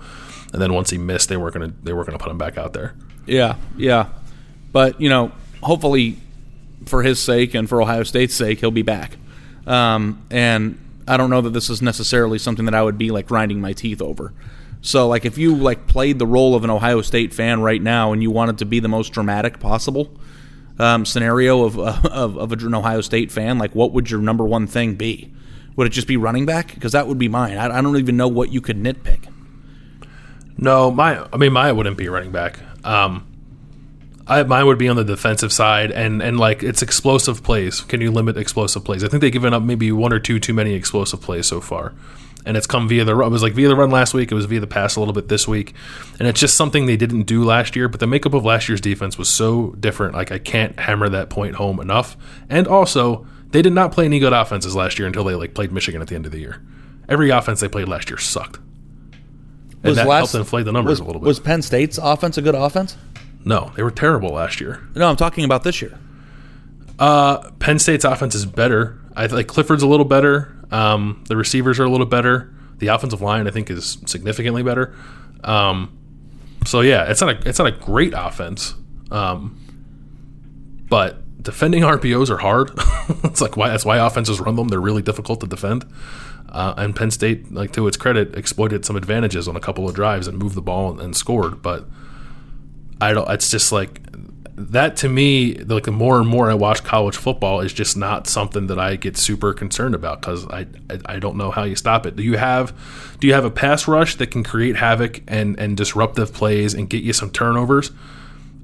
and 0.52 0.62
then 0.62 0.74
once 0.74 0.90
he 0.90 0.98
missed, 0.98 1.30
they 1.30 1.38
weren't 1.38 1.56
going 1.56 1.72
to 1.72 1.78
they 1.84 1.94
were 1.94 2.04
going 2.04 2.18
to 2.18 2.24
put 2.24 2.32
him 2.32 2.38
back 2.38 2.58
out 2.58 2.74
there. 2.74 2.96
Yeah, 3.26 3.56
yeah, 3.78 4.10
but 4.72 5.00
you 5.00 5.10
know, 5.10 5.32
hopefully, 5.62 6.18
for 6.86 7.04
his 7.04 7.20
sake 7.20 7.54
and 7.54 7.68
for 7.68 7.82
Ohio 7.82 8.04
State's 8.04 8.34
sake, 8.34 8.60
he'll 8.60 8.72
be 8.72 8.82
back. 8.82 9.18
Um, 9.66 10.26
and 10.30 10.80
I 11.08 11.18
don't 11.18 11.30
know 11.30 11.42
that 11.42 11.52
this 11.52 11.70
is 11.70 11.82
necessarily 11.82 12.40
something 12.40 12.66
that 12.66 12.76
I 12.76 12.84
would 12.84 12.98
be 12.98 13.12
like 13.12 13.28
grinding 13.28 13.62
my 13.62 13.74
teeth 13.74 14.02
over. 14.02 14.34
So, 14.82 15.08
like, 15.08 15.26
if 15.26 15.38
you 15.38 15.56
like 15.56 15.88
played 15.88 16.20
the 16.20 16.28
role 16.28 16.56
of 16.56 16.64
an 16.64 16.70
Ohio 16.70 17.02
State 17.02 17.34
fan 17.34 17.62
right 17.62 17.82
now, 17.82 18.14
and 18.14 18.22
you 18.22 18.32
wanted 18.32 18.60
to 18.60 18.66
be 18.66 18.80
the 18.80 18.88
most 18.88 19.12
dramatic 19.12 19.60
possible 19.60 20.12
um, 20.80 21.06
scenario 21.06 21.63
of, 21.63 21.80
of, 21.80 22.38
of 22.38 22.52
an 22.52 22.74
Ohio 22.74 23.02
State 23.02 23.32
fan, 23.32 23.58
like 23.58 23.74
what 23.76 23.92
would 23.94 24.10
your 24.10 24.22
number 24.22 24.46
one 24.46 24.68
thing 24.68 24.96
be? 24.96 25.34
Would 25.76 25.88
it 25.88 25.92
just 25.92 26.08
be 26.08 26.18
running 26.18 26.46
back? 26.46 26.74
Because 26.74 26.94
that 26.94 27.08
would 27.08 27.20
be 27.20 27.28
mine. 27.28 27.58
I, 27.58 27.78
I, 27.78 27.82
don't 27.82 27.98
even 27.98 28.18
know 28.18 28.28
what 28.28 28.52
you 28.52 28.62
could 28.62 28.78
nitpick. 28.78 29.32
No, 30.58 30.90
my 30.90 31.28
I 31.32 31.38
mean 31.38 31.54
mine 31.54 31.78
wouldn't 31.78 31.98
be 31.98 32.10
running 32.10 32.32
back. 32.32 32.60
Um, 32.84 33.28
I, 34.26 34.42
mine 34.44 34.66
would 34.66 34.80
be 34.80 34.90
on 34.90 34.96
the 34.96 35.04
defensive 35.04 35.54
side, 35.54 35.92
and 35.92 36.22
and 36.24 36.40
like 36.40 36.63
it's 36.63 36.82
explosive 36.82 37.44
plays. 37.44 37.82
Can 37.82 38.02
you 38.02 38.10
limit 38.10 38.38
explosive 38.38 38.84
plays? 38.84 39.04
I 39.04 39.08
think 39.08 39.22
they've 39.22 39.32
given 39.32 39.54
up 39.54 39.62
maybe 39.62 39.92
one 39.92 40.12
or 40.12 40.20
two 40.20 40.40
too 40.40 40.54
many 40.54 40.74
explosive 40.74 41.22
plays 41.22 41.46
so 41.46 41.62
far 41.62 41.94
and 42.48 42.58
it's 42.58 42.66
come 42.66 42.88
via 42.88 43.04
the 43.04 43.14
run. 43.14 43.28
It 43.28 43.32
was 43.32 43.44
like 43.44 43.54
via 43.54 43.68
the 43.68 43.76
run 43.76 43.92
last 43.92 44.14
week. 44.14 44.32
It 44.32 44.36
was 44.36 44.46
via 44.46 44.60
the 44.60 44.68
pass 44.68 44.96
a 44.96 45.00
little 45.00 45.14
bit 45.14 45.28
this 45.28 45.48
week, 45.48 45.76
and 46.18 46.28
it's 46.28 46.40
just 46.40 46.56
something 46.56 46.86
they 46.86 46.98
didn't 46.98 47.24
do 47.24 47.44
last 47.44 47.76
year. 47.76 47.88
But 47.90 48.00
the 48.00 48.08
makeup 48.08 48.34
of 48.34 48.46
last 48.46 48.70
year's 48.70 48.82
defense 48.82 49.18
was 49.18 49.30
so 49.30 49.72
different. 49.80 50.16
Like 50.16 50.32
I 50.32 50.40
can't 50.40 50.80
hammer 50.80 51.10
that 51.10 51.30
point 51.30 51.56
home 51.56 51.80
enough. 51.80 52.18
And 52.50 52.68
also, 52.68 53.28
They 53.52 53.62
did 53.62 53.74
not 53.74 53.92
play 53.92 54.06
any 54.06 54.20
good 54.20 54.34
offenses 54.34 54.76
last 54.76 55.00
year 55.00 55.08
until 55.08 55.24
they 55.24 55.36
like 55.36 55.54
played 55.54 55.72
Michigan 55.72 56.02
at 56.02 56.08
the 56.08 56.16
end 56.16 56.26
of 56.26 56.32
the 56.32 56.40
year. 56.40 56.62
Every 57.08 57.30
offense 57.30 57.62
they 57.62 57.70
played 57.70 57.88
last 57.88 58.10
year 58.10 58.18
sucked. 58.18 58.60
And 59.84 59.96
that 59.96 60.08
helped 60.08 60.36
inflate 60.36 60.66
the 60.66 60.72
numbers 60.72 61.00
was, 61.00 61.00
a 61.00 61.04
little 61.06 61.22
bit. 61.22 61.28
Was 61.28 61.40
Penn 61.40 61.62
State's 61.62 61.98
offense 61.98 62.38
a 62.38 62.42
good 62.42 62.56
offense? 62.56 62.98
no, 63.46 63.72
they 63.76 63.84
were 63.84 63.92
terrible 63.92 64.32
last 64.32 64.60
year. 64.60 64.82
No, 64.96 65.08
I'm 65.08 65.16
talking 65.16 65.46
about 65.46 65.64
this 65.64 65.82
year. 65.82 65.98
Uh, 67.00 67.50
Penn 67.60 67.80
State's 67.80 68.04
offense 68.04 68.36
is 68.36 68.46
better. 68.46 69.00
I 69.16 69.28
like 69.28 69.48
Clifford's 69.48 69.84
a 69.84 69.88
little 69.88 70.06
better. 70.06 70.54
Um, 70.72 71.24
the 71.28 71.38
receivers 71.38 71.80
are 71.80 71.86
a 71.86 71.90
little 71.90 72.06
better. 72.06 72.54
The 72.78 72.88
offensive 72.88 73.22
line, 73.22 73.48
I 73.48 73.52
think, 73.52 73.70
is 73.70 73.98
significantly 74.06 74.64
better. 74.64 74.96
Um, 75.44 75.98
so 76.66 76.82
yeah, 76.82 77.10
it's 77.10 77.22
not 77.22 77.30
a 77.30 77.50
it's 77.50 77.60
not 77.60 77.68
a 77.68 77.72
great 77.72 78.14
offense, 78.16 78.76
um, 79.10 79.58
but 80.90 81.42
defending 81.42 81.84
RPOs 81.96 82.30
are 82.30 82.38
hard. 82.38 82.72
it's 83.24 83.42
like 83.42 83.58
why 83.58 83.70
that's 83.70 83.86
why 83.86 83.98
offenses 83.98 84.40
run 84.40 84.56
them. 84.56 84.68
They're 84.68 84.82
really 84.82 85.02
difficult 85.02 85.40
to 85.42 85.48
defend. 85.48 85.86
Uh, 86.50 86.74
and 86.78 86.96
Penn 86.96 87.12
State, 87.12 87.52
like 87.52 87.74
to 87.74 87.88
its 87.88 87.98
credit, 87.98 88.36
exploited 88.36 88.86
some 88.86 88.96
advantages 88.96 89.48
on 89.48 89.56
a 89.56 89.60
couple 89.60 89.88
of 89.88 89.94
drives 89.94 90.28
and 90.28 90.38
moved 90.38 90.56
the 90.56 90.62
ball 90.62 90.92
and, 90.92 91.02
and 91.02 91.16
scored. 91.16 91.62
But 91.62 91.86
I 93.02 93.14
don't. 93.14 93.30
It's 93.30 93.50
just 93.50 93.72
like 93.72 94.02
that 94.58 94.98
to 94.98 95.10
me. 95.10 95.54
Like 95.56 95.84
the 95.84 95.91
more 95.91 96.20
and 96.20 96.28
more 96.28 96.50
I 96.50 96.56
watch 96.56 96.84
college 96.84 97.15
football, 97.15 97.62
is 97.62 97.72
just 97.72 97.96
not 97.96 98.28
something 98.28 98.67
that 98.67 98.80
I 98.80 98.96
get 98.96 99.15
super 99.15 99.54
concerned 99.54 99.96
about 99.96 100.22
because 100.22 100.46
I, 100.48 100.65
I 100.89 101.00
I 101.06 101.20
don't 101.20 101.38
know 101.38 101.52
how 101.52 101.63
you 101.63 101.76
stop 101.76 102.06
it. 102.06 102.15
Do 102.15 102.24
you 102.24 102.38
have 102.38 102.74
do 103.20 103.28
you 103.28 103.34
have 103.34 103.46
a 103.46 103.52
pass 103.52 103.88
rush 103.88 104.15
that 104.15 104.32
can 104.32 104.43
create 104.43 104.76
havoc 104.76 105.22
and 105.28 105.58
and 105.60 105.78
disruptive 105.78 106.34
plays 106.34 106.74
and 106.74 106.89
get 106.89 107.04
you 107.04 107.13
some 107.13 107.30
turnovers? 107.30 107.91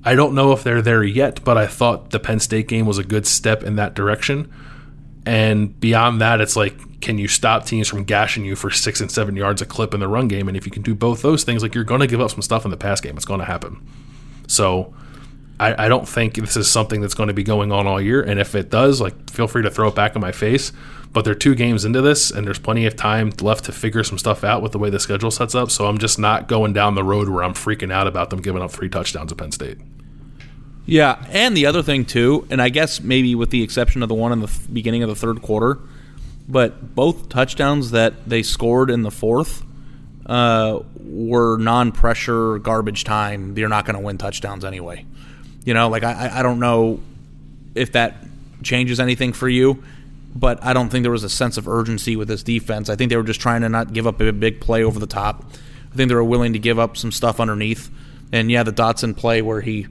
I 0.03 0.15
don't 0.15 0.35
know 0.35 0.51
if 0.51 0.63
they're 0.63 0.81
there 0.81 1.03
yet, 1.03 1.43
but 1.45 1.57
I 1.57 1.67
thought 1.67 2.09
the 2.09 2.19
Penn 2.19 2.39
State 2.39 2.67
game 2.67 2.85
was 2.85 2.97
a 2.97 3.03
good 3.03 3.25
step 3.25 3.63
in 3.63 3.77
that 3.77 3.93
direction. 3.93 4.51
And 5.25 5.79
beyond 5.79 6.19
that, 6.19 6.41
it's 6.41 6.57
like, 6.57 6.99
can 6.99 7.17
you 7.17 7.29
stop 7.29 7.65
teams 7.65 7.87
from 7.87 8.03
gashing 8.03 8.43
you 8.43 8.57
for 8.57 8.69
six 8.69 8.99
and 8.99 9.09
seven 9.09 9.37
yards 9.37 9.61
a 9.61 9.65
clip 9.65 9.93
in 9.93 10.01
the 10.01 10.09
run 10.09 10.27
game? 10.27 10.49
And 10.49 10.57
if 10.57 10.65
you 10.65 10.71
can 10.73 10.81
do 10.81 10.93
both 10.93 11.21
those 11.21 11.45
things, 11.45 11.63
like 11.63 11.73
you're 11.73 11.85
going 11.85 12.01
to 12.01 12.07
give 12.07 12.19
up 12.19 12.31
some 12.31 12.41
stuff 12.41 12.65
in 12.65 12.71
the 12.71 12.75
pass 12.75 12.99
game. 12.99 13.15
It's 13.15 13.23
going 13.23 13.39
to 13.39 13.45
happen. 13.45 13.87
So 14.47 14.93
I, 15.63 15.85
I 15.85 15.87
don't 15.87 16.07
think 16.07 16.35
this 16.35 16.57
is 16.57 16.69
something 16.69 17.01
that's 17.01 17.13
going 17.13 17.27
to 17.27 17.33
be 17.33 17.43
going 17.43 17.71
on 17.71 17.87
all 17.87 18.01
year. 18.01 18.21
And 18.21 18.39
if 18.39 18.55
it 18.55 18.69
does, 18.69 18.99
like, 18.99 19.29
feel 19.29 19.47
free 19.47 19.63
to 19.63 19.69
throw 19.69 19.87
it 19.87 19.95
back 19.95 20.15
in 20.15 20.21
my 20.21 20.31
face. 20.31 20.71
But 21.13 21.25
they're 21.25 21.35
two 21.35 21.53
games 21.53 21.85
into 21.85 22.01
this, 22.01 22.31
and 22.31 22.47
there's 22.47 22.57
plenty 22.57 22.87
of 22.87 22.95
time 22.95 23.31
left 23.39 23.65
to 23.65 23.71
figure 23.71 24.03
some 24.03 24.17
stuff 24.17 24.43
out 24.43 24.63
with 24.63 24.71
the 24.71 24.79
way 24.79 24.89
the 24.89 24.99
schedule 24.99 25.29
sets 25.29 25.53
up. 25.53 25.69
So 25.69 25.85
I'm 25.85 25.99
just 25.99 26.17
not 26.17 26.47
going 26.47 26.73
down 26.73 26.95
the 26.95 27.03
road 27.03 27.29
where 27.29 27.43
I'm 27.43 27.53
freaking 27.53 27.93
out 27.93 28.07
about 28.07 28.31
them 28.31 28.41
giving 28.41 28.63
up 28.63 28.71
three 28.71 28.89
touchdowns 28.89 29.31
at 29.31 29.37
Penn 29.37 29.51
State. 29.51 29.77
Yeah, 30.85 31.23
and 31.29 31.55
the 31.55 31.67
other 31.67 31.83
thing 31.83 32.03
too, 32.05 32.47
and 32.49 32.59
I 32.61 32.69
guess 32.69 32.99
maybe 32.99 33.35
with 33.35 33.51
the 33.51 33.61
exception 33.61 34.01
of 34.03 34.09
the 34.09 34.15
one 34.15 34.31
in 34.31 34.39
the 34.39 34.47
th- 34.47 34.73
beginning 34.73 35.03
of 35.03 35.09
the 35.09 35.15
third 35.15 35.41
quarter, 35.41 35.79
but 36.47 36.95
both 36.95 37.29
touchdowns 37.29 37.91
that 37.91 38.27
they 38.27 38.43
scored 38.43 38.89
in 38.89 39.03
the 39.03 39.11
fourth 39.11 39.63
uh, 40.25 40.79
were 40.95 41.57
non-pressure 41.57 42.57
garbage 42.59 43.03
time. 43.03 43.57
You're 43.57 43.69
not 43.69 43.85
going 43.85 43.95
to 43.95 44.01
win 44.01 44.17
touchdowns 44.17 44.65
anyway. 44.65 45.05
You 45.65 45.73
know, 45.73 45.89
like 45.89 46.03
I, 46.03 46.39
I 46.39 46.43
don't 46.43 46.59
know 46.59 47.01
if 47.75 47.93
that 47.93 48.15
changes 48.63 48.99
anything 48.99 49.33
for 49.33 49.47
you, 49.47 49.83
but 50.35 50.63
I 50.63 50.73
don't 50.73 50.89
think 50.89 51.03
there 51.03 51.11
was 51.11 51.23
a 51.23 51.29
sense 51.29 51.57
of 51.57 51.67
urgency 51.67 52.15
with 52.15 52.27
this 52.27 52.43
defense. 52.43 52.89
I 52.89 52.95
think 52.95 53.09
they 53.09 53.17
were 53.17 53.23
just 53.23 53.41
trying 53.41 53.61
to 53.61 53.69
not 53.69 53.93
give 53.93 54.07
up 54.07 54.19
a 54.19 54.31
big 54.31 54.61
play 54.61 54.83
over 54.83 54.99
the 54.99 55.07
top. 55.07 55.45
I 55.91 55.95
think 55.95 56.09
they 56.09 56.15
were 56.15 56.23
willing 56.23 56.53
to 56.53 56.59
give 56.59 56.79
up 56.79 56.97
some 56.97 57.11
stuff 57.11 57.39
underneath. 57.39 57.89
And 58.31 58.49
yeah, 58.49 58.63
the 58.63 58.73
Dotson 58.73 59.15
play 59.15 59.41
where 59.41 59.61
he 59.61 59.87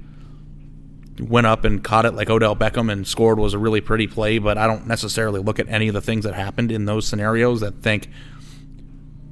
went 1.21 1.47
up 1.47 1.65
and 1.65 1.83
caught 1.83 2.05
it 2.05 2.13
like 2.15 2.29
Odell 2.29 2.57
Beckham 2.57 2.91
and 2.91 3.07
scored 3.07 3.39
was 3.39 3.55
a 3.55 3.59
really 3.59 3.81
pretty 3.81 4.07
play, 4.07 4.39
but 4.39 4.59
I 4.59 4.67
don't 4.67 4.87
necessarily 4.87 5.41
look 5.41 5.59
at 5.59 5.69
any 5.69 5.89
of 5.89 5.95
the 5.95 6.01
things 6.01 6.25
that 6.25 6.35
happened 6.35 6.73
in 6.73 6.85
those 6.87 7.07
scenarios 7.07 7.61
that 7.61 7.83
think, 7.83 8.09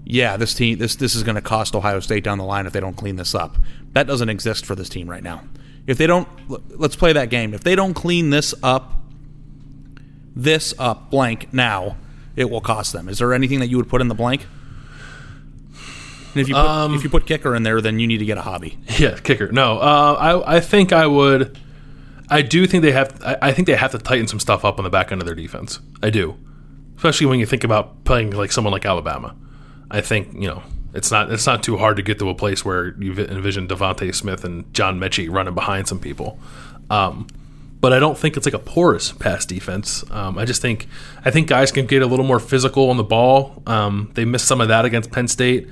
yeah, 0.05 0.37
this 0.37 0.55
team 0.55 0.79
this 0.79 0.97
this 0.97 1.15
is 1.15 1.23
going 1.23 1.37
to 1.37 1.41
cost 1.41 1.75
Ohio 1.75 2.01
State 2.01 2.25
down 2.25 2.39
the 2.39 2.45
line 2.45 2.67
if 2.67 2.73
they 2.73 2.81
don't 2.81 2.97
clean 2.97 3.17
this 3.17 3.35
up. 3.35 3.57
That 3.93 4.07
doesn't 4.07 4.29
exist 4.29 4.67
for 4.67 4.75
this 4.75 4.89
team 4.89 5.09
right 5.09 5.23
now. 5.23 5.43
If 5.87 5.99
they 5.99 6.07
don't 6.07 6.29
let's 6.79 6.97
play 6.97 7.13
that 7.13 7.31
game. 7.31 7.55
If 7.55 7.63
they 7.63 7.75
don't 7.75 7.95
clean 7.95 8.31
this 8.31 8.55
up 8.63 8.95
this 10.35 10.73
up 10.79 11.11
blank 11.11 11.53
now, 11.53 11.97
it 12.37 12.49
will 12.51 12.61
cost 12.61 12.93
them. 12.93 13.09
Is 13.09 13.19
there 13.19 13.35
anything 13.35 13.61
that 13.61 13.67
you 13.67 13.77
would 13.77 13.89
put 13.89 14.01
in 14.01 14.09
the 14.09 14.15
blank? 14.15 14.47
And 16.33 16.41
if 16.41 16.49
you 16.49 16.55
put, 16.55 16.95
if 16.95 17.03
you 17.03 17.11
put 17.11 17.27
kicker 17.27 17.57
in 17.57 17.65
there, 17.65 17.81
then 17.81 17.99
you 17.99 18.07
need 18.07 18.19
to 18.19 18.25
get 18.25 18.39
a 18.39 18.43
hobby. 18.43 18.79
Yeah, 18.99 19.19
kicker. 19.19 19.51
No, 19.51 19.79
uh, 19.79 20.17
I 20.19 20.57
I 20.57 20.61
think 20.61 20.93
I 20.93 21.07
would. 21.07 21.59
I 22.29 22.43
do 22.43 22.67
think 22.67 22.83
they 22.83 22.93
have. 22.93 23.21
I, 23.25 23.37
I 23.43 23.53
think 23.53 23.67
they 23.67 23.75
have 23.75 23.91
to 23.93 23.99
tighten 23.99 24.29
some 24.29 24.39
stuff 24.39 24.65
up 24.65 24.79
on 24.79 24.85
the 24.85 24.91
back 24.91 25.11
end 25.11 25.21
of 25.21 25.27
their 25.27 25.35
defense. 25.35 25.81
I 26.03 26.11
do, 26.11 26.37
especially 26.97 27.27
when 27.27 27.41
you 27.41 27.47
think 27.47 27.65
about 27.65 28.05
playing 28.05 28.31
like 28.31 28.53
someone 28.53 28.73
like 28.73 28.87
Alabama. 28.87 29.35
I 29.91 30.01
think 30.01 30.35
you 30.35 30.47
know 30.49 30.63
it's 30.95 31.11
not 31.11 31.31
it's 31.33 31.47
not 31.47 31.63
too 31.63 31.77
hard 31.77 31.97
to 31.97 32.03
get 32.03 32.19
to 32.19 32.29
a 32.29 32.35
place 32.35 32.65
where 32.65 32.95
you 32.99 33.13
envision 33.13 33.69
DeVonta 33.69 34.15
Smith 34.15 34.45
and 34.45 34.73
John 34.75 34.99
Metchie 34.99 35.31
running 35.31 35.55
behind 35.55 35.89
some 35.89 35.99
people. 35.99 36.39
Um, 36.89 37.27
but 37.81 37.93
I 37.93 37.99
don't 37.99 38.19
think 38.19 38.37
it's 38.37 38.47
like 38.47 38.55
a 38.55 38.59
porous 38.59 39.13
pass 39.13 39.47
defense. 39.47 40.05
Um, 40.11 40.37
I 40.37 40.45
just 40.45 40.61
think 40.61 40.87
I 41.25 41.31
think 41.31 41.49
guys 41.49 41.73
can 41.73 41.87
get 41.87 42.03
a 42.03 42.07
little 42.07 42.25
more 42.25 42.41
physical 42.41 42.91
on 42.91 42.97
the 42.97 43.05
ball. 43.05 43.63
Um, 43.67 44.11
they 44.15 44.25
missed 44.25 44.47
some 44.47 44.61
of 44.61 44.69
that 44.69 44.85
against 44.85 45.11
Penn 45.11 45.29
State. 45.29 45.69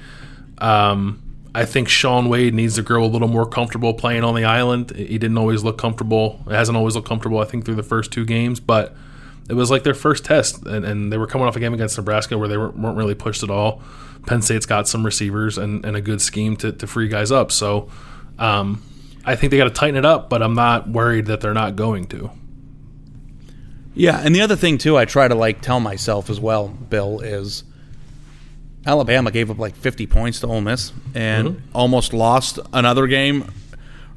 Um, 0.58 1.22
I 1.54 1.64
think 1.64 1.88
Shaun 1.88 2.28
Wade 2.28 2.54
needs 2.54 2.76
to 2.76 2.82
grow 2.82 3.04
a 3.04 3.06
little 3.06 3.28
more 3.28 3.46
comfortable 3.46 3.94
playing 3.94 4.22
on 4.22 4.34
the 4.34 4.44
island. 4.44 4.94
He 4.94 5.18
didn't 5.18 5.38
always 5.38 5.64
look 5.64 5.78
comfortable. 5.78 6.40
It 6.46 6.52
hasn't 6.52 6.76
always 6.76 6.94
looked 6.94 7.08
comfortable. 7.08 7.40
I 7.40 7.44
think 7.44 7.64
through 7.64 7.74
the 7.74 7.82
first 7.82 8.12
two 8.12 8.24
games, 8.24 8.60
but 8.60 8.94
it 9.48 9.54
was 9.54 9.70
like 9.70 9.82
their 9.82 9.94
first 9.94 10.24
test, 10.24 10.66
and, 10.66 10.84
and 10.84 11.12
they 11.12 11.18
were 11.18 11.26
coming 11.26 11.46
off 11.46 11.56
a 11.56 11.60
game 11.60 11.74
against 11.74 11.96
Nebraska 11.96 12.36
where 12.36 12.48
they 12.48 12.56
weren't, 12.56 12.78
weren't 12.78 12.96
really 12.96 13.14
pushed 13.14 13.42
at 13.42 13.50
all. 13.50 13.82
Penn 14.26 14.42
State's 14.42 14.66
got 14.66 14.86
some 14.86 15.04
receivers 15.04 15.56
and, 15.56 15.84
and 15.84 15.96
a 15.96 16.00
good 16.00 16.20
scheme 16.20 16.56
to, 16.56 16.72
to 16.72 16.86
free 16.86 17.08
guys 17.08 17.32
up. 17.32 17.50
So 17.50 17.88
um, 18.38 18.82
I 19.24 19.36
think 19.36 19.50
they 19.50 19.56
got 19.56 19.64
to 19.64 19.70
tighten 19.70 19.96
it 19.96 20.04
up, 20.04 20.28
but 20.28 20.42
I'm 20.42 20.54
not 20.54 20.88
worried 20.88 21.26
that 21.26 21.40
they're 21.40 21.54
not 21.54 21.76
going 21.76 22.06
to. 22.08 22.30
Yeah, 23.94 24.20
and 24.22 24.34
the 24.34 24.42
other 24.42 24.54
thing 24.54 24.78
too, 24.78 24.96
I 24.96 25.06
try 25.06 25.26
to 25.26 25.34
like 25.34 25.60
tell 25.60 25.80
myself 25.80 26.30
as 26.30 26.38
well, 26.38 26.68
Bill, 26.68 27.20
is 27.20 27.64
Alabama 28.86 29.30
gave 29.30 29.50
up 29.50 29.58
like 29.58 29.74
50 29.74 30.06
points 30.06 30.40
to 30.40 30.46
Ole 30.46 30.60
Miss 30.60 30.92
and 31.14 31.62
almost 31.74 32.12
lost 32.12 32.58
another 32.72 33.06
game, 33.06 33.52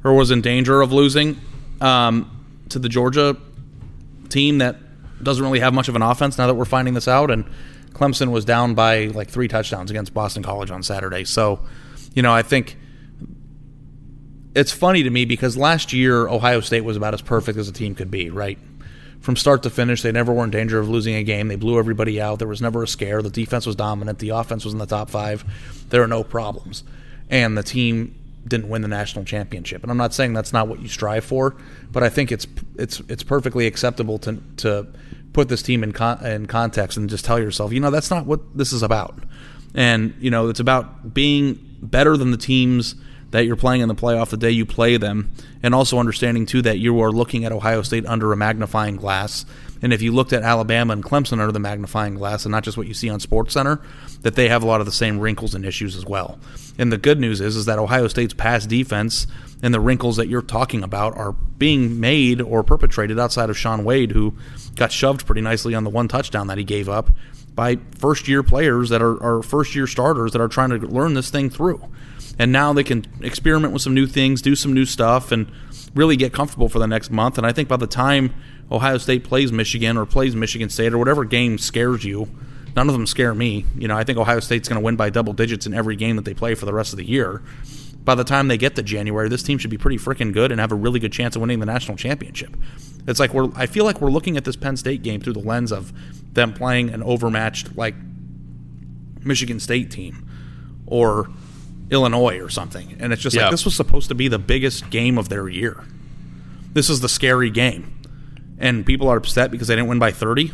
or 0.04 0.14
was 0.14 0.30
in 0.30 0.40
danger 0.40 0.82
of 0.82 0.92
losing 0.92 1.40
um, 1.80 2.44
to 2.68 2.78
the 2.78 2.88
Georgia 2.88 3.36
team 4.28 4.58
that 4.58 4.76
doesn't 5.24 5.44
really 5.44 5.60
have 5.60 5.74
much 5.74 5.88
of 5.88 5.96
an 5.96 6.02
offense. 6.02 6.38
Now 6.38 6.46
that 6.46 6.54
we're 6.54 6.64
finding 6.64 6.94
this 6.94 7.08
out, 7.08 7.30
and 7.30 7.44
Clemson 7.92 8.30
was 8.30 8.44
down 8.44 8.74
by 8.74 9.06
like 9.06 9.28
three 9.28 9.48
touchdowns 9.48 9.90
against 9.90 10.14
Boston 10.14 10.42
College 10.42 10.70
on 10.70 10.82
Saturday. 10.82 11.24
So, 11.24 11.60
you 12.14 12.22
know, 12.22 12.32
I 12.32 12.42
think 12.42 12.76
it's 14.54 14.72
funny 14.72 15.02
to 15.02 15.10
me 15.10 15.24
because 15.24 15.56
last 15.56 15.92
year 15.92 16.28
Ohio 16.28 16.60
State 16.60 16.82
was 16.82 16.96
about 16.96 17.14
as 17.14 17.22
perfect 17.22 17.58
as 17.58 17.68
a 17.68 17.72
team 17.72 17.94
could 17.94 18.10
be, 18.10 18.30
right? 18.30 18.58
From 19.20 19.36
start 19.36 19.62
to 19.62 19.70
finish, 19.70 20.02
they 20.02 20.10
never 20.10 20.32
were 20.32 20.44
in 20.44 20.50
danger 20.50 20.78
of 20.78 20.88
losing 20.88 21.14
a 21.14 21.22
game. 21.22 21.48
They 21.48 21.56
blew 21.56 21.78
everybody 21.78 22.20
out. 22.20 22.40
There 22.40 22.48
was 22.48 22.60
never 22.60 22.82
a 22.82 22.88
scare. 22.88 23.22
The 23.22 23.30
defense 23.30 23.66
was 23.66 23.76
dominant. 23.76 24.18
The 24.18 24.30
offense 24.30 24.64
was 24.64 24.74
in 24.74 24.80
the 24.80 24.86
top 24.86 25.10
five. 25.10 25.44
There 25.90 26.02
are 26.02 26.08
no 26.08 26.24
problems. 26.24 26.82
And 27.30 27.56
the 27.56 27.62
team 27.62 28.16
didn't 28.46 28.68
win 28.68 28.82
the 28.82 28.88
national 28.88 29.24
championship. 29.24 29.82
And 29.82 29.90
I'm 29.90 29.96
not 29.96 30.12
saying 30.12 30.32
that's 30.32 30.52
not 30.52 30.66
what 30.66 30.80
you 30.80 30.88
strive 30.88 31.24
for, 31.24 31.54
but 31.92 32.02
I 32.02 32.08
think 32.08 32.32
it's 32.32 32.46
it's 32.76 33.00
it's 33.08 33.22
perfectly 33.22 33.66
acceptable 33.68 34.18
to 34.18 34.42
to 34.58 34.88
put 35.32 35.48
this 35.48 35.62
team 35.62 35.82
in 35.82 35.92
con- 35.92 36.24
in 36.24 36.46
context 36.46 36.96
and 36.96 37.08
just 37.08 37.24
tell 37.24 37.38
yourself, 37.38 37.72
you 37.72 37.80
know, 37.80 37.90
that's 37.90 38.10
not 38.10 38.26
what 38.26 38.40
this 38.56 38.72
is 38.72 38.82
about. 38.82 39.18
And 39.74 40.14
you 40.20 40.30
know, 40.30 40.48
it's 40.48 40.60
about 40.60 41.14
being 41.14 41.58
better 41.80 42.16
than 42.16 42.30
the 42.30 42.36
teams 42.36 42.94
that 43.30 43.46
you're 43.46 43.56
playing 43.56 43.80
in 43.80 43.88
the 43.88 43.94
playoff 43.94 44.28
the 44.28 44.36
day 44.36 44.50
you 44.50 44.66
play 44.66 44.98
them, 44.98 45.32
and 45.62 45.74
also 45.74 45.98
understanding 45.98 46.44
too 46.44 46.62
that 46.62 46.78
you 46.78 47.00
are 47.00 47.10
looking 47.10 47.44
at 47.44 47.52
Ohio 47.52 47.82
State 47.82 48.04
under 48.06 48.32
a 48.32 48.36
magnifying 48.36 48.96
glass. 48.96 49.46
And 49.82 49.92
if 49.92 50.00
you 50.00 50.12
looked 50.12 50.32
at 50.32 50.42
Alabama 50.42 50.92
and 50.92 51.02
Clemson 51.02 51.40
under 51.40 51.52
the 51.52 51.58
magnifying 51.58 52.14
glass, 52.14 52.44
and 52.44 52.52
not 52.52 52.62
just 52.62 52.78
what 52.78 52.86
you 52.86 52.94
see 52.94 53.10
on 53.10 53.20
Sports 53.20 53.54
Center, 53.54 53.80
that 54.22 54.36
they 54.36 54.48
have 54.48 54.62
a 54.62 54.66
lot 54.66 54.80
of 54.80 54.86
the 54.86 54.92
same 54.92 55.18
wrinkles 55.18 55.54
and 55.54 55.64
issues 55.64 55.96
as 55.96 56.06
well. 56.06 56.38
And 56.78 56.92
the 56.92 56.98
good 56.98 57.18
news 57.18 57.40
is, 57.40 57.56
is 57.56 57.66
that 57.66 57.80
Ohio 57.80 58.06
State's 58.06 58.32
pass 58.32 58.64
defense 58.64 59.26
and 59.62 59.74
the 59.74 59.80
wrinkles 59.80 60.16
that 60.16 60.28
you're 60.28 60.40
talking 60.40 60.82
about 60.82 61.16
are 61.16 61.32
being 61.32 62.00
made 62.00 62.40
or 62.40 62.62
perpetrated 62.62 63.18
outside 63.18 63.50
of 63.50 63.58
Shaun 63.58 63.84
Wade, 63.84 64.12
who 64.12 64.34
got 64.76 64.92
shoved 64.92 65.26
pretty 65.26 65.40
nicely 65.40 65.74
on 65.74 65.84
the 65.84 65.90
one 65.90 66.08
touchdown 66.08 66.46
that 66.46 66.58
he 66.58 66.64
gave 66.64 66.88
up 66.88 67.10
by 67.54 67.78
first 67.98 68.28
year 68.28 68.42
players 68.42 68.88
that 68.88 69.02
are, 69.02 69.22
are 69.22 69.42
first 69.42 69.74
year 69.74 69.86
starters 69.86 70.32
that 70.32 70.40
are 70.40 70.48
trying 70.48 70.70
to 70.70 70.78
learn 70.78 71.14
this 71.14 71.30
thing 71.30 71.50
through. 71.50 71.82
And 72.38 72.50
now 72.50 72.72
they 72.72 72.84
can 72.84 73.04
experiment 73.20 73.72
with 73.72 73.82
some 73.82 73.94
new 73.94 74.06
things, 74.06 74.42
do 74.42 74.56
some 74.56 74.72
new 74.72 74.86
stuff, 74.86 75.32
and 75.32 75.50
really 75.94 76.16
get 76.16 76.32
comfortable 76.32 76.68
for 76.68 76.78
the 76.78 76.86
next 76.86 77.10
month. 77.10 77.36
And 77.38 77.46
I 77.46 77.52
think 77.52 77.68
by 77.68 77.76
the 77.76 77.86
time 77.86 78.34
Ohio 78.70 78.98
State 78.98 79.24
plays 79.24 79.52
Michigan 79.52 79.96
or 79.96 80.06
plays 80.06 80.34
Michigan 80.34 80.70
State 80.70 80.94
or 80.94 80.98
whatever 80.98 81.24
game 81.24 81.58
scares 81.58 82.04
you, 82.04 82.28
none 82.74 82.88
of 82.88 82.94
them 82.94 83.06
scare 83.06 83.34
me. 83.34 83.66
You 83.76 83.86
know, 83.86 83.96
I 83.96 84.04
think 84.04 84.18
Ohio 84.18 84.40
State's 84.40 84.68
going 84.68 84.80
to 84.80 84.84
win 84.84 84.96
by 84.96 85.10
double 85.10 85.34
digits 85.34 85.66
in 85.66 85.74
every 85.74 85.94
game 85.94 86.16
that 86.16 86.24
they 86.24 86.34
play 86.34 86.54
for 86.54 86.64
the 86.64 86.72
rest 86.72 86.92
of 86.92 86.96
the 86.96 87.04
year. 87.06 87.42
by 88.04 88.14
the 88.14 88.24
time 88.24 88.48
they 88.48 88.58
get 88.58 88.74
to 88.76 88.82
January, 88.82 89.28
this 89.28 89.42
team 89.42 89.58
should 89.58 89.70
be 89.70 89.78
pretty 89.78 89.98
freaking 89.98 90.32
good 90.32 90.50
and 90.50 90.60
have 90.60 90.72
a 90.72 90.76
really 90.76 90.98
good 90.98 91.12
chance 91.12 91.36
of 91.36 91.40
winning 91.40 91.60
the 91.60 91.66
national 91.66 91.96
championship. 91.96 92.56
It's 93.06 93.20
like 93.20 93.32
we're 93.32 93.50
I 93.54 93.66
feel 93.66 93.84
like 93.84 94.00
we're 94.00 94.10
looking 94.10 94.36
at 94.36 94.44
this 94.44 94.56
Penn 94.56 94.76
State 94.76 95.02
game 95.02 95.20
through 95.20 95.34
the 95.34 95.40
lens 95.40 95.72
of 95.72 95.92
them 96.34 96.52
playing 96.52 96.90
an 96.90 97.02
overmatched 97.02 97.76
like 97.76 97.94
Michigan 99.20 99.60
State 99.60 99.90
team 99.90 100.28
or 100.86 101.30
Illinois 101.90 102.38
or 102.40 102.48
something. 102.48 102.96
And 102.98 103.12
it's 103.12 103.22
just 103.22 103.36
Yeah. 103.36 103.42
like 103.42 103.50
this 103.50 103.64
was 103.64 103.74
supposed 103.74 104.08
to 104.08 104.14
be 104.14 104.28
the 104.28 104.38
biggest 104.38 104.90
game 104.90 105.18
of 105.18 105.28
their 105.28 105.48
year. 105.48 105.84
This 106.72 106.88
is 106.88 107.00
the 107.00 107.08
scary 107.08 107.50
game. 107.50 107.92
And 108.58 108.86
people 108.86 109.08
are 109.08 109.16
upset 109.16 109.50
because 109.50 109.68
they 109.68 109.74
didn't 109.74 109.88
win 109.88 109.98
by 109.98 110.10
30. 110.12 110.52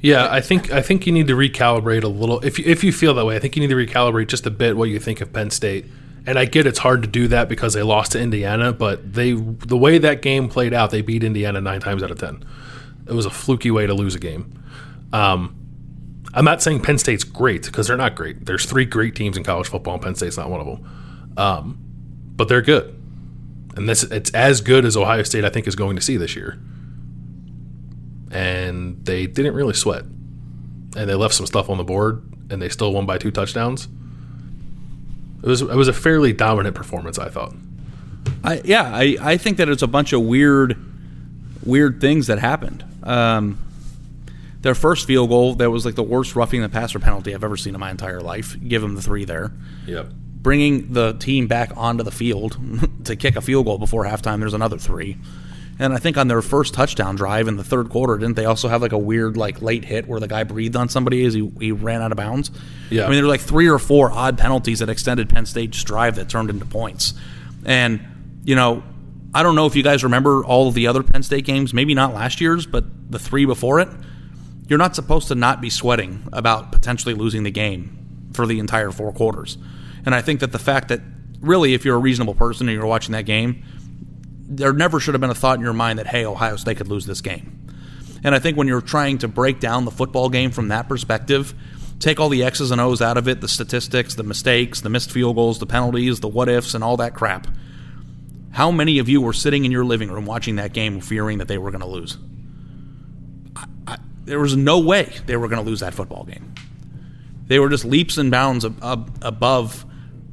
Yeah, 0.00 0.28
I 0.30 0.40
think 0.40 0.70
I 0.70 0.82
think 0.82 1.06
you 1.06 1.12
need 1.12 1.26
to 1.28 1.34
recalibrate 1.34 2.04
a 2.04 2.08
little. 2.08 2.38
If 2.40 2.58
you, 2.58 2.64
if 2.66 2.84
you 2.84 2.92
feel 2.92 3.14
that 3.14 3.24
way, 3.24 3.34
I 3.34 3.38
think 3.38 3.56
you 3.56 3.60
need 3.66 3.70
to 3.70 3.74
recalibrate 3.76 4.28
just 4.28 4.46
a 4.46 4.50
bit 4.50 4.76
what 4.76 4.88
you 4.88 4.98
think 5.00 5.20
of 5.20 5.32
Penn 5.32 5.50
State. 5.50 5.86
And 6.26 6.38
I 6.38 6.44
get 6.44 6.66
it's 6.66 6.80
hard 6.80 7.02
to 7.02 7.08
do 7.08 7.28
that 7.28 7.48
because 7.48 7.72
they 7.72 7.82
lost 7.82 8.12
to 8.12 8.20
Indiana, 8.20 8.72
but 8.72 9.14
they 9.14 9.32
the 9.32 9.76
way 9.76 9.98
that 9.98 10.22
game 10.22 10.48
played 10.48 10.74
out, 10.74 10.90
they 10.90 11.00
beat 11.00 11.24
Indiana 11.24 11.60
nine 11.60 11.80
times 11.80 12.02
out 12.02 12.10
of 12.10 12.18
ten. 12.18 12.44
It 13.08 13.14
was 13.14 13.26
a 13.26 13.30
fluky 13.30 13.70
way 13.70 13.86
to 13.86 13.94
lose 13.94 14.14
a 14.14 14.18
game. 14.18 14.52
Um, 15.12 15.56
I'm 16.36 16.44
not 16.44 16.62
saying 16.62 16.82
Penn 16.82 16.98
State's 16.98 17.24
great 17.24 17.64
because 17.64 17.88
they're 17.88 17.96
not 17.96 18.14
great. 18.14 18.46
There's 18.46 18.64
three 18.64 18.84
great 18.84 19.16
teams 19.16 19.36
in 19.36 19.42
college 19.42 19.68
football, 19.68 19.94
and 19.94 20.02
Penn 20.02 20.14
State's 20.14 20.36
not 20.36 20.50
one 20.50 20.60
of 20.60 20.66
them. 20.66 21.34
Um, 21.36 21.78
but 22.36 22.48
they're 22.48 22.62
good, 22.62 22.94
and 23.74 23.88
this 23.88 24.04
it's 24.04 24.30
as 24.32 24.60
good 24.60 24.84
as 24.84 24.96
Ohio 24.96 25.24
State 25.24 25.44
I 25.44 25.48
think 25.48 25.66
is 25.66 25.74
going 25.74 25.96
to 25.96 26.02
see 26.02 26.16
this 26.16 26.36
year 26.36 26.60
and 28.30 29.04
they 29.04 29.26
didn't 29.26 29.54
really 29.54 29.74
sweat. 29.74 30.02
And 30.02 31.08
they 31.08 31.14
left 31.14 31.34
some 31.34 31.46
stuff 31.46 31.68
on 31.68 31.78
the 31.78 31.84
board, 31.84 32.22
and 32.50 32.60
they 32.60 32.68
still 32.68 32.92
won 32.92 33.06
by 33.06 33.18
two 33.18 33.30
touchdowns. 33.30 33.88
It 35.42 35.48
was 35.48 35.62
it 35.62 35.74
was 35.74 35.88
a 35.88 35.92
fairly 35.92 36.32
dominant 36.32 36.74
performance, 36.74 37.18
I 37.18 37.28
thought. 37.28 37.54
I, 38.42 38.60
yeah, 38.64 38.94
I, 38.94 39.16
I 39.20 39.36
think 39.36 39.58
that 39.58 39.68
it's 39.68 39.82
a 39.82 39.86
bunch 39.86 40.12
of 40.12 40.22
weird, 40.22 40.76
weird 41.64 42.00
things 42.00 42.26
that 42.26 42.38
happened. 42.38 42.84
Um, 43.02 43.58
their 44.66 44.74
first 44.74 45.06
field 45.06 45.28
goal, 45.28 45.54
that 45.54 45.70
was 45.70 45.86
like 45.86 45.94
the 45.94 46.02
worst 46.02 46.34
roughing 46.34 46.60
the 46.60 46.68
passer 46.68 46.98
penalty 46.98 47.32
I've 47.32 47.44
ever 47.44 47.56
seen 47.56 47.74
in 47.74 47.80
my 47.80 47.92
entire 47.92 48.20
life. 48.20 48.56
Give 48.66 48.82
them 48.82 48.96
the 48.96 49.00
three 49.00 49.24
there. 49.24 49.52
Yep. 49.86 50.08
Bringing 50.12 50.92
the 50.92 51.12
team 51.12 51.46
back 51.46 51.70
onto 51.76 52.02
the 52.02 52.10
field 52.10 52.58
to 53.04 53.14
kick 53.14 53.36
a 53.36 53.40
field 53.40 53.66
goal 53.66 53.78
before 53.78 54.04
halftime, 54.04 54.40
there's 54.40 54.54
another 54.54 54.76
three. 54.76 55.18
And 55.78 55.92
I 55.92 55.98
think 55.98 56.16
on 56.16 56.26
their 56.26 56.42
first 56.42 56.74
touchdown 56.74 57.14
drive 57.14 57.46
in 57.46 57.56
the 57.56 57.62
third 57.62 57.90
quarter, 57.90 58.18
didn't 58.18 58.34
they 58.34 58.44
also 58.44 58.66
have 58.66 58.82
like 58.82 58.90
a 58.90 58.98
weird 58.98 59.36
like 59.36 59.62
late 59.62 59.84
hit 59.84 60.08
where 60.08 60.18
the 60.18 60.26
guy 60.26 60.42
breathed 60.42 60.74
on 60.74 60.88
somebody 60.88 61.24
as 61.24 61.34
he, 61.34 61.48
he 61.60 61.70
ran 61.70 62.02
out 62.02 62.10
of 62.10 62.16
bounds? 62.16 62.50
Yeah. 62.90 63.04
I 63.04 63.06
mean, 63.06 63.16
there 63.16 63.24
were 63.24 63.28
like 63.28 63.42
three 63.42 63.68
or 63.68 63.78
four 63.78 64.10
odd 64.10 64.36
penalties 64.36 64.80
that 64.80 64.88
extended 64.88 65.28
Penn 65.28 65.46
State's 65.46 65.84
drive 65.84 66.16
that 66.16 66.28
turned 66.28 66.50
into 66.50 66.66
points. 66.66 67.14
And, 67.64 68.00
you 68.42 68.56
know, 68.56 68.82
I 69.32 69.44
don't 69.44 69.54
know 69.54 69.66
if 69.66 69.76
you 69.76 69.84
guys 69.84 70.02
remember 70.02 70.44
all 70.44 70.66
of 70.66 70.74
the 70.74 70.88
other 70.88 71.04
Penn 71.04 71.22
State 71.22 71.44
games, 71.44 71.72
maybe 71.72 71.94
not 71.94 72.14
last 72.14 72.40
year's, 72.40 72.66
but 72.66 72.84
the 73.12 73.18
three 73.20 73.44
before 73.44 73.78
it. 73.78 73.88
You're 74.68 74.78
not 74.78 74.96
supposed 74.96 75.28
to 75.28 75.34
not 75.34 75.60
be 75.60 75.70
sweating 75.70 76.28
about 76.32 76.72
potentially 76.72 77.14
losing 77.14 77.44
the 77.44 77.50
game 77.50 78.30
for 78.32 78.46
the 78.46 78.58
entire 78.58 78.90
four 78.90 79.12
quarters. 79.12 79.58
And 80.04 80.14
I 80.14 80.22
think 80.22 80.40
that 80.40 80.52
the 80.52 80.58
fact 80.58 80.88
that 80.88 81.00
really, 81.40 81.74
if 81.74 81.84
you're 81.84 81.96
a 81.96 82.00
reasonable 82.00 82.34
person 82.34 82.68
and 82.68 82.76
you're 82.76 82.86
watching 82.86 83.12
that 83.12 83.26
game, 83.26 83.62
there 84.48 84.72
never 84.72 85.00
should 85.00 85.14
have 85.14 85.20
been 85.20 85.30
a 85.30 85.34
thought 85.34 85.58
in 85.58 85.64
your 85.64 85.72
mind 85.72 85.98
that, 85.98 86.06
hey, 86.06 86.24
Ohio 86.24 86.56
State 86.56 86.76
could 86.76 86.88
lose 86.88 87.06
this 87.06 87.20
game. 87.20 87.68
And 88.24 88.34
I 88.34 88.38
think 88.38 88.56
when 88.56 88.68
you're 88.68 88.80
trying 88.80 89.18
to 89.18 89.28
break 89.28 89.60
down 89.60 89.84
the 89.84 89.90
football 89.90 90.28
game 90.28 90.50
from 90.50 90.68
that 90.68 90.88
perspective, 90.88 91.54
take 92.00 92.18
all 92.18 92.28
the 92.28 92.44
X's 92.44 92.70
and 92.70 92.80
O's 92.80 93.02
out 93.02 93.16
of 93.16 93.28
it, 93.28 93.40
the 93.40 93.48
statistics, 93.48 94.14
the 94.14 94.22
mistakes, 94.22 94.80
the 94.80 94.88
missed 94.88 95.10
field 95.10 95.36
goals, 95.36 95.58
the 95.58 95.66
penalties, 95.66 96.20
the 96.20 96.28
what 96.28 96.48
ifs, 96.48 96.74
and 96.74 96.82
all 96.82 96.96
that 96.96 97.14
crap. 97.14 97.46
How 98.52 98.70
many 98.70 98.98
of 98.98 99.08
you 99.08 99.20
were 99.20 99.32
sitting 99.32 99.64
in 99.64 99.70
your 99.70 99.84
living 99.84 100.10
room 100.10 100.26
watching 100.26 100.56
that 100.56 100.72
game 100.72 101.00
fearing 101.00 101.38
that 101.38 101.48
they 101.48 101.58
were 101.58 101.70
going 101.70 101.82
to 101.82 101.86
lose? 101.86 102.16
There 104.26 104.40
was 104.40 104.56
no 104.56 104.78
way 104.78 105.12
they 105.26 105.36
were 105.36 105.48
going 105.48 105.62
to 105.62 105.68
lose 105.68 105.80
that 105.80 105.94
football 105.94 106.24
game. 106.24 106.54
They 107.46 107.58
were 107.58 107.68
just 107.68 107.84
leaps 107.84 108.18
and 108.18 108.30
bounds 108.30 108.64
ab- 108.64 108.78
ab- 108.82 109.18
above 109.22 109.84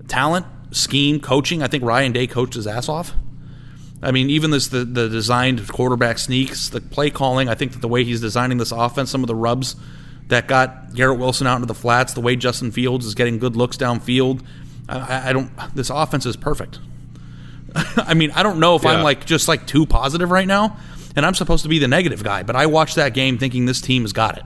talent, 0.07 0.45
scheme, 0.71 1.19
coaching. 1.19 1.63
I 1.63 1.67
think 1.67 1.83
Ryan 1.83 2.11
Day 2.11 2.27
coached 2.27 2.55
his 2.55 2.67
ass 2.67 2.89
off. 2.89 3.13
I 4.01 4.11
mean, 4.11 4.29
even 4.29 4.51
this 4.51 4.67
the, 4.67 4.83
the 4.83 5.07
designed 5.07 5.65
quarterback 5.69 6.17
sneaks, 6.17 6.69
the 6.69 6.81
play 6.81 7.09
calling. 7.09 7.47
I 7.47 7.55
think 7.55 7.71
that 7.71 7.79
the 7.79 7.87
way 7.87 8.03
he's 8.03 8.19
designing 8.19 8.57
this 8.57 8.71
offense, 8.71 9.09
some 9.09 9.21
of 9.23 9.27
the 9.27 9.35
rubs 9.35 9.75
that 10.27 10.47
got 10.47 10.93
Garrett 10.93 11.19
Wilson 11.19 11.47
out 11.47 11.55
into 11.55 11.67
the 11.67 11.73
flats, 11.73 12.13
the 12.13 12.21
way 12.21 12.35
Justin 12.35 12.71
Fields 12.71 13.05
is 13.05 13.15
getting 13.15 13.37
good 13.39 13.55
looks 13.55 13.77
downfield. 13.77 14.43
I, 14.89 15.29
I 15.29 15.33
don't. 15.33 15.51
This 15.73 15.89
offense 15.89 16.25
is 16.25 16.35
perfect. 16.35 16.79
I 17.95 18.13
mean, 18.13 18.31
I 18.31 18.43
don't 18.43 18.59
know 18.59 18.75
if 18.75 18.85
I'm 18.85 19.03
like 19.03 19.25
just 19.25 19.47
like 19.47 19.65
too 19.67 19.85
positive 19.85 20.31
right 20.31 20.47
now, 20.47 20.77
and 21.15 21.25
I'm 21.25 21.33
supposed 21.35 21.63
to 21.63 21.69
be 21.69 21.79
the 21.79 21.87
negative 21.87 22.23
guy, 22.23 22.43
but 22.43 22.55
I 22.55 22.65
watched 22.65 22.95
that 22.95 23.13
game 23.13 23.37
thinking 23.37 23.65
this 23.65 23.81
team 23.81 24.01
has 24.03 24.13
got 24.13 24.37
it, 24.37 24.43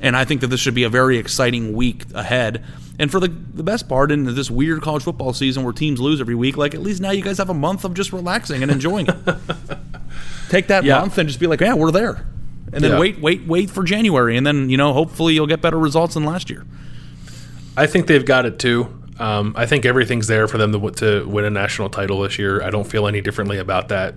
and 0.00 0.16
I 0.16 0.24
think 0.24 0.40
that 0.42 0.48
this 0.48 0.60
should 0.60 0.74
be 0.74 0.84
a 0.84 0.88
very 0.90 1.18
exciting 1.18 1.72
week 1.72 2.04
ahead. 2.14 2.64
And 2.98 3.10
for 3.10 3.18
the 3.18 3.28
the 3.28 3.64
best 3.64 3.88
part 3.88 4.12
in 4.12 4.34
this 4.36 4.50
weird 4.50 4.80
college 4.82 5.02
football 5.02 5.32
season 5.32 5.64
where 5.64 5.72
teams 5.72 5.98
lose 6.00 6.20
every 6.20 6.36
week, 6.36 6.56
like 6.56 6.74
at 6.74 6.80
least 6.82 7.00
now 7.00 7.10
you 7.10 7.22
guys 7.22 7.38
have 7.38 7.50
a 7.50 7.54
month 7.54 7.84
of 7.84 7.94
just 7.94 8.12
relaxing 8.12 8.62
and 8.62 8.70
enjoying 8.70 9.06
it. 9.08 9.16
Take 10.48 10.68
that 10.68 10.84
Yeah. 10.84 11.00
month 11.00 11.18
and 11.18 11.28
just 11.28 11.40
be 11.40 11.46
like, 11.46 11.60
yeah, 11.60 11.74
we're 11.74 11.90
there, 11.90 12.24
and 12.72 12.82
then 12.84 12.92
Yeah. 12.92 12.98
wait, 13.00 13.20
wait, 13.20 13.46
wait 13.46 13.70
for 13.70 13.82
January, 13.82 14.36
and 14.36 14.46
then 14.46 14.70
you 14.70 14.76
know 14.76 14.92
hopefully 14.92 15.34
you'll 15.34 15.46
get 15.48 15.60
better 15.60 15.78
results 15.78 16.14
than 16.14 16.24
last 16.24 16.50
year. 16.50 16.64
I 17.76 17.86
think 17.86 18.06
they've 18.06 18.24
got 18.24 18.46
it 18.46 18.58
too. 18.60 18.88
Um, 19.18 19.54
I 19.56 19.66
think 19.66 19.84
everything's 19.84 20.26
there 20.28 20.46
for 20.48 20.58
them 20.58 20.72
to, 20.72 20.90
to 20.92 21.24
win 21.28 21.44
a 21.44 21.50
national 21.50 21.88
title 21.88 22.20
this 22.22 22.38
year. 22.38 22.62
I 22.62 22.70
don't 22.70 22.86
feel 22.86 23.06
any 23.08 23.20
differently 23.20 23.58
about 23.58 23.88
that. 23.88 24.14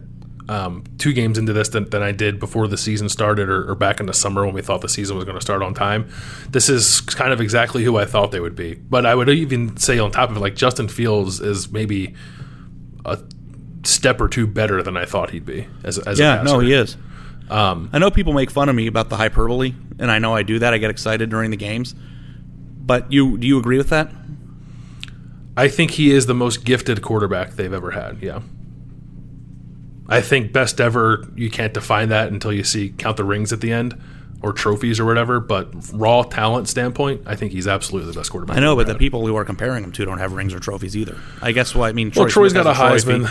Um, 0.50 0.86
two 0.98 1.12
games 1.12 1.38
into 1.38 1.52
this 1.52 1.68
than, 1.68 1.90
than 1.90 2.02
I 2.02 2.14
did 2.14 2.40
before 2.40 2.70
the 2.70 2.78
season 2.78 3.10
started 3.10 3.50
or, 3.50 3.70
or 3.70 3.76
back 3.76 4.00
in 4.00 4.06
the 4.06 4.14
summer 4.14 4.46
when 4.46 4.56
we 4.56 4.62
thought 4.62 4.80
the 4.80 4.88
season 4.88 5.18
was 5.18 5.26
going 5.26 5.36
to 5.36 5.42
start 5.42 5.62
on 5.62 5.74
time. 5.74 6.10
This 6.50 6.70
is 6.70 7.02
kind 7.02 7.34
of 7.34 7.42
exactly 7.42 7.84
who 7.84 7.98
I 7.98 8.06
thought 8.06 8.32
they 8.32 8.40
would 8.40 8.56
be. 8.56 8.76
But 8.76 9.06
I 9.06 9.14
would 9.14 9.28
even 9.28 9.76
say 9.76 10.00
on 10.00 10.12
top 10.12 10.30
of 10.30 10.38
it, 10.38 10.40
like 10.40 10.56
Justin 10.56 10.88
Fields 10.88 11.42
is 11.42 11.70
maybe 11.70 12.16
a 13.04 13.20
step 13.84 14.22
or 14.22 14.30
two 14.30 14.48
better 14.48 14.82
than 14.82 14.96
I 14.96 15.04
thought 15.04 15.32
he'd 15.32 15.46
be 15.46 15.68
as, 15.84 15.98
as 16.00 16.20
a 16.20 16.24
Yeah, 16.24 16.44
no, 16.44 16.60
he 16.60 16.72
is. 16.74 16.96
Um, 17.50 17.90
I 17.94 18.00
know 18.00 18.12
people 18.12 18.34
make 18.34 18.52
fun 18.52 18.70
of 18.70 18.76
me 18.76 18.88
about 18.88 19.10
the 19.10 19.18
hyperbole, 19.18 19.74
and 20.00 20.12
I 20.12 20.20
know 20.20 20.34
I 20.34 20.44
do 20.44 20.60
that. 20.60 20.74
I 20.74 20.78
get 20.78 20.90
excited 20.90 21.30
during 21.30 21.52
the 21.52 21.58
games. 21.58 21.94
But 21.94 23.12
you 23.12 23.38
do 23.38 23.48
you 23.48 23.60
agree 23.60 23.78
with 23.78 23.90
that? 23.90 24.12
I 25.58 25.68
think 25.68 25.92
he 25.92 26.12
is 26.12 26.26
the 26.26 26.34
most 26.34 26.64
gifted 26.64 27.02
quarterback 27.02 27.54
they've 27.54 27.74
ever 27.74 27.92
had. 27.92 28.22
Yeah. 28.22 28.42
I 30.10 30.22
think 30.22 30.54
best 30.54 30.80
ever, 30.80 31.28
you 31.36 31.50
can't 31.50 31.74
define 31.74 32.10
that 32.10 32.32
until 32.32 32.54
you 32.54 32.64
see 32.64 32.90
count 32.98 33.18
the 33.18 33.24
rings 33.26 33.52
at 33.52 33.60
the 33.62 33.72
end 33.72 34.00
or 34.42 34.54
trophies 34.54 35.00
or 35.00 35.06
whatever. 35.06 35.40
But 35.40 35.70
raw 35.92 36.24
talent 36.24 36.70
standpoint, 36.70 37.24
I 37.26 37.36
think 37.36 37.52
he's 37.52 37.68
absolutely 37.68 38.12
the 38.14 38.18
best 38.20 38.32
quarterback. 38.32 38.58
I 38.58 38.60
know, 38.62 38.76
but 38.76 38.88
the 38.88 38.96
people 38.96 39.26
who 39.28 39.36
are 39.36 39.44
comparing 39.46 39.84
him 39.84 39.92
to 39.94 40.06
don't 40.06 40.20
have 40.20 40.32
rings 40.34 40.54
or 40.54 40.60
trophies 40.60 40.96
either. 40.96 41.18
I 41.42 41.52
guess 41.52 41.76
what 41.76 41.90
I 41.90 41.92
mean. 41.94 42.12
Well, 42.16 42.28
Troy's 42.30 42.54
got 42.54 42.68
a. 42.68 42.72
Heisman, 42.72 43.30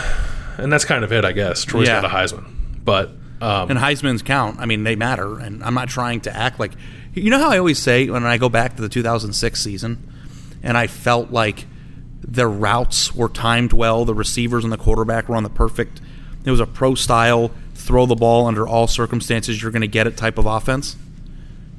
and 0.59 0.71
that's 0.71 0.85
kind 0.85 1.03
of 1.03 1.11
it, 1.11 1.25
I 1.25 1.31
guess. 1.31 1.63
Troy's 1.63 1.87
Yeah. 1.87 2.01
got 2.01 2.11
a 2.11 2.13
Heisman. 2.15 2.45
But 2.83 3.09
um, 3.41 3.69
and 3.71 3.79
Heisman's 3.79 4.21
count. 4.21 4.59
I 4.59 4.65
mean, 4.65 4.83
they 4.83 4.95
matter, 4.95 5.39
and 5.39 5.63
I'm 5.63 5.73
not 5.73 5.89
trying 5.89 6.21
to 6.21 6.35
act 6.35 6.59
like. 6.59 6.73
You 7.13 7.31
know 7.31 7.39
how 7.39 7.49
I 7.49 7.57
always 7.57 7.79
say 7.79 8.07
when 8.09 8.23
I 8.25 8.37
go 8.37 8.49
back 8.49 8.75
to 8.75 8.81
the 8.83 8.89
2006 8.89 9.59
season, 9.59 10.11
and 10.61 10.77
I 10.77 10.85
felt 10.85 11.31
like 11.31 11.65
their 12.21 12.49
routes 12.49 13.15
were 13.15 13.29
timed 13.29 13.73
well, 13.73 14.05
the 14.05 14.13
receivers 14.13 14.63
and 14.63 14.71
the 14.73 14.77
quarterback 14.77 15.27
were 15.29 15.35
on 15.35 15.43
the 15.43 15.49
perfect. 15.49 16.01
It 16.47 16.51
was 16.51 16.59
a 16.59 16.65
pro 16.65 16.95
style 16.95 17.51
throw 17.75 18.05
the 18.05 18.15
ball 18.15 18.47
under 18.47 18.67
all 18.67 18.87
circumstances 18.87 19.61
you're 19.61 19.71
going 19.71 19.81
to 19.81 19.87
get 19.87 20.07
it 20.07 20.17
type 20.17 20.37
of 20.37 20.45
offense. 20.45 20.95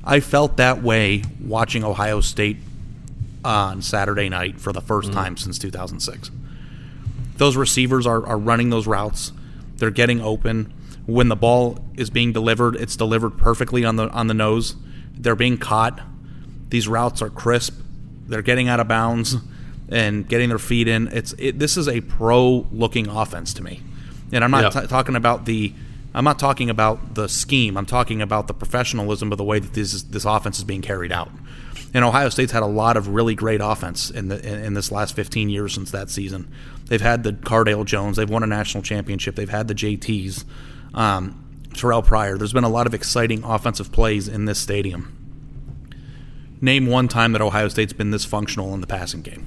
I 0.04 0.20
felt 0.20 0.56
that 0.58 0.82
way 0.82 1.24
watching 1.44 1.82
Ohio 1.84 2.20
State 2.20 2.58
on 3.44 3.82
Saturday 3.82 4.28
night 4.28 4.60
for 4.60 4.72
the 4.72 4.80
1st 4.80 5.04
mm-hmm. 5.04 5.12
time 5.12 5.36
since 5.36 5.58
2006 5.58 6.30
those 7.38 7.56
receivers 7.56 8.06
are, 8.06 8.26
are 8.26 8.36
running 8.36 8.70
those 8.70 8.86
routes. 8.86 9.32
They're 9.76 9.90
getting 9.90 10.20
open. 10.20 10.72
When 11.06 11.28
the 11.28 11.36
ball 11.36 11.78
is 11.96 12.10
being 12.10 12.32
delivered, 12.32 12.76
it's 12.76 12.96
delivered 12.96 13.38
perfectly 13.38 13.84
on 13.84 13.96
the 13.96 14.10
on 14.10 14.26
the 14.26 14.34
nose. 14.34 14.76
They're 15.14 15.36
being 15.36 15.56
caught. 15.56 16.00
These 16.68 16.86
routes 16.86 17.22
are 17.22 17.30
crisp. 17.30 17.80
They're 18.26 18.42
getting 18.42 18.68
out 18.68 18.78
of 18.78 18.88
bounds 18.88 19.36
and 19.88 20.28
getting 20.28 20.50
their 20.50 20.58
feet 20.58 20.86
in. 20.86 21.08
It's 21.08 21.34
it, 21.38 21.58
this 21.58 21.78
is 21.78 21.88
a 21.88 22.02
pro 22.02 22.66
looking 22.70 23.08
offense 23.08 23.54
to 23.54 23.62
me. 23.62 23.80
And 24.32 24.44
I'm 24.44 24.50
not 24.50 24.74
Yeah. 24.74 24.80
t- 24.82 24.86
talking 24.86 25.16
about 25.16 25.44
the 25.46 25.72
I'm 26.14 26.24
not 26.24 26.38
talking 26.38 26.70
about 26.70 27.14
the 27.14 27.28
scheme. 27.28 27.76
I'm 27.76 27.84
talking 27.86 28.22
about 28.22 28.48
the 28.48 28.54
professionalism 28.54 29.30
of 29.30 29.38
the 29.38 29.44
way 29.44 29.58
that 29.58 29.74
this 29.74 29.92
is, 29.92 30.04
this 30.04 30.24
offense 30.24 30.58
is 30.58 30.64
being 30.64 30.80
carried 30.80 31.12
out. 31.12 31.30
And 31.94 32.04
Ohio 32.04 32.28
State's 32.30 32.50
had 32.52 32.62
a 32.62 32.66
lot 32.66 32.96
of 32.96 33.08
really 33.08 33.34
great 33.34 33.60
offense 33.62 34.10
in 34.10 34.28
the 34.28 34.36
in, 34.46 34.64
in 34.64 34.74
this 34.74 34.90
last 34.90 35.14
15 35.14 35.48
years 35.48 35.72
since 35.74 35.90
that 35.90 36.10
season. 36.10 36.48
They've 36.86 37.00
had 37.00 37.22
the 37.24 37.32
Cardale 37.34 37.84
Jones. 37.84 38.16
They've 38.16 38.28
won 38.28 38.42
a 38.42 38.46
national 38.46 38.82
championship. 38.82 39.36
They've 39.36 39.48
had 39.48 39.68
the 39.68 39.74
JTs, 39.74 40.44
um, 40.94 41.44
Terrell 41.74 42.02
Pryor. 42.02 42.36
There's 42.38 42.52
been 42.54 42.64
a 42.64 42.68
lot 42.70 42.86
of 42.86 42.94
exciting 42.94 43.44
offensive 43.44 43.92
plays 43.92 44.28
in 44.28 44.46
this 44.46 44.58
stadium. 44.58 45.14
Name 46.60 46.86
one 46.86 47.06
time 47.08 47.32
that 47.32 47.40
Ohio 47.42 47.68
State's 47.68 47.92
been 47.92 48.10
this 48.10 48.24
functional 48.24 48.74
in 48.74 48.80
the 48.80 48.86
passing 48.86 49.22
game. 49.22 49.46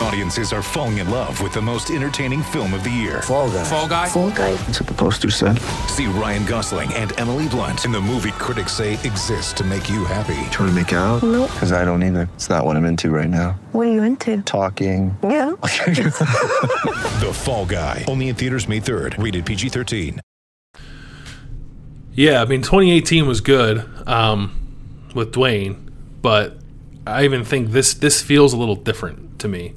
Audiences 0.00 0.52
are 0.52 0.62
falling 0.62 0.98
in 0.98 1.10
love 1.10 1.40
with 1.40 1.54
the 1.54 1.62
most 1.62 1.90
entertaining 1.90 2.42
film 2.42 2.74
of 2.74 2.84
the 2.84 2.90
year. 2.90 3.22
Fall 3.22 3.50
Guy. 3.50 3.64
Fall 3.64 3.88
Guy. 3.88 4.08
Fall 4.08 4.30
Guy. 4.30 4.52
That's 4.52 4.80
what 4.80 4.88
the 4.88 4.94
poster 4.94 5.30
said. 5.30 5.58
See 5.88 6.06
Ryan 6.06 6.44
Gosling 6.44 6.92
and 6.92 7.18
Emily 7.18 7.48
Blunt 7.48 7.86
in 7.86 7.92
the 7.92 8.00
movie 8.00 8.32
critics 8.32 8.72
say 8.72 8.94
exists 8.94 9.54
to 9.54 9.64
make 9.64 9.88
you 9.88 10.04
happy. 10.04 10.48
Trying 10.50 10.68
to 10.68 10.74
make 10.74 10.92
it 10.92 10.96
out? 10.96 11.22
Nope. 11.22 11.50
Because 11.50 11.72
I 11.72 11.84
don't 11.84 12.02
either. 12.02 12.28
It's 12.34 12.50
not 12.50 12.66
what 12.66 12.76
I'm 12.76 12.84
into 12.84 13.10
right 13.10 13.30
now. 13.30 13.58
What 13.72 13.86
are 13.86 13.92
you 13.92 14.02
into? 14.02 14.42
Talking. 14.42 15.16
Yeah. 15.22 15.54
the 15.60 17.30
Fall 17.32 17.64
Guy. 17.64 18.04
Only 18.06 18.28
in 18.28 18.34
theaters 18.34 18.68
May 18.68 18.80
3rd. 18.80 19.22
Rated 19.22 19.46
PG 19.46 19.70
13. 19.70 20.20
Yeah, 22.12 22.42
I 22.42 22.44
mean, 22.44 22.62
2018 22.62 23.26
was 23.26 23.40
good 23.40 23.84
um, 24.06 24.54
with 25.14 25.32
Dwayne, 25.32 25.90
but 26.22 26.58
I 27.06 27.24
even 27.24 27.44
think 27.44 27.70
this 27.70 27.94
this 27.94 28.22
feels 28.22 28.52
a 28.52 28.56
little 28.56 28.74
different 28.74 29.38
to 29.40 29.48
me. 29.48 29.74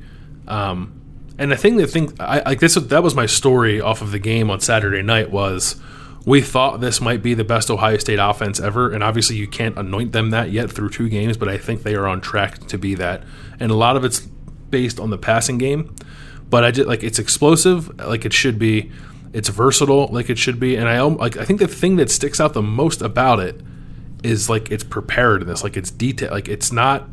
Um, 0.50 1.00
and 1.38 1.52
the 1.52 1.58
thing 1.58 1.78
that 1.78 1.88
think 1.88 2.20
I 2.20 2.41
like 2.45 2.60
this 2.60 2.76
that 2.76 3.02
was 3.02 3.16
my 3.16 3.26
story 3.26 3.80
off 3.80 4.02
of 4.02 4.12
the 4.12 4.20
game 4.20 4.50
on 4.50 4.60
Saturday 4.60 5.02
night 5.02 5.32
was 5.32 5.80
we 6.26 6.41
thought 6.41 6.82
this 6.82 7.00
might 7.00 7.24
be 7.24 7.34
the 7.34 7.45
best 7.45 7.72
Ohio 7.72 7.97
State 7.97 8.20
offense 8.20 8.60
ever, 8.60 8.91
and 8.91 9.04
obviously 9.04 9.38
you 9.38 9.47
can't 9.47 9.78
anoint 9.78 10.12
them 10.12 10.32
that 10.32 10.52
yet 10.52 10.70
through 10.70 10.89
two 10.89 11.08
games, 11.08 11.38
but 11.38 11.47
I 11.47 11.58
think 11.58 11.84
they 11.84 11.95
are 11.95 12.08
on 12.08 12.20
track 12.20 12.68
to 12.68 12.78
be 12.78 12.93
that. 12.95 13.24
And 13.60 13.72
a 13.72 13.76
lot 13.76 13.95
of 13.95 14.04
it's 14.04 14.20
based 14.20 15.00
on 15.00 15.12
the 15.12 15.18
passing 15.18 15.58
game, 15.58 15.95
but 16.50 16.64
I 16.66 16.72
just 16.72 16.89
like 16.89 17.04
it's 17.04 17.20
explosive, 17.20 17.97
like 18.00 18.26
it 18.26 18.34
should 18.34 18.60
be. 18.60 18.91
It's 19.32 19.47
versatile, 19.47 20.08
like 20.08 20.30
it 20.30 20.39
should 20.39 20.60
be, 20.60 20.76
and 20.76 20.89
I 20.89 21.00
like. 21.02 21.38
I 21.38 21.45
think 21.45 21.60
the 21.60 21.68
thing 21.68 21.97
that 21.97 22.10
sticks 22.10 22.41
out 22.41 22.54
the 22.54 22.64
most 22.64 23.02
about 23.02 23.39
it 23.39 23.62
is 24.24 24.50
like 24.50 24.72
its 24.72 24.84
preparedness, 24.84 25.64
like 25.64 25.78
it's 25.78 25.91
detail, 25.91 26.32
like 26.32 26.50
it's 26.50 26.72
not 26.72 27.08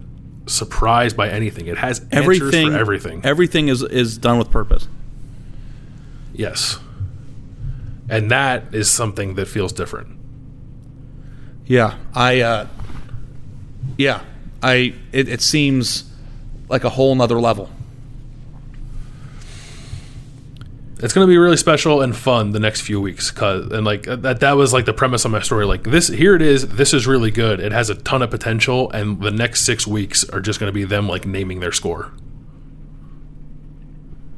surprised 0.46 1.16
by 1.16 1.28
anything. 1.28 1.66
It 1.66 1.78
has 1.78 2.04
everything. 2.10 2.70
for 2.70 2.78
everything. 2.78 3.20
Everything 3.24 3.68
is 3.68 3.82
is 3.82 4.18
done 4.18 4.38
with 4.38 4.50
purpose. 4.50 4.88
Yes, 6.32 6.78
and 8.08 8.30
that 8.30 8.74
is 8.74 8.90
something 8.90 9.34
that 9.34 9.46
feels 9.46 9.72
different. 9.72 10.18
Yeah, 11.66 11.96
I. 12.14 12.40
Uh, 12.40 12.66
yeah, 13.96 14.22
I. 14.62 14.94
It, 15.12 15.28
it 15.28 15.40
seems 15.40 16.04
like 16.68 16.84
a 16.84 16.90
whole 16.90 17.14
nother 17.14 17.40
level. 17.40 17.70
It's 20.98 21.12
going 21.12 21.26
to 21.26 21.30
be 21.30 21.36
really 21.36 21.58
special 21.58 22.00
and 22.00 22.16
fun 22.16 22.52
the 22.52 22.60
next 22.60 22.80
few 22.80 23.00
weeks, 23.00 23.30
cause 23.30 23.70
and 23.70 23.84
like 23.84 24.08
uh, 24.08 24.16
that 24.16 24.40
that 24.40 24.52
was 24.52 24.72
like 24.72 24.86
the 24.86 24.94
premise 24.94 25.26
of 25.26 25.30
my 25.30 25.40
story. 25.40 25.66
Like 25.66 25.84
this, 25.84 26.08
here 26.08 26.34
it 26.34 26.40
is. 26.40 26.66
This 26.68 26.94
is 26.94 27.06
really 27.06 27.30
good. 27.30 27.60
It 27.60 27.72
has 27.72 27.90
a 27.90 27.96
ton 27.96 28.22
of 28.22 28.30
potential, 28.30 28.90
and 28.92 29.20
the 29.20 29.30
next 29.30 29.66
six 29.66 29.86
weeks 29.86 30.24
are 30.30 30.40
just 30.40 30.58
going 30.58 30.68
to 30.68 30.72
be 30.72 30.84
them 30.84 31.06
like 31.06 31.26
naming 31.26 31.60
their 31.60 31.72
score. 31.72 32.12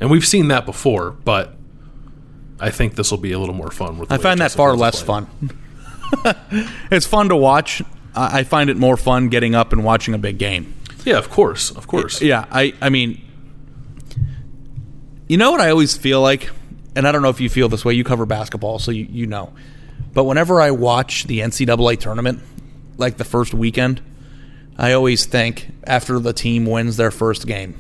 And 0.01 0.11
we've 0.11 0.27
seen 0.27 0.49
that 0.49 0.67
before, 0.67 1.13
but 1.13 1.55
I 2.59 2.71
think 2.71 2.97
this 2.97 3.11
will 3.13 3.19
be 3.19 3.33
a 3.33 3.39
little 3.39 3.55
more 3.55 3.71
fun. 3.71 3.99
With 3.99 4.11
I 4.11 4.19
find 4.19 4.41
that 4.41 4.51
far 4.51 4.75
less 4.75 5.01
playing. 5.03 5.27
fun. 5.27 5.59
it's 6.91 7.07
fun 7.07 7.29
to 7.29 7.37
watch. 7.37 7.83
I 8.17 8.41
I 8.41 8.43
find 8.45 8.69
it 8.69 8.77
more 8.77 8.97
fun 8.97 9.29
getting 9.29 9.55
up 9.55 9.73
and 9.73 9.85
watching 9.85 10.13
a 10.13 10.19
big 10.19 10.39
game. 10.39 10.75
Yeah, 11.05 11.19
of 11.19 11.31
course, 11.31 11.71
of 11.71 11.87
course. 11.87 12.21
Yeah, 12.21 12.47
I. 12.51 12.75
I 12.81 12.89
mean, 12.89 13.23
you 15.29 15.37
know 15.37 15.51
what 15.51 15.61
I 15.61 15.71
always 15.71 15.97
feel 15.97 16.21
like, 16.21 16.51
and 16.97 17.07
I 17.07 17.13
don't 17.13 17.23
know 17.23 17.29
if 17.29 17.41
you 17.41 17.49
feel 17.49 17.69
this 17.69 17.85
way. 17.85 17.95
You 17.95 18.05
cover 18.05 18.27
basketball, 18.27 18.79
so 18.79 18.91
you 18.91 19.07
you 19.11 19.27
know. 19.27 19.53
But 20.15 20.25
whenever 20.25 20.61
I 20.61 20.71
watch 20.71 21.25
the 21.25 21.41
NCAA 21.41 22.01
tournament, 22.01 22.41
like 22.97 23.19
the 23.19 23.25
first 23.25 23.55
weekend, 23.55 24.01
I 24.77 24.93
always 24.93 25.27
think 25.27 25.69
after 25.85 26.19
the 26.19 26.33
team 26.33 26.67
wins 26.67 26.97
their 26.97 27.11
first 27.11 27.47
game, 27.47 27.77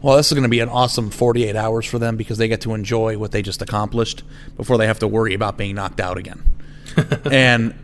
well, 0.00 0.16
this 0.16 0.28
is 0.28 0.34
going 0.34 0.44
to 0.44 0.48
be 0.48 0.60
an 0.60 0.68
awesome 0.68 1.10
48 1.10 1.56
hours 1.56 1.86
for 1.86 1.98
them 1.98 2.16
because 2.16 2.38
they 2.38 2.48
get 2.48 2.60
to 2.62 2.74
enjoy 2.74 3.18
what 3.18 3.32
they 3.32 3.42
just 3.42 3.60
accomplished 3.62 4.22
before 4.56 4.78
they 4.78 4.86
have 4.86 5.00
to 5.00 5.08
worry 5.08 5.34
about 5.34 5.56
being 5.58 5.74
knocked 5.74 6.00
out 6.00 6.16
again. 6.16 6.42
and 7.30 7.74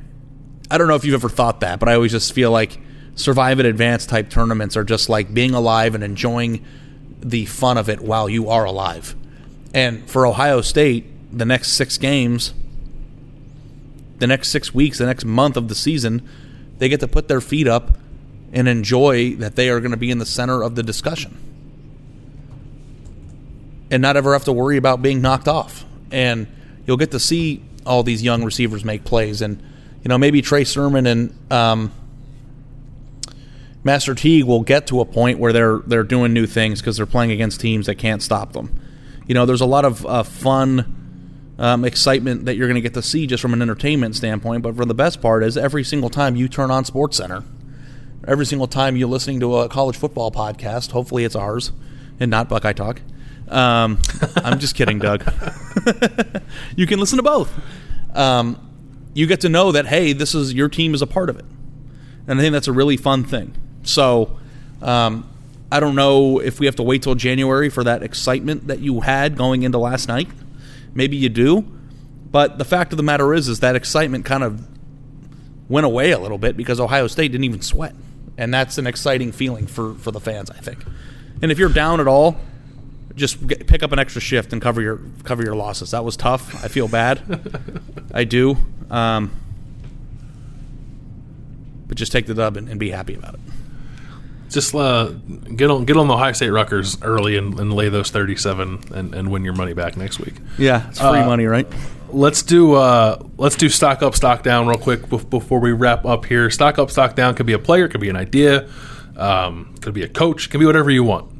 I 0.70 0.78
don't 0.78 0.88
know 0.88 0.94
if 0.94 1.04
you've 1.04 1.14
ever 1.14 1.28
thought 1.28 1.60
that, 1.60 1.80
but 1.80 1.88
I 1.88 1.94
always 1.94 2.12
just 2.12 2.32
feel 2.32 2.50
like 2.50 2.78
survive 3.16 3.58
and 3.58 3.66
advance 3.66 4.06
type 4.06 4.30
tournaments 4.30 4.76
are 4.76 4.84
just 4.84 5.08
like 5.08 5.32
being 5.32 5.54
alive 5.54 5.94
and 5.94 6.04
enjoying 6.04 6.64
the 7.25 7.47
fun 7.47 7.79
of 7.79 7.89
it 7.89 8.01
while 8.01 8.29
you 8.29 8.49
are 8.49 8.64
alive. 8.64 9.16
And 9.72 10.09
for 10.09 10.27
Ohio 10.27 10.61
State, 10.61 11.07
the 11.37 11.45
next 11.45 11.72
six 11.72 11.99
games, 11.99 12.55
the 14.18 14.27
next 14.27 14.49
six 14.51 14.72
weeks, 14.72 14.99
the 14.99 15.07
next 15.07 15.25
month 15.25 15.57
of 15.57 15.68
the 15.68 15.75
season, 15.75 16.29
they 16.79 16.89
get 16.89 17.01
to 17.01 17.09
put 17.09 17.27
their 17.27 17.41
feet 17.41 17.66
up 17.66 17.99
and 18.53 18.68
enjoy 18.68 19.35
that 19.37 19.57
they 19.57 19.68
are 19.68 19.81
going 19.81 19.91
to 19.91 19.97
be 19.97 20.11
in 20.11 20.18
the 20.18 20.27
center 20.27 20.62
of 20.62 20.77
the 20.77 20.83
discussion 20.83 21.37
and 23.91 24.01
not 24.01 24.16
ever 24.16 24.33
have 24.33 24.45
to 24.45 24.53
worry 24.53 24.77
about 24.77 25.03
being 25.03 25.20
knocked 25.20 25.49
off. 25.49 25.85
And 26.11 26.47
you'll 26.87 26.97
get 26.97 27.11
to 27.12 27.20
see 27.20 27.64
all 27.85 28.03
these 28.03 28.22
young 28.22 28.45
receivers 28.45 28.85
make 28.85 29.05
plays. 29.05 29.43
And, 29.43 29.61
you 30.03 30.09
know, 30.09 30.18
maybe 30.18 30.43
Trey 30.43 30.64
Sermon 30.64 31.07
and 31.07 31.53
um, 31.53 31.93
Master 33.85 34.14
Teague 34.14 34.45
will 34.45 34.62
get 34.62 34.87
to 34.89 35.01
a 35.01 35.05
point 35.05 35.39
where 35.39 35.53
they're 35.53 35.78
they're 35.87 36.03
doing 36.05 36.32
new 36.32 36.47
things 36.47 36.80
because 36.80 36.97
they're 36.97 37.07
playing 37.07 37.30
against 37.30 37.61
teams 37.61 37.87
that 37.87 37.97
can't 37.97 38.22
stop 38.22 38.55
them. 38.55 38.74
You 39.26 39.35
know, 39.35 39.47
there's 39.47 39.61
a 39.61 39.66
lot 39.66 39.85
of 39.85 40.05
uh, 40.07 40.22
fun, 40.22 41.55
um, 41.59 41.85
excitement 41.85 42.47
that 42.47 42.57
you're 42.57 42.66
going 42.66 42.76
to 42.76 42.80
get 42.80 42.95
to 42.95 43.03
see 43.03 43.26
just 43.26 43.43
from 43.43 43.53
an 43.53 43.62
entertainment 43.62 44.16
standpoint. 44.16 44.62
But 44.62 44.74
for 44.74 44.87
the 44.87 44.95
best 44.95 45.20
part 45.20 45.45
is 45.45 45.57
every 45.57 45.85
single 45.85 46.11
time 46.11 46.35
you 46.35 46.49
turn 46.49 46.70
on 46.70 46.85
Sports 46.87 47.18
Center, 47.18 47.45
every 48.26 48.47
single 48.47 48.66
time 48.66 48.97
you're 48.97 49.09
listening 49.09 49.41
to 49.41 49.59
a 49.59 49.68
college 49.68 49.97
football 49.97 50.30
podcast, 50.30 50.93
hopefully 50.93 51.24
it's 51.24 51.37
ours 51.37 51.72
and 52.18 52.30
not 52.30 52.49
Buckeye 52.49 52.72
Talk. 52.72 53.03
Um, 53.49 53.99
I'm 54.37 54.59
just 54.59 54.74
kidding, 54.74 54.99
Doug. 54.99 55.24
you 56.76 56.87
can 56.87 56.99
listen 56.99 57.18
to 57.18 57.22
both. 57.22 57.53
Um, 58.14 58.59
you 59.12 59.26
get 59.26 59.43
to 59.43 59.49
know 59.51 59.72
that 59.72 59.87
hey, 59.87 60.14
this 60.14 60.35
is 60.35 60.55
your 60.55 60.68
team 60.68 60.95
is 60.95 61.03
a 61.03 61.07
part 61.07 61.28
of 61.28 61.39
it, 61.39 61.45
and 62.26 62.39
I 62.39 62.43
think 62.43 62.53
that's 62.53 62.68
a 62.68 62.72
really 62.72 62.97
fun 62.97 63.24
thing. 63.24 63.55
So, 63.85 64.39
um, 64.82 65.28
I 65.70 65.80
don't 65.80 65.97
know 65.97 66.39
if 66.39 66.61
we 66.61 66.66
have 66.66 66.76
to 66.76 66.82
wait 66.82 67.03
till 67.03 67.14
January 67.14 67.68
for 67.68 67.82
that 67.85 68.03
excitement 68.03 68.68
that 68.68 68.80
you 68.80 69.01
had 69.01 69.37
going 69.37 69.62
into 69.62 69.78
last 69.78 70.09
night. 70.09 70.28
Maybe 70.95 71.16
you 71.16 71.28
do, 71.28 71.62
but 72.30 72.59
the 72.59 72.64
fact 72.64 72.93
of 72.93 72.97
the 72.97 73.03
matter 73.03 73.35
is, 73.35 73.49
is 73.49 73.61
that 73.61 73.74
excitement 73.74 74.24
kind 74.24 74.45
of 74.45 74.64
went 75.68 75.87
away 75.87 76.12
a 76.12 76.18
little 76.18 76.39
bit 76.39 76.57
because 76.57 76.78
Ohio 76.78 77.07
State 77.09 77.32
didn't 77.32 77.45
even 77.45 77.62
sweat, 77.62 77.95
and 78.39 78.55
that's 78.55 78.78
an 78.78 78.87
exciting 78.87 79.32
feeling 79.32 79.66
for 79.66 79.95
for 79.95 80.11
the 80.12 80.20
fans, 80.20 80.51
I 80.51 80.59
think. 80.59 80.85
And 81.43 81.51
if 81.51 81.59
you're 81.59 81.68
down 81.68 82.01
at 82.01 82.07
all, 82.07 82.37
just 83.16 83.45
get, 83.47 83.66
pick 83.66 83.82
up 83.82 83.93
an 83.93 83.99
extra 83.99 84.20
shift 84.20 84.53
and 84.53 84.62
cover 84.62 84.80
your 84.80 85.01
cover 85.24 85.43
your 85.43 85.57
losses. 85.57 85.91
That 85.91 86.05
was 86.05 86.16
tough. 86.16 86.64
I 86.64 86.68
feel 86.68 86.89
bad. 86.89 87.20
I 88.14 88.24
do. 88.24 88.57
Um, 88.91 89.32
but 91.87 91.97
just 91.97 92.12
take 92.12 92.26
the 92.26 92.35
dub 92.35 92.57
and, 92.57 92.68
and 92.68 92.78
be 92.78 92.91
happy 92.91 93.14
about 93.14 93.35
it. 93.35 93.41
Just 94.55 94.74
uh, 94.74 95.09
get 95.57 95.68
on 95.70 95.84
get 95.84 95.96
on 95.96 96.07
the 96.07 96.14
Ohio 96.14 96.32
State 96.32 96.50
Rutgers 96.50 96.96
early 97.02 97.36
and, 97.36 97.59
and 97.59 97.72
lay 97.74 97.88
those 97.88 98.11
thirty 98.11 98.36
seven 98.36 98.78
and, 98.94 99.14
and 99.14 99.30
win 99.30 99.44
your 99.44 99.55
money 99.55 99.74
back 99.74 99.96
next 99.96 100.20
week. 100.20 100.34
Yeah, 100.57 100.88
it's 100.88 101.00
free 101.00 101.09
Uh, 101.09 101.26
money, 101.26 101.46
right? 101.46 101.66
Let's 102.11 102.42
do 102.44 102.74
uh, 102.74 103.20
let's 103.36 103.57
do 103.57 103.68
stock 103.68 104.02
up, 104.02 104.14
stock 104.14 104.44
down 104.44 104.68
real 104.68 104.78
quick 104.78 105.09
before 105.09 105.59
we 105.59 105.72
wrap 105.72 106.07
up 106.07 106.24
here. 106.24 106.48
Stock 106.50 106.78
up, 106.78 106.90
stock 106.90 107.16
down 107.16 107.34
could 107.34 107.46
be 107.46 107.52
a 107.52 107.59
player, 107.59 107.88
could 107.88 108.00
be 108.00 108.09
an 108.09 108.16
idea, 108.16 108.68
um, 109.16 109.74
could 109.80 109.92
be 109.94 110.05
a 110.05 110.09
coach, 110.09 110.48
could 110.50 110.61
be 110.61 110.66
whatever 110.66 110.90
you 110.90 111.02
want. 111.02 111.32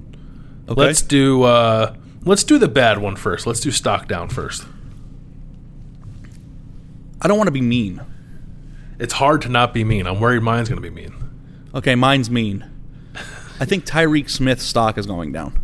Okay. 0.69 0.81
Let's 0.81 1.01
do 1.01 1.45
uh, 1.45 1.95
let's 2.25 2.43
do 2.43 2.59
the 2.59 2.67
bad 2.69 2.99
one 2.99 3.15
first. 3.15 3.47
Let's 3.47 3.61
do 3.61 3.71
stock 3.71 4.09
down 4.09 4.29
first. 4.29 4.67
I 7.23 7.29
don't 7.29 7.39
want 7.39 7.47
to 7.47 7.53
be 7.53 7.61
mean. 7.61 8.01
It's 8.99 9.15
hard 9.15 9.43
to 9.43 9.49
not 9.49 9.73
be 9.73 9.85
mean. 9.85 10.07
I'm 10.09 10.19
worried 10.21 10.43
mine's 10.43 10.69
going 10.69 10.83
to 10.83 10.91
be 10.91 10.95
mean. 10.95 11.15
Okay, 11.75 11.95
mine's 11.95 12.29
mean. 12.29 12.65
I 13.65 13.67
think 13.67 13.87
Tyreke 13.87 14.29
Smith's 14.29 14.63
stock 14.63 14.99
is 14.99 15.07
going 15.07 15.33
down. 15.33 15.59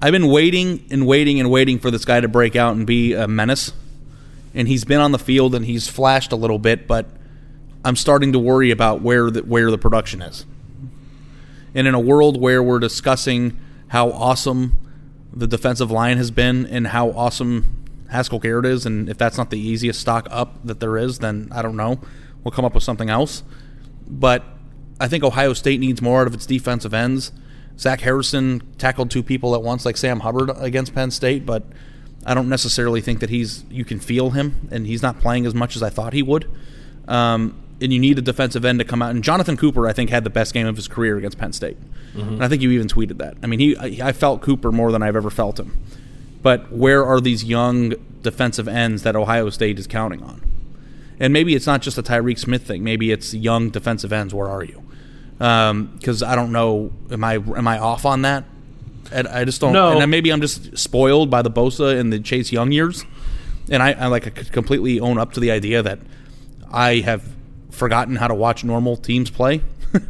I've 0.00 0.12
been 0.12 0.28
waiting 0.28 0.86
and 0.90 1.06
waiting 1.06 1.38
and 1.40 1.50
waiting 1.50 1.78
for 1.78 1.90
this 1.90 2.06
guy 2.06 2.22
to 2.22 2.26
break 2.26 2.56
out 2.56 2.74
and 2.74 2.86
be 2.86 3.12
a 3.12 3.28
menace. 3.28 3.74
And 4.54 4.66
he's 4.66 4.86
been 4.86 4.98
on 4.98 5.12
the 5.12 5.18
field 5.18 5.54
and 5.54 5.66
he's 5.66 5.88
flashed 5.88 6.32
a 6.32 6.36
little 6.36 6.58
bit, 6.58 6.86
but 6.86 7.04
I'm 7.84 7.96
starting 7.96 8.32
to 8.32 8.38
worry 8.38 8.70
about 8.70 9.02
where 9.02 9.30
the, 9.30 9.42
where 9.42 9.70
the 9.70 9.76
production 9.76 10.22
is. 10.22 10.46
And 11.74 11.86
in 11.86 11.92
a 11.92 12.00
world 12.00 12.40
where 12.40 12.62
we're 12.62 12.78
discussing 12.78 13.60
how 13.88 14.10
awesome 14.10 14.78
the 15.34 15.46
defensive 15.46 15.90
line 15.90 16.16
has 16.16 16.30
been 16.30 16.64
and 16.64 16.86
how 16.86 17.10
awesome 17.10 17.84
Haskell 18.08 18.38
Garrett 18.38 18.64
is, 18.64 18.86
and 18.86 19.10
if 19.10 19.18
that's 19.18 19.36
not 19.36 19.50
the 19.50 19.60
easiest 19.60 20.00
stock 20.00 20.28
up 20.30 20.64
that 20.64 20.80
there 20.80 20.96
is, 20.96 21.18
then 21.18 21.50
I 21.52 21.60
don't 21.60 21.76
know. 21.76 22.00
We'll 22.42 22.52
come 22.52 22.64
up 22.64 22.72
with 22.72 22.84
something 22.84 23.10
else. 23.10 23.42
But 24.08 24.44
I 25.00 25.08
think 25.08 25.24
Ohio 25.24 25.52
State 25.54 25.80
needs 25.80 26.00
more 26.02 26.20
out 26.20 26.26
of 26.26 26.34
its 26.34 26.46
defensive 26.46 26.92
ends. 26.94 27.32
Zach 27.78 28.02
Harrison 28.02 28.62
tackled 28.78 29.10
two 29.10 29.22
people 29.22 29.54
at 29.54 29.62
once, 29.62 29.86
like 29.86 29.96
Sam 29.96 30.20
Hubbard 30.20 30.50
against 30.56 30.94
Penn 30.94 31.10
State, 31.10 31.46
but 31.46 31.64
I 32.26 32.34
don't 32.34 32.48
necessarily 32.50 33.00
think 33.00 33.20
that 33.20 33.30
he's. 33.30 33.64
You 33.70 33.84
can 33.84 33.98
feel 33.98 34.30
him, 34.30 34.68
and 34.70 34.86
he's 34.86 35.02
not 35.02 35.18
playing 35.20 35.46
as 35.46 35.54
much 35.54 35.74
as 35.76 35.82
I 35.82 35.88
thought 35.88 36.12
he 36.12 36.22
would. 36.22 36.46
Um, 37.08 37.56
and 37.80 37.92
you 37.94 37.98
need 37.98 38.18
a 38.18 38.22
defensive 38.22 38.66
end 38.66 38.78
to 38.80 38.84
come 38.84 39.00
out. 39.00 39.12
And 39.12 39.24
Jonathan 39.24 39.56
Cooper, 39.56 39.88
I 39.88 39.94
think, 39.94 40.10
had 40.10 40.22
the 40.22 40.28
best 40.30 40.52
game 40.52 40.66
of 40.66 40.76
his 40.76 40.86
career 40.86 41.16
against 41.16 41.38
Penn 41.38 41.54
State. 41.54 41.78
Mhm. 42.14 42.28
And 42.34 42.44
I 42.44 42.48
think 42.48 42.60
you 42.60 42.70
even 42.72 42.88
tweeted 42.88 43.16
that. 43.18 43.38
I 43.42 43.46
mean, 43.46 43.58
he 43.58 43.74
I 43.76 44.08
I 44.08 44.12
felt 44.12 44.42
Cooper 44.42 44.70
more 44.70 44.92
than 44.92 45.02
I've 45.02 45.16
ever 45.16 45.30
felt 45.30 45.58
him. 45.58 45.78
But 46.42 46.70
where 46.70 47.04
are 47.06 47.20
these 47.22 47.44
young 47.44 47.94
defensive 48.22 48.68
ends 48.68 49.02
that 49.04 49.16
Ohio 49.16 49.48
State 49.48 49.78
is 49.78 49.86
counting 49.86 50.22
on? 50.22 50.42
And 51.18 51.32
maybe 51.32 51.54
it's 51.54 51.66
not 51.66 51.80
just 51.80 51.96
a 51.96 52.02
Tyreke 52.02 52.38
Smith 52.38 52.62
thing. 52.66 52.84
Maybe 52.84 53.10
it's 53.12 53.32
young 53.32 53.70
defensive 53.70 54.12
ends. 54.12 54.34
Where 54.34 54.48
are 54.48 54.64
you? 54.64 54.82
Um, 55.40 55.96
because 55.98 56.22
I 56.22 56.34
don't 56.34 56.52
know. 56.52 56.92
Am 57.10 57.24
I 57.24 57.34
am 57.34 57.66
I 57.66 57.78
off 57.78 58.04
on 58.04 58.22
that? 58.22 58.44
And 59.10 59.26
I 59.26 59.44
just 59.44 59.60
don't. 59.60 59.72
No. 59.72 59.98
And 59.98 60.10
maybe 60.10 60.30
I'm 60.30 60.40
just 60.40 60.76
spoiled 60.76 61.30
by 61.30 61.42
the 61.42 61.50
Bosa 61.50 61.98
and 61.98 62.12
the 62.12 62.20
Chase 62.20 62.52
Young 62.52 62.70
years. 62.72 63.04
And 63.70 63.82
I, 63.82 63.92
I 63.92 64.06
like 64.06 64.26
I 64.26 64.30
could 64.30 64.52
completely 64.52 65.00
own 65.00 65.18
up 65.18 65.32
to 65.32 65.40
the 65.40 65.50
idea 65.50 65.82
that 65.82 66.00
I 66.70 66.96
have 66.96 67.22
forgotten 67.70 68.16
how 68.16 68.28
to 68.28 68.34
watch 68.34 68.62
normal 68.64 68.96
teams 68.96 69.30
play. 69.30 69.62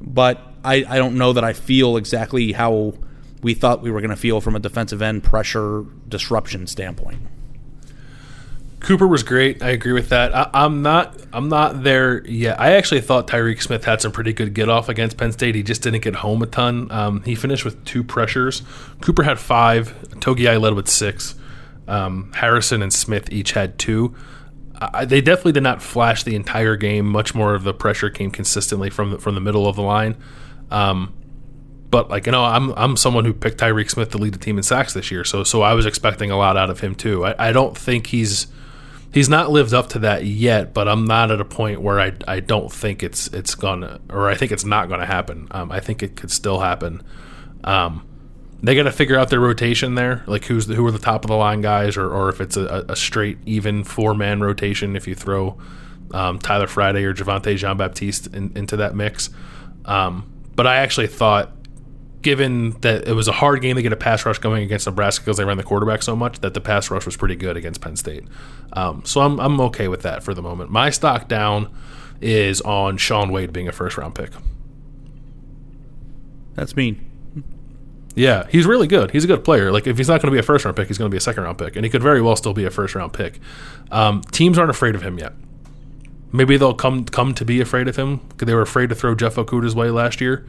but 0.00 0.40
I, 0.64 0.84
I 0.88 0.98
don't 0.98 1.16
know 1.16 1.32
that 1.32 1.44
I 1.44 1.52
feel 1.52 1.96
exactly 1.96 2.52
how 2.52 2.94
we 3.42 3.54
thought 3.54 3.82
we 3.82 3.90
were 3.90 4.00
going 4.00 4.10
to 4.10 4.16
feel 4.16 4.40
from 4.40 4.56
a 4.56 4.58
defensive 4.58 5.00
end 5.00 5.24
pressure 5.24 5.84
disruption 6.08 6.66
standpoint. 6.66 7.20
Cooper 8.80 9.06
was 9.06 9.22
great. 9.22 9.62
I 9.62 9.70
agree 9.70 9.92
with 9.92 10.10
that. 10.10 10.34
I, 10.34 10.50
I'm 10.52 10.82
not. 10.82 11.18
I'm 11.32 11.48
not 11.48 11.82
there 11.82 12.26
yet. 12.26 12.60
I 12.60 12.72
actually 12.72 13.00
thought 13.00 13.26
Tyreke 13.26 13.62
Smith 13.62 13.84
had 13.84 14.00
some 14.00 14.12
pretty 14.12 14.32
good 14.32 14.54
get 14.54 14.68
off 14.68 14.88
against 14.88 15.16
Penn 15.16 15.32
State. 15.32 15.54
He 15.54 15.62
just 15.62 15.82
didn't 15.82 16.02
get 16.02 16.16
home 16.16 16.42
a 16.42 16.46
ton. 16.46 16.90
Um, 16.90 17.22
he 17.22 17.34
finished 17.34 17.64
with 17.64 17.82
two 17.84 18.04
pressures. 18.04 18.62
Cooper 19.00 19.22
had 19.22 19.38
five. 19.38 19.94
Togiai 20.16 20.60
led 20.60 20.74
with 20.74 20.88
six. 20.88 21.34
Um, 21.88 22.32
Harrison 22.34 22.82
and 22.82 22.92
Smith 22.92 23.32
each 23.32 23.52
had 23.52 23.78
two. 23.78 24.14
I, 24.78 25.06
they 25.06 25.20
definitely 25.20 25.52
did 25.52 25.62
not 25.62 25.82
flash 25.82 26.22
the 26.22 26.34
entire 26.36 26.76
game. 26.76 27.06
Much 27.06 27.34
more 27.34 27.54
of 27.54 27.64
the 27.64 27.72
pressure 27.72 28.10
came 28.10 28.30
consistently 28.30 28.90
from 28.90 29.12
the, 29.12 29.18
from 29.18 29.34
the 29.34 29.40
middle 29.40 29.66
of 29.66 29.76
the 29.76 29.82
line. 29.82 30.16
Um, 30.70 31.14
but 31.90 32.10
like 32.10 32.26
you 32.26 32.32
know, 32.32 32.44
I'm 32.44 32.72
I'm 32.76 32.96
someone 32.96 33.24
who 33.24 33.32
picked 33.32 33.58
Tyreke 33.58 33.90
Smith 33.90 34.10
to 34.10 34.18
lead 34.18 34.34
the 34.34 34.38
team 34.38 34.58
in 34.58 34.62
sacks 34.62 34.92
this 34.92 35.10
year, 35.10 35.24
so 35.24 35.44
so 35.44 35.62
I 35.62 35.72
was 35.74 35.86
expecting 35.86 36.30
a 36.30 36.36
lot 36.36 36.56
out 36.56 36.68
of 36.68 36.80
him 36.80 36.94
too. 36.94 37.24
I, 37.24 37.48
I 37.48 37.52
don't 37.52 37.78
think 37.78 38.08
he's 38.08 38.48
he's 39.12 39.28
not 39.28 39.50
lived 39.50 39.74
up 39.74 39.88
to 39.90 39.98
that 40.00 40.24
yet, 40.24 40.74
but 40.74 40.88
I'm 40.88 41.04
not 41.04 41.30
at 41.30 41.40
a 41.40 41.44
point 41.44 41.80
where 41.80 42.00
I, 42.00 42.12
I 42.26 42.40
don't 42.40 42.72
think 42.72 43.02
it's 43.02 43.28
it's 43.28 43.54
gonna 43.54 44.00
or 44.10 44.28
I 44.28 44.34
think 44.34 44.52
it's 44.52 44.64
not 44.64 44.88
gonna 44.88 45.06
happen. 45.06 45.48
Um, 45.50 45.72
I 45.72 45.80
think 45.80 46.02
it 46.02 46.16
could 46.16 46.30
still 46.30 46.60
happen. 46.60 47.02
Um, 47.64 48.06
they 48.62 48.74
got 48.74 48.84
to 48.84 48.92
figure 48.92 49.18
out 49.18 49.28
their 49.30 49.40
rotation 49.40 49.94
there, 49.94 50.24
like 50.26 50.44
who's 50.44 50.66
the, 50.66 50.74
who 50.74 50.86
are 50.86 50.90
the 50.90 50.98
top 50.98 51.24
of 51.24 51.28
the 51.28 51.36
line 51.36 51.60
guys, 51.60 51.96
or, 51.96 52.10
or 52.10 52.28
if 52.28 52.40
it's 52.40 52.56
a, 52.56 52.84
a 52.88 52.96
straight 52.96 53.38
even 53.44 53.84
four 53.84 54.14
man 54.14 54.40
rotation. 54.40 54.96
If 54.96 55.06
you 55.06 55.14
throw 55.14 55.58
um, 56.12 56.38
Tyler 56.38 56.66
Friday 56.66 57.04
or 57.04 57.14
Javontae 57.14 57.56
Jean 57.56 57.76
Baptiste 57.76 58.28
in, 58.34 58.52
into 58.56 58.76
that 58.76 58.94
mix, 58.94 59.30
um, 59.84 60.32
but 60.54 60.66
I 60.66 60.76
actually 60.76 61.06
thought 61.06 61.55
given 62.26 62.70
that 62.80 63.06
it 63.06 63.12
was 63.12 63.28
a 63.28 63.32
hard 63.32 63.62
game 63.62 63.76
to 63.76 63.82
get 63.82 63.92
a 63.92 63.96
pass 63.96 64.26
rush 64.26 64.38
going 64.38 64.64
against 64.64 64.84
Nebraska 64.84 65.24
because 65.24 65.36
they 65.36 65.44
ran 65.44 65.58
the 65.58 65.62
quarterback 65.62 66.02
so 66.02 66.16
much, 66.16 66.40
that 66.40 66.54
the 66.54 66.60
pass 66.60 66.90
rush 66.90 67.06
was 67.06 67.16
pretty 67.16 67.36
good 67.36 67.56
against 67.56 67.80
Penn 67.80 67.94
State. 67.94 68.24
Um, 68.72 69.04
so 69.04 69.20
I'm, 69.20 69.38
I'm 69.38 69.60
okay 69.60 69.86
with 69.86 70.02
that 70.02 70.24
for 70.24 70.34
the 70.34 70.42
moment. 70.42 70.68
My 70.68 70.90
stock 70.90 71.28
down 71.28 71.72
is 72.20 72.60
on 72.62 72.96
Shaun 72.96 73.30
Wade 73.30 73.52
being 73.52 73.68
a 73.68 73.72
first 73.72 73.96
round 73.96 74.16
pick. 74.16 74.30
That's 76.54 76.74
mean. 76.74 76.98
Yeah, 78.16 78.48
he's 78.50 78.66
really 78.66 78.88
good. 78.88 79.12
He's 79.12 79.22
a 79.22 79.28
good 79.28 79.44
player. 79.44 79.70
Like 79.70 79.86
if 79.86 79.96
he's 79.96 80.08
not 80.08 80.20
going 80.20 80.32
to 80.32 80.34
be 80.34 80.40
a 80.40 80.42
first 80.42 80.64
round 80.64 80.76
pick, 80.76 80.88
he's 80.88 80.98
going 80.98 81.08
to 81.08 81.14
be 81.14 81.18
a 81.18 81.20
second 81.20 81.44
round 81.44 81.58
pick, 81.58 81.76
and 81.76 81.84
he 81.84 81.90
could 81.90 82.02
very 82.02 82.20
well 82.20 82.34
still 82.34 82.54
be 82.54 82.64
a 82.64 82.72
first 82.72 82.96
round 82.96 83.12
pick. 83.12 83.38
Um, 83.92 84.22
teams 84.32 84.58
aren't 84.58 84.70
afraid 84.70 84.96
of 84.96 85.02
him 85.02 85.16
yet. 85.16 85.32
Maybe 86.32 86.56
they'll 86.56 86.74
come 86.74 87.04
come 87.04 87.34
to 87.34 87.44
be 87.44 87.60
afraid 87.60 87.86
of 87.86 87.94
him 87.94 88.16
because 88.30 88.46
they 88.46 88.54
were 88.54 88.62
afraid 88.62 88.88
to 88.88 88.96
throw 88.96 89.14
Jeff 89.14 89.36
Okudah's 89.36 89.76
way 89.76 89.90
last 89.90 90.20
year. 90.20 90.44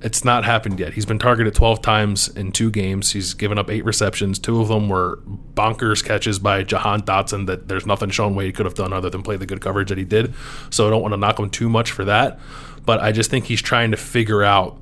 It's 0.00 0.24
not 0.24 0.44
happened 0.44 0.78
yet. 0.78 0.94
He's 0.94 1.06
been 1.06 1.18
targeted 1.18 1.54
12 1.54 1.82
times 1.82 2.28
in 2.28 2.52
two 2.52 2.70
games. 2.70 3.10
He's 3.12 3.34
given 3.34 3.58
up 3.58 3.68
eight 3.68 3.84
receptions. 3.84 4.38
Two 4.38 4.60
of 4.60 4.68
them 4.68 4.88
were 4.88 5.18
bonkers 5.54 6.04
catches 6.04 6.38
by 6.38 6.62
Jahan 6.62 7.02
Dotson 7.02 7.46
that 7.46 7.66
there's 7.66 7.84
nothing 7.84 8.10
Shaun 8.10 8.36
Wade 8.36 8.54
could 8.54 8.64
have 8.64 8.76
done 8.76 8.92
other 8.92 9.10
than 9.10 9.22
play 9.22 9.36
the 9.36 9.46
good 9.46 9.60
coverage 9.60 9.88
that 9.88 9.98
he 9.98 10.04
did. 10.04 10.34
So 10.70 10.86
I 10.86 10.90
don't 10.90 11.02
want 11.02 11.14
to 11.14 11.18
knock 11.18 11.40
him 11.40 11.50
too 11.50 11.68
much 11.68 11.90
for 11.90 12.04
that. 12.04 12.38
But 12.86 13.00
I 13.00 13.10
just 13.10 13.28
think 13.28 13.46
he's 13.46 13.60
trying 13.60 13.90
to 13.90 13.96
figure 13.96 14.44
out 14.44 14.80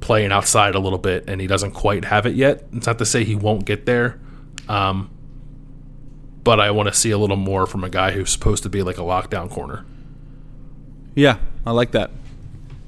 playing 0.00 0.30
outside 0.30 0.76
a 0.76 0.78
little 0.78 0.98
bit, 0.98 1.24
and 1.28 1.40
he 1.40 1.46
doesn't 1.46 1.72
quite 1.72 2.04
have 2.04 2.26
it 2.26 2.34
yet. 2.34 2.64
It's 2.72 2.86
not 2.86 2.98
to 2.98 3.06
say 3.06 3.24
he 3.24 3.34
won't 3.34 3.64
get 3.64 3.86
there, 3.86 4.20
um, 4.68 5.10
but 6.44 6.60
I 6.60 6.70
want 6.70 6.88
to 6.88 6.94
see 6.94 7.10
a 7.10 7.18
little 7.18 7.36
more 7.36 7.66
from 7.66 7.82
a 7.82 7.90
guy 7.90 8.12
who's 8.12 8.30
supposed 8.30 8.62
to 8.62 8.68
be 8.68 8.82
like 8.82 8.98
a 8.98 9.02
lockdown 9.02 9.50
corner. 9.50 9.84
Yeah, 11.16 11.38
I 11.66 11.72
like 11.72 11.90
that. 11.92 12.10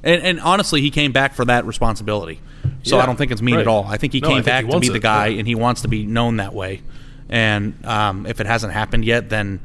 And, 0.03 0.23
and 0.23 0.41
honestly, 0.41 0.81
he 0.81 0.91
came 0.91 1.13
back 1.13 1.35
for 1.35 1.45
that 1.47 1.65
responsibility. 1.67 2.41
So 2.83 2.97
Yeah, 2.97 3.03
I 3.03 3.07
don't 3.07 3.17
think 3.17 3.33
it's 3.33 3.43
mean 3.43 3.57
right. 3.57 3.63
at 3.63 3.67
all. 3.67 3.85
I 3.87 3.97
think 3.97 4.13
he 4.13 4.21
No, 4.21 4.29
came 4.29 4.37
think 4.37 4.47
back 4.47 4.65
he 4.65 4.71
to 4.71 4.81
be 4.81 4.89
the 4.89 4.99
guy, 4.99 5.29
yeah. 5.29 5.39
and 5.41 5.49
he 5.49 5.55
wants 5.55 5.83
to 5.83 5.89
be 5.89 6.07
known 6.07 6.37
that 6.37 6.55
way. 6.55 6.83
And 7.29 7.85
um, 7.85 8.25
if 8.27 8.41
it 8.41 8.47
hasn't 8.47 8.73
happened 8.73 9.05
yet, 9.05 9.29
then 9.29 9.61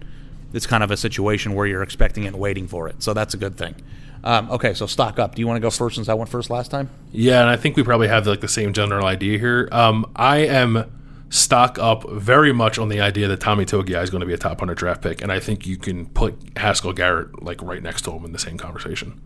it's 0.54 0.68
kind 0.68 0.84
of 0.84 0.92
a 0.92 0.98
situation 0.98 1.54
where 1.54 1.66
you're 1.66 1.84
expecting 1.84 2.24
it 2.24 2.28
and 2.28 2.40
waiting 2.40 2.68
for 2.68 2.88
it. 2.88 3.02
So 3.04 3.14
that's 3.14 3.34
a 3.34 3.38
good 3.38 3.56
thing. 3.58 3.76
Um, 4.24 4.50
okay, 4.52 4.74
so 4.74 4.86
stock 4.86 5.20
up. 5.20 5.36
Do 5.36 5.42
you 5.42 5.48
want 5.48 5.58
to 5.58 5.62
go 5.62 5.70
first 5.70 5.96
since 5.96 6.08
I 6.10 6.14
went 6.14 6.30
first 6.30 6.50
last 6.50 6.72
time? 6.72 6.90
Yeah, 7.12 7.42
and 7.42 7.50
I 7.50 7.56
think 7.58 7.76
we 7.76 7.84
probably 7.84 8.08
have 8.08 8.26
like 8.26 8.42
the 8.42 8.48
same 8.48 8.72
general 8.74 9.06
idea 9.06 9.38
here. 9.38 9.68
Um, 9.72 10.06
I 10.16 10.38
am 10.40 10.90
stock 11.30 11.78
up 11.80 12.10
very 12.10 12.54
much 12.54 12.78
on 12.78 12.90
the 12.90 13.02
idea 13.02 13.28
that 13.28 13.40
Tommy 13.40 13.66
Togiai 13.66 14.02
is 14.04 14.10
going 14.10 14.22
to 14.22 14.28
be 14.28 14.34
a 14.34 14.38
top 14.38 14.60
hundred 14.60 14.78
draft 14.78 15.02
pick, 15.02 15.22
and 15.22 15.32
I 15.32 15.40
think 15.40 15.68
you 15.68 15.78
can 15.78 16.06
put 16.06 16.36
Haskell 16.58 16.94
Garrett 16.94 17.44
like 17.44 17.62
right 17.62 17.82
next 17.84 18.04
to 18.04 18.12
him 18.12 18.24
in 18.24 18.32
the 18.32 18.40
same 18.40 18.58
conversation. 18.58 19.20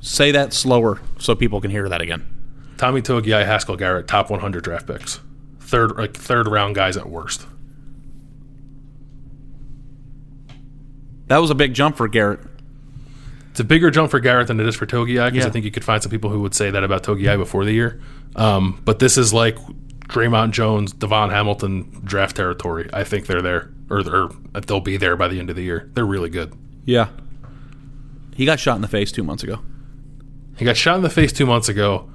Say 0.00 0.30
that 0.32 0.52
slower 0.52 1.00
so 1.18 1.34
people 1.34 1.60
can 1.60 1.70
hear 1.70 1.88
that 1.88 2.00
again. 2.00 2.26
Tommy 2.78 3.02
Togiai, 3.02 3.44
Haskell 3.44 3.76
Garrett, 3.76 4.08
top 4.08 4.30
100 4.30 4.64
draft 4.64 4.86
picks, 4.86 5.20
third 5.60 5.92
like 5.98 6.14
third 6.16 6.48
round 6.48 6.74
guys 6.74 6.96
at 6.96 7.08
worst. 7.08 7.46
That 11.26 11.38
was 11.38 11.50
a 11.50 11.54
big 11.54 11.74
jump 11.74 11.96
for 11.96 12.08
Garrett. 12.08 12.40
It's 13.50 13.60
a 13.60 13.64
bigger 13.64 13.90
jump 13.90 14.10
for 14.10 14.20
Garrett 14.20 14.48
than 14.48 14.58
it 14.60 14.66
is 14.66 14.74
for 14.76 14.86
Togiai 14.86 15.26
because 15.30 15.44
Yeah. 15.44 15.46
I 15.46 15.50
think 15.50 15.64
you 15.64 15.70
could 15.70 15.84
find 15.84 16.02
some 16.02 16.10
people 16.10 16.30
who 16.30 16.40
would 16.40 16.54
say 16.54 16.70
that 16.70 16.82
about 16.82 17.02
Togiai 17.02 17.36
before 17.36 17.64
the 17.64 17.72
year. 17.72 18.00
Um, 18.36 18.80
but 18.84 18.98
this 19.00 19.16
is 19.18 19.32
like 19.34 19.56
Dre'Mont 20.08 20.52
Jones, 20.52 20.92
DaVon 20.92 21.30
Hamilton 21.30 22.00
draft 22.04 22.36
territory. 22.36 22.88
I 22.92 23.04
think 23.04 23.26
they're 23.26 23.42
there, 23.42 23.70
or, 23.90 23.98
or 24.00 24.30
they'll 24.60 24.80
be 24.80 24.96
there 24.96 25.16
by 25.16 25.28
the 25.28 25.38
end 25.38 25.50
of 25.50 25.56
the 25.56 25.62
year. 25.62 25.90
They're 25.94 26.06
really 26.06 26.30
good. 26.30 26.52
Yeah. 26.84 27.08
He 28.34 28.44
got 28.44 28.58
shot 28.58 28.76
in 28.76 28.82
the 28.82 28.88
face 28.88 29.12
two 29.12 29.22
months 29.22 29.42
ago. 29.42 29.60
He 30.60 30.66
got 30.66 30.76
shot 30.76 30.96
in 30.96 31.02
the 31.02 31.08
face 31.08 31.32
two 31.32 31.46
months 31.46 31.70
ago, 31.70 32.06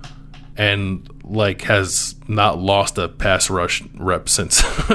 and 0.56 1.10
like 1.24 1.64
has 1.64 2.14
not 2.28 2.60
lost 2.60 3.00
a 3.00 3.10
pass 3.10 3.50
rush 3.50 3.82
rep 3.96 4.30
since. 4.30 4.62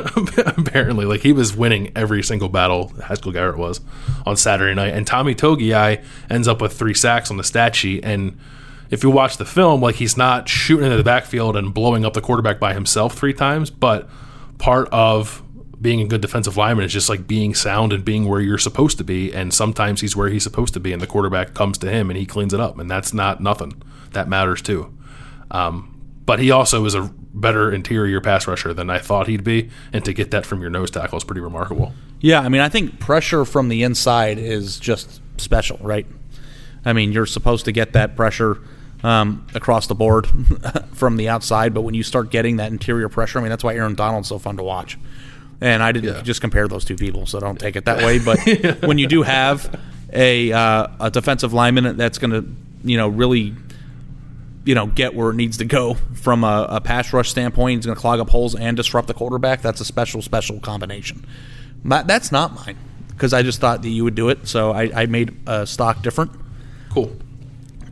apparently, 0.56 1.04
like 1.04 1.22
he 1.22 1.32
was 1.32 1.56
winning 1.56 1.90
every 1.96 2.22
single 2.22 2.48
battle. 2.48 2.92
Haskell 3.04 3.32
Garrett 3.32 3.58
was 3.58 3.80
on 4.24 4.36
Saturday 4.36 4.72
night, 4.72 4.94
and 4.94 5.04
Tommy 5.04 5.34
Togiai 5.34 6.00
ends 6.30 6.46
up 6.46 6.62
with 6.62 6.74
three 6.74 6.94
sacks 6.94 7.28
on 7.28 7.38
the 7.38 7.42
stat 7.42 7.74
sheet. 7.74 8.04
And 8.04 8.38
if 8.88 9.02
you 9.02 9.10
watch 9.10 9.36
the 9.36 9.44
film, 9.44 9.80
like 9.80 9.96
he's 9.96 10.16
not 10.16 10.48
shooting 10.48 10.84
into 10.84 10.96
the 10.96 11.02
backfield 11.02 11.56
and 11.56 11.74
blowing 11.74 12.04
up 12.04 12.14
the 12.14 12.20
quarterback 12.20 12.60
by 12.60 12.72
himself 12.72 13.14
three 13.14 13.34
times, 13.34 13.68
but 13.68 14.08
part 14.58 14.88
of 14.92 15.42
being 15.80 16.00
a 16.00 16.06
good 16.06 16.20
defensive 16.20 16.56
lineman 16.56 16.84
is 16.84 16.92
just 16.92 17.08
like 17.08 17.26
being 17.26 17.54
sound 17.54 17.92
and 17.92 18.04
being 18.04 18.28
where 18.28 18.40
you're 18.40 18.58
supposed 18.58 18.98
to 18.98 19.04
be. 19.04 19.32
And 19.32 19.52
sometimes 19.52 20.00
he's 20.00 20.14
where 20.14 20.28
he's 20.28 20.42
supposed 20.42 20.74
to 20.74 20.80
be, 20.80 20.92
and 20.92 21.00
the 21.00 21.06
quarterback 21.06 21.54
comes 21.54 21.78
to 21.78 21.90
him 21.90 22.10
and 22.10 22.18
he 22.18 22.26
cleans 22.26 22.52
it 22.52 22.60
up, 22.60 22.78
and 22.78 22.90
that's 22.90 23.14
not 23.14 23.40
nothing. 23.40 23.80
That 24.12 24.28
matters 24.28 24.60
too. 24.60 24.92
Um, 25.50 26.00
but 26.26 26.38
he 26.38 26.50
also 26.50 26.84
is 26.84 26.94
a 26.94 27.10
better 27.32 27.72
interior 27.72 28.20
pass 28.20 28.46
rusher 28.46 28.74
than 28.74 28.90
I 28.90 28.98
thought 28.98 29.26
he'd 29.26 29.44
be, 29.44 29.70
and 29.92 30.04
to 30.04 30.12
get 30.12 30.30
that 30.32 30.44
from 30.44 30.60
your 30.60 30.70
nose 30.70 30.90
tackle 30.90 31.18
is 31.18 31.24
pretty 31.24 31.40
remarkable. 31.40 31.92
Yeah, 32.20 32.40
I 32.40 32.48
mean, 32.48 32.60
I 32.60 32.68
think 32.68 33.00
pressure 33.00 33.44
from 33.44 33.68
the 33.68 33.82
inside 33.82 34.38
is 34.38 34.78
just 34.78 35.20
special, 35.38 35.78
right? 35.80 36.06
I 36.84 36.92
mean, 36.92 37.12
you're 37.12 37.26
supposed 37.26 37.64
to 37.64 37.72
get 37.72 37.94
that 37.94 38.16
pressure 38.16 38.58
um, 39.02 39.46
across 39.54 39.86
the 39.86 39.94
board 39.94 40.26
from 40.92 41.16
the 41.16 41.28
outside. 41.28 41.74
But 41.74 41.82
when 41.82 41.94
you 41.94 42.02
start 42.02 42.30
getting 42.30 42.56
that 42.56 42.70
interior 42.70 43.08
pressure, 43.08 43.38
I 43.38 43.42
mean, 43.42 43.50
that's 43.50 43.64
why 43.64 43.74
Aaron 43.74 43.94
Donald's 43.94 44.28
so 44.28 44.38
fun 44.38 44.56
to 44.56 44.62
watch. 44.62 44.98
And 45.60 45.82
I 45.82 45.92
didn't 45.92 46.24
just 46.24 46.40
compare 46.40 46.68
those 46.68 46.84
two 46.84 46.96
people, 46.96 47.26
so 47.26 47.38
don't 47.38 47.60
take 47.60 47.76
it 47.76 47.84
that 47.84 47.98
way. 47.98 48.18
But 48.18 48.38
when 48.86 48.96
you 48.98 49.06
do 49.06 49.22
have 49.22 49.78
a 50.12 50.52
uh, 50.52 50.86
a 50.98 51.10
defensive 51.10 51.52
lineman 51.52 51.96
that's 51.96 52.18
going 52.18 52.30
to, 52.30 52.48
you 52.82 52.96
know, 52.96 53.08
really, 53.08 53.54
you 54.64 54.74
know, 54.74 54.86
get 54.86 55.14
where 55.14 55.30
it 55.30 55.34
needs 55.34 55.58
to 55.58 55.66
go 55.66 55.94
from 56.14 56.44
a, 56.44 56.66
a 56.70 56.80
pass 56.80 57.12
rush 57.12 57.28
standpoint, 57.28 57.78
he's 57.78 57.86
going 57.86 57.94
to 57.94 58.00
clog 58.00 58.20
up 58.20 58.30
holes 58.30 58.54
and 58.54 58.76
disrupt 58.76 59.06
the 59.08 59.14
quarterback. 59.14 59.60
That's 59.60 59.80
a 59.80 59.84
special, 59.84 60.22
special 60.22 60.60
combination. 60.60 61.26
My, 61.82 62.02
that's 62.02 62.32
not 62.32 62.54
mine 62.54 62.78
because 63.08 63.34
I 63.34 63.42
just 63.42 63.60
thought 63.60 63.82
that 63.82 63.88
you 63.90 64.02
would 64.04 64.14
do 64.14 64.30
it, 64.30 64.48
so 64.48 64.72
I, 64.72 65.02
I 65.02 65.06
made 65.06 65.36
a 65.46 65.66
stock 65.66 66.02
different. 66.02 66.32
Cool. 66.90 67.14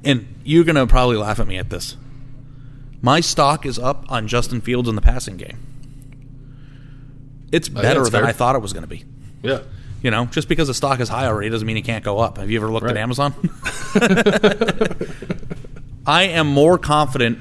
And 0.03 0.27
you're 0.43 0.65
going 0.65 0.77
to 0.77 0.87
probably 0.87 1.17
laugh 1.17 1.39
at 1.39 1.47
me 1.47 1.59
at 1.59 1.69
this. 1.69 1.99
My 3.03 3.21
stock 3.21 3.67
is 3.67 3.79
up 3.79 4.11
on 4.11 4.27
Justin 4.27 4.63
Fields 4.63 4.89
in 4.89 4.95
the 4.95 5.03
passing 5.03 5.37
game. 5.37 5.59
It's 7.53 7.69
think 7.69 7.81
better 7.81 8.03
than 8.03 8.11
fair. 8.11 8.25
I 8.25 8.33
thought 8.33 8.57
it 8.57 8.63
was 8.63 8.73
going 8.73 8.83
to 8.83 8.89
be. 8.89 9.05
Yeah. 9.43 9.61
You 10.03 10.11
know, 10.11 10.27
just 10.27 10.49
because 10.49 10.69
the 10.69 10.75
stock 10.75 11.01
is 11.01 11.09
high 11.09 11.27
already 11.27 11.51
doesn't 11.51 11.67
mean 11.67 11.77
it 11.77 11.83
can't 11.83 12.05
go 12.05 12.19
up. 12.19 12.39
Have 12.39 12.51
you 12.51 12.61
ever 12.61 12.71
looked 12.71 12.87
at 12.87 12.97
Amazon? 12.97 13.35
I 16.07 16.25
am 16.25 16.47
more 16.47 16.79
confident. 16.79 17.39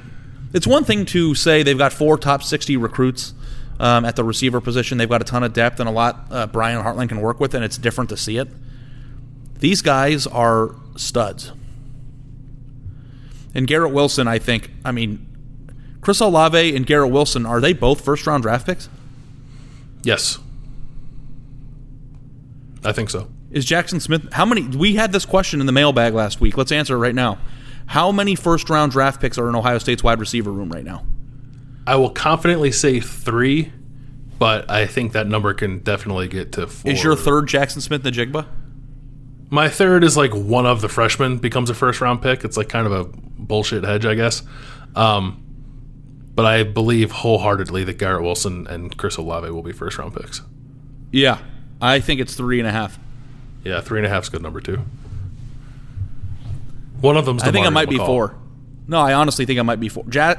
It's 0.53 0.65
one 0.65 0.83
thing 0.83 1.05
to 1.07 1.35
say 1.35 1.63
they've 1.63 1.77
got 1.77 1.93
four 1.93 2.17
top 2.17 2.41
60 2.41 2.77
recruits 2.77 3.33
um, 3.79 4.05
at 4.05 4.15
the 4.15 4.23
receiver 4.23 4.59
position. 4.59 4.97
They've 4.97 5.09
got 5.09 5.21
a 5.21 5.25
ton 5.25 5.43
of 5.43 5.53
depth 5.53 5.79
and 5.79 5.87
a 5.87 5.91
lot 5.91 6.27
uh, 6.31 6.47
Brian 6.47 6.83
Hartline 6.83 7.09
can 7.09 7.21
work 7.21 7.39
with, 7.39 7.53
and 7.53 7.63
it's 7.63 7.77
different 7.77 8.09
to 8.09 8.17
see 8.17 8.37
it. 8.37 8.47
These 9.59 9.81
guys 9.81 10.27
are 10.27 10.75
studs. 10.95 11.51
And 13.53 13.67
Garrett 13.67 13.91
Wilson, 13.91 14.27
I 14.27 14.39
think, 14.39 14.71
I 14.83 14.91
mean, 14.91 15.25
Chris 16.01 16.19
Olave 16.19 16.75
and 16.75 16.85
Garrett 16.85 17.11
Wilson, 17.11 17.45
are 17.45 17.59
they 17.59 17.73
both 17.73 18.01
first 18.01 18.25
round 18.27 18.43
draft 18.43 18.65
picks? 18.65 18.89
Yes. 20.07 20.39
I 22.85 22.93
think 22.93 23.09
so. 23.09 23.27
Is 23.51 23.65
Jaxon 23.65 23.99
Smith? 23.99 24.31
How 24.31 24.45
many? 24.45 24.65
We 24.65 24.95
had 24.95 25.11
this 25.11 25.25
question 25.25 25.59
in 25.59 25.65
the 25.65 25.73
mailbag 25.73 26.13
last 26.13 26.39
week. 26.39 26.55
Let's 26.55 26.71
answer 26.71 26.95
it 26.95 26.99
right 26.99 27.13
now. 27.13 27.39
How 27.87 28.13
many 28.13 28.33
first 28.33 28.69
round 28.69 28.93
draft 28.93 29.19
picks 29.19 29.37
are 29.37 29.49
in 29.49 29.55
Ohio 29.55 29.79
State's 29.79 30.05
wide 30.05 30.21
receiver 30.21 30.49
room 30.49 30.69
right 30.69 30.85
now? 30.85 31.05
I 31.85 31.97
will 31.97 32.09
confidently 32.09 32.71
say 32.71 33.01
three, 33.01 33.73
but 34.39 34.71
I 34.71 34.85
think 34.87 35.11
that 35.11 35.27
number 35.27 35.53
can 35.53 35.79
definitely 35.79 36.29
get 36.29 36.53
to 36.53 36.67
four. 36.67 36.89
Is 36.89 37.03
your 37.03 37.17
third 37.17 37.47
Jaxon 37.49 37.81
Smith 37.81 38.03
Njigba? 38.03 38.45
My 39.49 39.67
third 39.67 40.05
is 40.05 40.15
like 40.15 40.31
one 40.33 40.65
of 40.65 40.79
the 40.79 40.87
freshmen 40.87 41.37
becomes 41.39 41.69
a 41.69 41.73
first 41.73 41.99
round 41.99 42.21
pick. 42.21 42.45
It's 42.45 42.55
like 42.55 42.69
kind 42.69 42.87
of 42.87 42.93
a 42.93 43.03
bullshit 43.03 43.83
hedge, 43.83 44.05
I 44.05 44.15
guess. 44.15 44.41
Um, 44.95 45.46
but 46.37 46.45
I 46.45 46.61
believe 46.63 47.11
wholeheartedly 47.11 47.83
that 47.85 47.97
Garrett 47.97 48.21
Wilson 48.23 48.67
and 48.67 48.95
Chris 48.95 49.17
Olave 49.17 49.49
will 49.49 49.63
be 49.63 49.71
first 49.73 49.97
round 49.97 50.15
picks. 50.15 50.41
Yeah, 51.11 51.39
I 51.81 51.99
think 51.99 52.21
it's 52.21 52.35
three 52.35 52.59
and 52.59 52.67
a 52.67 52.71
half. 52.71 52.97
Yeah, 53.65 53.81
three 53.81 53.99
and 53.99 54.05
a 54.05 54.09
half 54.09 54.23
is 54.23 54.29
good 54.29 54.41
number 54.43 54.61
two. 54.61 54.81
One 57.01 57.17
of 57.17 57.25
them's. 57.25 57.43
I 57.43 57.51
think 57.51 57.65
I 57.65 57.69
DeMario 57.69 57.73
might 57.73 57.89
be 57.89 57.97
four. 57.97 58.35
No, 58.87 58.99
I 58.99 59.13
honestly 59.13 59.45
think 59.45 59.59
I 59.59 59.63
might 59.63 59.79
be 59.79 59.89
four. 59.89 60.05
Ja- 60.11 60.35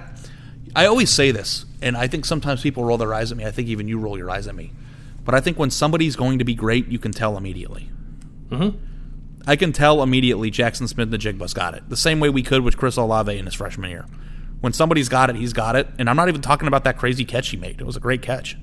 I 0.75 0.87
always 0.87 1.11
say 1.11 1.31
this, 1.31 1.65
and 1.83 1.97
I 1.97 2.07
think 2.07 2.25
sometimes 2.25 2.63
people 2.63 2.85
roll 2.85 2.99
their 2.99 3.15
eyes 3.15 3.31
at 3.31 3.39
me. 3.39 3.45
I 3.45 3.51
think 3.51 3.69
even 3.69 3.89
you 3.89 3.99
roll 3.99 4.17
your 4.19 4.31
eyes 4.31 4.47
at 4.47 4.55
me. 4.55 4.73
But 5.25 5.35
I 5.35 5.41
think 5.41 5.59
when 5.59 5.71
somebody's 5.71 6.17
going 6.17 6.39
to 6.39 6.45
be 6.45 6.55
great, 6.55 6.89
you 6.89 6.99
can 6.99 7.13
tell 7.13 7.37
immediately. 7.37 7.91
Mhm. 8.51 8.77
I 9.47 9.57
can 9.57 9.73
tell 9.73 10.03
immediately 10.03 10.51
Jaxon 10.51 10.89
Smith 10.89 11.11
Njigba's 11.11 11.55
got 11.55 11.75
it. 11.75 11.89
The 11.89 11.97
same 11.97 12.21
way 12.21 12.29
we 12.29 12.43
could 12.43 12.63
with 12.63 12.77
Chris 12.77 12.97
Olave 12.97 13.37
in 13.37 13.45
his 13.45 13.55
freshman 13.55 13.91
year. 13.91 14.07
When 14.61 14.73
somebody's 14.73 15.09
got 15.09 15.31
it, 15.31 15.37
he's 15.37 15.53
got 15.53 15.77
it. 15.77 15.89
And 15.99 16.11
I'm 16.11 16.17
not 16.17 16.29
even 16.29 16.41
talking 16.41 16.69
about 16.69 16.85
that 16.85 16.99
crazy 16.99 17.25
catch 17.25 17.51
he 17.51 17.57
made. 17.57 17.81
It 17.81 17.87
was 17.87 17.97
a 17.97 18.01
great 18.01 18.23
catch. 18.23 18.57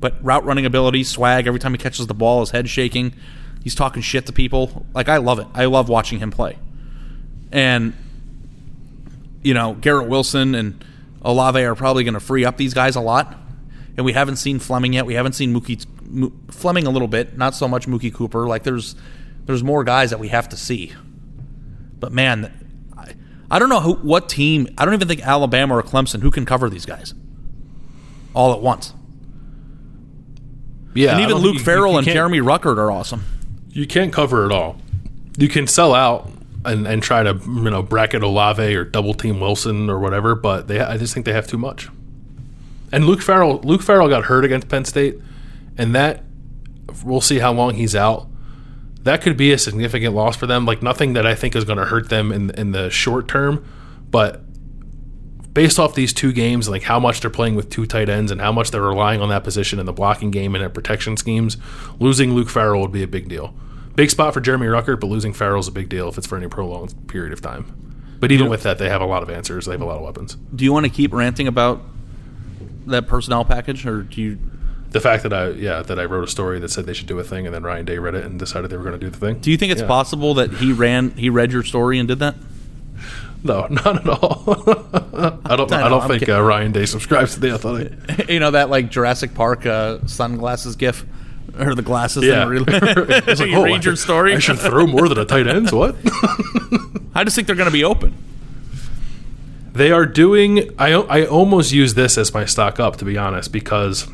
But 0.00 0.22
route 0.22 0.44
running 0.44 0.66
ability, 0.66 1.04
swag, 1.04 1.46
every 1.46 1.60
time 1.60 1.72
he 1.72 1.78
catches 1.78 2.06
the 2.06 2.14
ball, 2.14 2.40
his 2.40 2.50
head 2.50 2.68
shaking. 2.68 3.14
He's 3.62 3.74
talking 3.74 4.02
shit 4.02 4.26
to 4.26 4.32
people. 4.32 4.86
Like, 4.94 5.08
I 5.08 5.16
love 5.18 5.38
it. 5.38 5.46
I 5.54 5.66
love 5.66 5.88
watching 5.88 6.18
him 6.18 6.30
play. 6.30 6.58
And, 7.52 7.94
you 9.42 9.54
know, 9.54 9.74
Garrett 9.74 10.08
Wilson 10.08 10.54
and 10.54 10.84
Olave 11.22 11.60
are 11.60 11.74
probably 11.74 12.04
going 12.04 12.14
to 12.14 12.20
free 12.20 12.44
up 12.44 12.56
these 12.56 12.74
guys 12.74 12.96
a 12.96 13.00
lot. 13.00 13.36
And 13.96 14.04
we 14.04 14.12
haven't 14.12 14.36
seen 14.36 14.58
Fleming 14.58 14.92
yet. 14.92 15.06
We 15.06 15.14
haven't 15.14 15.32
seen 15.32 15.54
Mookie 15.54 15.84
Mo- 16.02 16.32
Fleming 16.50 16.86
a 16.86 16.90
little 16.90 17.08
bit, 17.08 17.36
not 17.36 17.54
so 17.54 17.66
much 17.66 17.86
Mookie 17.86 18.12
Cooper. 18.12 18.46
Like 18.46 18.62
there's 18.62 18.94
there's 19.46 19.62
more 19.62 19.84
guys 19.84 20.10
that 20.10 20.20
we 20.20 20.28
have 20.28 20.48
to 20.50 20.56
see. 20.56 20.92
But 21.98 22.12
man, 22.12 22.52
I, 23.50 23.58
don't 23.58 23.68
know 23.68 23.80
who 23.80 23.94
what 23.94 24.28
team. 24.28 24.68
I 24.76 24.84
don't 24.84 24.94
even 24.94 25.08
think 25.08 25.26
Alabama 25.26 25.76
or 25.76 25.82
Clemson 25.82 26.22
who 26.22 26.30
can 26.30 26.44
cover 26.46 26.68
these 26.68 26.86
guys 26.86 27.14
all 28.34 28.52
at 28.52 28.60
once. 28.60 28.92
Yeah, 30.94 31.12
and 31.12 31.20
even 31.20 31.36
Luke 31.36 31.54
you- 31.54 31.60
Farrell 31.60 31.92
you 31.92 31.98
and 31.98 32.06
Jeremy 32.06 32.38
Ruckert 32.40 32.78
are 32.78 32.90
awesome. 32.90 33.24
You 33.70 33.86
can't 33.86 34.12
cover 34.12 34.46
it 34.46 34.52
all. 34.52 34.78
You 35.36 35.48
can 35.48 35.66
sell 35.66 35.94
out 35.94 36.30
and, 36.64 36.86
and 36.86 37.02
try 37.02 37.22
to 37.22 37.34
you 37.44 37.70
know 37.70 37.82
bracket 37.82 38.22
Olave 38.22 38.74
or 38.74 38.84
double 38.84 39.14
team 39.14 39.38
Wilson 39.40 39.90
or 39.90 39.98
whatever, 39.98 40.34
but 40.34 40.68
they 40.68 40.80
I 40.80 40.96
just 40.96 41.12
think 41.14 41.26
they 41.26 41.32
have 41.32 41.46
too 41.46 41.58
much. 41.58 41.88
And 42.92 43.04
Luke 43.04 43.20
Farrell 43.20 43.60
Luke 43.62 43.82
Farrell 43.82 44.08
got 44.08 44.24
hurt 44.24 44.44
against 44.44 44.68
Penn 44.68 44.84
State, 44.84 45.16
and 45.76 45.94
that 45.94 46.24
we'll 47.04 47.20
see 47.20 47.38
how 47.38 47.52
long 47.52 47.74
he's 47.74 47.94
out. 47.94 48.28
That 49.06 49.22
could 49.22 49.36
be 49.36 49.52
a 49.52 49.58
significant 49.58 50.16
loss 50.16 50.36
for 50.36 50.48
them. 50.48 50.66
Like 50.66 50.82
nothing 50.82 51.12
that 51.12 51.24
I 51.24 51.36
think 51.36 51.54
is 51.54 51.64
going 51.64 51.78
to 51.78 51.84
hurt 51.84 52.08
them 52.08 52.32
in 52.32 52.50
in 52.50 52.72
the 52.72 52.90
short 52.90 53.28
term, 53.28 53.64
but 54.10 54.42
based 55.54 55.78
off 55.78 55.94
these 55.94 56.12
two 56.12 56.32
games, 56.32 56.68
like 56.68 56.82
how 56.82 56.98
much 56.98 57.20
they're 57.20 57.30
playing 57.30 57.54
with 57.54 57.70
two 57.70 57.86
tight 57.86 58.08
ends 58.08 58.32
and 58.32 58.40
how 58.40 58.50
much 58.50 58.72
they're 58.72 58.82
relying 58.82 59.20
on 59.20 59.28
that 59.28 59.44
position 59.44 59.78
in 59.78 59.86
the 59.86 59.92
blocking 59.92 60.32
game 60.32 60.56
and 60.56 60.60
their 60.60 60.68
protection 60.68 61.16
schemes, 61.16 61.56
losing 62.00 62.34
Luke 62.34 62.50
Farrell 62.50 62.80
would 62.82 62.90
be 62.90 63.04
a 63.04 63.06
big 63.06 63.28
deal. 63.28 63.54
Big 63.94 64.10
spot 64.10 64.34
for 64.34 64.40
Jeremy 64.40 64.66
Ruckert, 64.66 64.98
but 64.98 65.06
losing 65.06 65.32
Farrell 65.32 65.60
is 65.60 65.68
a 65.68 65.72
big 65.72 65.88
deal 65.88 66.08
if 66.08 66.18
it's 66.18 66.26
for 66.26 66.36
any 66.36 66.48
prolonged 66.48 67.08
period 67.08 67.32
of 67.32 67.40
time. 67.40 68.16
But 68.18 68.32
even 68.32 68.50
with 68.50 68.64
that, 68.64 68.78
they 68.78 68.88
have 68.88 69.00
a 69.00 69.06
lot 69.06 69.22
of 69.22 69.30
answers. 69.30 69.66
They 69.66 69.72
have 69.72 69.82
a 69.82 69.86
lot 69.86 69.98
of 69.98 70.02
weapons. 70.02 70.36
Do 70.54 70.64
you 70.64 70.72
want 70.72 70.84
to 70.84 70.90
keep 70.90 71.12
ranting 71.12 71.46
about 71.46 71.80
that 72.86 73.06
personnel 73.06 73.44
package, 73.44 73.86
or 73.86 74.02
do 74.02 74.20
you? 74.20 74.38
The 74.90 75.00
fact 75.00 75.24
that 75.24 75.32
I 75.32 75.48
yeah 75.50 75.82
that 75.82 75.98
I 75.98 76.04
wrote 76.04 76.24
a 76.24 76.30
story 76.30 76.58
that 76.60 76.70
said 76.70 76.86
they 76.86 76.94
should 76.94 77.06
do 77.08 77.18
a 77.18 77.24
thing, 77.24 77.44
and 77.46 77.54
then 77.54 77.62
Ryan 77.62 77.84
Day 77.84 77.98
read 77.98 78.14
it 78.14 78.24
and 78.24 78.38
decided 78.38 78.70
they 78.70 78.76
were 78.76 78.84
going 78.84 78.98
to 78.98 79.04
do 79.04 79.10
the 79.10 79.18
thing. 79.18 79.38
Do 79.40 79.50
you 79.50 79.56
think 79.56 79.72
it's 79.72 79.82
Yeah. 79.82 79.88
possible 79.88 80.34
that 80.34 80.52
he 80.54 80.72
ran, 80.72 81.10
he 81.12 81.28
read 81.28 81.52
your 81.52 81.62
story 81.64 81.98
and 81.98 82.08
did 82.08 82.18
that? 82.20 82.34
No, 83.44 83.66
not 83.70 83.96
at 83.98 84.08
all. 84.08 84.44
I 85.44 85.54
don't. 85.56 85.70
I 85.72 85.86
I, 85.86 85.88
don't 85.88 86.02
I'm 86.02 86.08
think 86.08 86.28
uh, 86.28 86.40
Ryan 86.42 86.72
Day 86.72 86.86
subscribes 86.86 87.34
to 87.34 87.40
the 87.40 87.50
Athletic. 87.50 87.92
you 88.28 88.40
know 88.40 88.52
that 88.52 88.70
like 88.70 88.90
Jurassic 88.90 89.34
Park 89.34 89.66
uh, 89.66 89.98
sunglasses 90.06 90.76
gif, 90.76 91.04
or 91.58 91.74
the 91.74 91.82
glasses. 91.82 92.24
Yeah. 92.24 92.44
really? 92.46 92.64
It's 93.28 93.40
like, 93.40 93.50
you 93.50 93.56
oh, 93.56 93.64
read 93.64 93.84
your 93.84 93.92
I- 93.94 93.96
story. 93.96 94.34
I 94.34 94.38
should 94.38 94.58
throw 94.58 94.86
more 94.86 95.08
than 95.08 95.18
a 95.18 95.24
tight 95.24 95.46
end. 95.46 95.70
What? 95.72 95.96
I 97.14 97.24
just 97.24 97.34
think 97.36 97.46
they're 97.46 97.56
going 97.56 97.66
to 97.68 97.72
be 97.72 97.84
open. 97.84 98.14
They 99.72 99.92
are 99.92 100.06
doing. 100.06 100.70
I 100.78 100.92
I 100.94 101.26
almost 101.26 101.72
use 101.72 101.94
this 101.94 102.16
as 102.16 102.32
my 102.32 102.46
stock 102.46 102.80
up 102.80 102.96
to 102.96 103.04
be 103.04 103.18
honest 103.18 103.52
because 103.52 104.08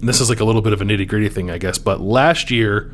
this 0.00 0.20
is 0.20 0.28
like 0.28 0.40
a 0.40 0.44
little 0.44 0.62
bit 0.62 0.72
of 0.72 0.80
a 0.80 0.84
nitty 0.84 1.08
gritty 1.08 1.28
thing, 1.28 1.50
I 1.50 1.58
guess. 1.58 1.78
But 1.78 2.00
last 2.00 2.50
year, 2.50 2.92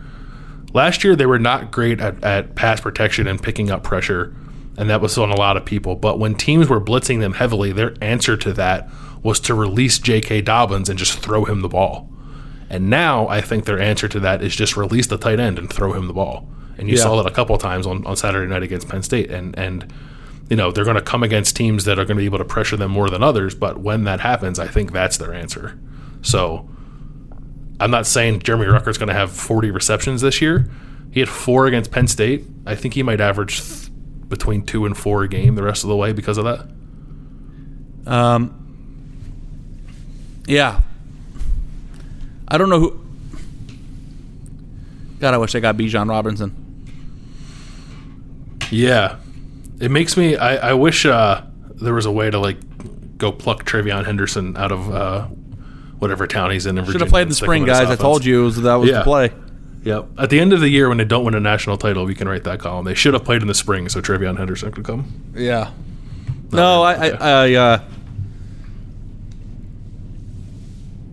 last 0.72 1.04
year 1.04 1.16
they 1.16 1.26
were 1.26 1.38
not 1.38 1.70
great 1.72 2.00
at, 2.00 2.22
at 2.22 2.54
pass 2.54 2.80
protection 2.80 3.26
and 3.26 3.42
picking 3.42 3.70
up 3.70 3.82
pressure, 3.82 4.34
and 4.76 4.88
that 4.90 5.00
was 5.00 5.16
on 5.18 5.30
a 5.30 5.36
lot 5.36 5.56
of 5.56 5.64
people. 5.64 5.96
But 5.96 6.18
when 6.18 6.34
teams 6.34 6.68
were 6.68 6.80
blitzing 6.80 7.20
them 7.20 7.34
heavily, 7.34 7.72
their 7.72 7.94
answer 8.00 8.36
to 8.38 8.52
that 8.54 8.88
was 9.22 9.38
to 9.40 9.54
release 9.54 9.98
J.K. 9.98 10.42
Dobbins 10.42 10.88
and 10.88 10.98
just 10.98 11.18
throw 11.18 11.44
him 11.44 11.60
the 11.60 11.68
ball. 11.68 12.08
And 12.68 12.88
now 12.88 13.28
I 13.28 13.40
think 13.40 13.66
their 13.66 13.78
answer 13.80 14.08
to 14.08 14.20
that 14.20 14.42
is 14.42 14.56
just 14.56 14.76
release 14.76 15.06
the 15.06 15.18
tight 15.18 15.38
end 15.38 15.58
and 15.58 15.70
throw 15.70 15.92
him 15.92 16.06
the 16.06 16.12
ball. 16.14 16.48
And 16.78 16.88
you 16.88 16.96
Yeah. 16.96 17.02
saw 17.02 17.22
that 17.22 17.30
a 17.30 17.34
couple 17.34 17.54
of 17.54 17.60
times 17.60 17.86
on, 17.86 18.04
on 18.06 18.16
Saturday 18.16 18.50
night 18.50 18.62
against 18.62 18.88
Penn 18.88 19.02
State. 19.02 19.30
And 19.30 19.56
and 19.58 19.92
you 20.48 20.56
know, 20.56 20.70
they're 20.72 20.84
going 20.84 20.96
to 20.96 21.02
come 21.02 21.22
against 21.22 21.54
teams 21.56 21.84
that 21.84 21.98
are 21.98 22.04
going 22.04 22.16
to 22.16 22.20
be 22.20 22.24
able 22.26 22.38
to 22.38 22.44
pressure 22.44 22.76
them 22.76 22.90
more 22.90 23.08
than 23.08 23.22
others, 23.22 23.54
but 23.54 23.78
when 23.78 24.04
that 24.04 24.20
happens, 24.20 24.58
I 24.58 24.66
think 24.66 24.92
that's 24.92 25.16
their 25.16 25.32
answer. 25.32 25.78
So 26.20 26.68
I'm 27.82 27.90
not 27.90 28.06
saying 28.06 28.42
Jeremy 28.42 28.66
Ruckert's 28.66 28.96
going 28.96 29.08
to 29.08 29.14
have 29.14 29.32
40 29.32 29.72
receptions 29.72 30.20
this 30.20 30.40
year. 30.40 30.70
He 31.10 31.18
had 31.18 31.28
four 31.28 31.66
against 31.66 31.90
Penn 31.90 32.06
State. 32.06 32.44
I 32.64 32.76
think 32.76 32.94
he 32.94 33.02
might 33.02 33.20
average 33.20 33.60
th- 33.60 33.90
between 34.28 34.64
two 34.64 34.86
and 34.86 34.96
four 34.96 35.24
a 35.24 35.28
game 35.28 35.56
the 35.56 35.64
rest 35.64 35.82
of 35.82 35.88
the 35.88 35.96
way 35.96 36.12
because 36.12 36.38
of 36.38 36.44
that. 36.44 36.68
Um, 38.06 38.54
yeah. 40.46 40.82
I 42.46 42.56
don't 42.56 42.68
know 42.68 42.78
who. 42.78 43.00
God, 45.18 45.34
I 45.34 45.38
wish 45.38 45.56
I 45.56 45.60
got 45.60 45.76
Bijan 45.76 46.08
Robinson. 46.08 46.54
Yeah, 48.70 49.16
it 49.80 49.90
makes 49.90 50.16
me. 50.16 50.36
I, 50.36 50.70
I 50.70 50.74
wish 50.74 51.04
uh, 51.04 51.42
there 51.74 51.94
was 51.94 52.06
a 52.06 52.12
way 52.12 52.30
to 52.30 52.38
like 52.38 52.58
go 53.18 53.32
pluck 53.32 53.64
TreVeyon 53.64 54.04
Henderson 54.04 54.56
out 54.56 54.70
of 54.70 54.94
uh, 54.94 55.26
whatever 56.02 56.26
town 56.26 56.50
he's 56.50 56.66
in. 56.66 56.76
in 56.76 56.84
Should 56.84 57.00
have 57.00 57.10
played 57.10 57.22
in 57.22 57.28
the 57.28 57.34
spring, 57.36 57.62
him 57.62 57.68
in 57.68 57.74
this 57.74 57.88
guys. 57.88 57.90
I 57.98 58.02
told 58.02 58.24
you 58.24 58.42
was, 58.42 58.60
that 58.62 58.74
was 58.74 58.90
Yeah. 58.90 58.98
the 58.98 59.04
play. 59.04 59.32
Yep. 59.84 60.08
At 60.18 60.30
the 60.30 60.40
end 60.40 60.52
of 60.52 60.60
the 60.60 60.68
year, 60.68 60.88
when 60.88 60.98
they 60.98 61.04
don't 61.04 61.24
win 61.24 61.34
a 61.34 61.40
national 61.40 61.76
title, 61.76 62.04
we 62.04 62.14
can 62.16 62.28
write 62.28 62.42
that 62.42 62.58
column. 62.58 62.84
They 62.84 62.94
should 62.94 63.14
have 63.14 63.24
played 63.24 63.40
in 63.40 63.46
the 63.46 63.54
spring, 63.54 63.88
so 63.88 64.00
TreVeyon 64.00 64.36
Henderson 64.36 64.72
could 64.72 64.84
come. 64.84 65.32
Yeah. 65.34 65.70
No, 66.50 66.82
I, 66.82 66.94
I, 66.94 67.08
I 67.20 67.54
uh, 67.54 67.80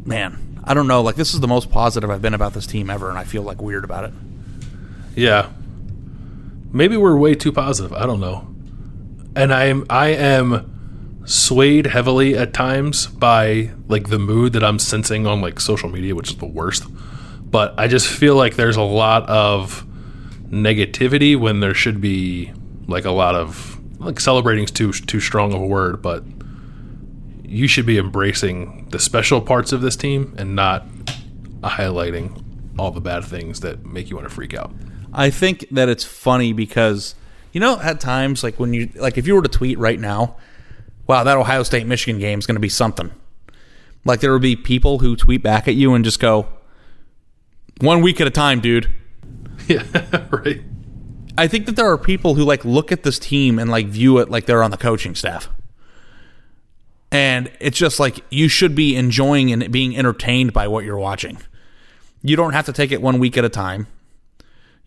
man, 0.05 0.59
I 0.63 0.73
don't 0.73 0.87
know. 0.87 1.01
Like 1.01 1.15
this 1.15 1.33
is 1.35 1.39
the 1.39 1.47
most 1.47 1.69
positive 1.69 2.09
I've 2.09 2.21
been 2.21 2.33
about 2.33 2.53
this 2.53 2.65
team 2.65 2.89
ever, 2.89 3.09
and 3.09 3.17
I 3.17 3.23
feel 3.23 3.43
like 3.43 3.61
weird 3.61 3.83
about 3.83 4.05
it. 4.05 4.13
Yeah. 5.15 5.49
Maybe 6.71 6.97
we're 6.97 7.15
way 7.15 7.35
too 7.35 7.51
positive. 7.51 7.93
I 7.93 8.05
don't 8.05 8.19
know. 8.19 8.47
And 9.35 9.53
I 9.53 9.65
am 9.65 9.85
I 9.89 10.07
am 10.09 10.78
swayed 11.29 11.85
heavily 11.85 12.35
at 12.35 12.53
times 12.55 13.05
by 13.05 13.69
like 13.87 14.09
the 14.09 14.17
mood 14.17 14.51
that 14.53 14.63
I'm 14.63 14.79
sensing 14.79 15.27
on 15.27 15.41
like 15.41 15.59
social 15.59 15.87
media, 15.87 16.15
which 16.15 16.31
is 16.31 16.37
the 16.37 16.47
worst. 16.47 16.85
But 17.39 17.75
I 17.77 17.87
just 17.87 18.07
feel 18.07 18.35
like 18.35 18.55
there's 18.55 18.77
a 18.77 18.81
lot 18.81 19.29
of 19.29 19.85
negativity 20.49 21.39
when 21.39 21.59
there 21.59 21.75
should 21.75 22.01
be 22.01 22.51
like 22.87 23.05
a 23.05 23.11
lot 23.11 23.35
of 23.35 23.79
like 23.99 24.19
celebrating 24.19 24.63
is 24.63 24.71
too 24.71 24.91
too 24.91 25.19
strong 25.19 25.53
of 25.53 25.61
a 25.61 25.67
word, 25.67 26.01
but 26.01 26.23
you 27.43 27.67
should 27.67 27.85
be 27.85 27.99
embracing 27.99 28.87
the 28.89 28.97
special 28.97 29.39
parts 29.39 29.71
of 29.71 29.81
this 29.81 29.95
team 29.95 30.33
and 30.39 30.55
not 30.55 30.87
highlighting 31.61 32.43
all 32.79 32.89
the 32.89 33.01
bad 33.01 33.23
things 33.23 33.59
that 33.59 33.85
make 33.85 34.09
you 34.09 34.15
want 34.15 34.27
to 34.27 34.33
freak 34.33 34.55
out. 34.55 34.71
I 35.13 35.29
think 35.29 35.67
that 35.69 35.89
it's 35.89 36.03
funny 36.03 36.53
because 36.53 37.13
you 37.51 37.59
know 37.59 37.79
at 37.81 37.99
times 37.99 38.43
like 38.43 38.59
when 38.59 38.73
you 38.73 38.89
like 38.95 39.19
if 39.19 39.27
you 39.27 39.35
were 39.35 39.43
to 39.43 39.49
tweet 39.49 39.77
right 39.77 39.99
now, 39.99 40.35
wow, 41.09 41.23
that 41.23 41.37
Ohio 41.37 41.63
State 41.63 41.87
Michigan 41.87 42.19
game 42.19 42.37
is 42.37 42.45
going 42.45 42.55
to 42.55 42.61
be 42.61 42.69
something. 42.69 43.11
Like 44.05 44.19
there 44.19 44.31
will 44.31 44.39
be 44.39 44.55
people 44.55 44.99
who 44.99 45.15
tweet 45.15 45.41
back 45.41 45.67
at 45.67 45.73
you 45.73 45.95
and 45.95 46.05
just 46.05 46.19
go 46.19 46.47
one 47.81 48.01
week 48.01 48.21
at 48.21 48.27
a 48.27 48.31
time, 48.31 48.61
dude. 48.61 48.89
Yeah, 49.67 49.83
right. 50.31 50.61
I 51.37 51.47
think 51.47 51.67
that 51.67 51.75
there 51.75 51.91
are 51.91 51.97
people 51.97 52.33
who 52.33 52.43
like 52.43 52.65
look 52.65 52.91
at 52.91 53.03
this 53.03 53.19
team 53.19 53.59
and 53.59 53.69
like 53.69 53.85
view 53.85 54.17
it 54.17 54.31
like 54.31 54.47
they're 54.47 54.63
on 54.63 54.71
the 54.71 54.77
coaching 54.77 55.13
staff. 55.13 55.47
And 57.11 57.51
it's 57.59 57.77
just 57.77 57.99
like 57.99 58.23
you 58.31 58.47
should 58.47 58.73
be 58.73 58.95
enjoying 58.95 59.51
and 59.51 59.71
being 59.71 59.95
entertained 59.95 60.53
by 60.53 60.67
what 60.67 60.85
you're 60.85 60.97
watching. 60.97 61.37
You 62.23 62.35
don't 62.35 62.53
have 62.53 62.65
to 62.65 62.73
take 62.73 62.91
it 62.91 62.99
one 62.99 63.19
week 63.19 63.37
at 63.37 63.45
a 63.45 63.49
time. 63.49 63.85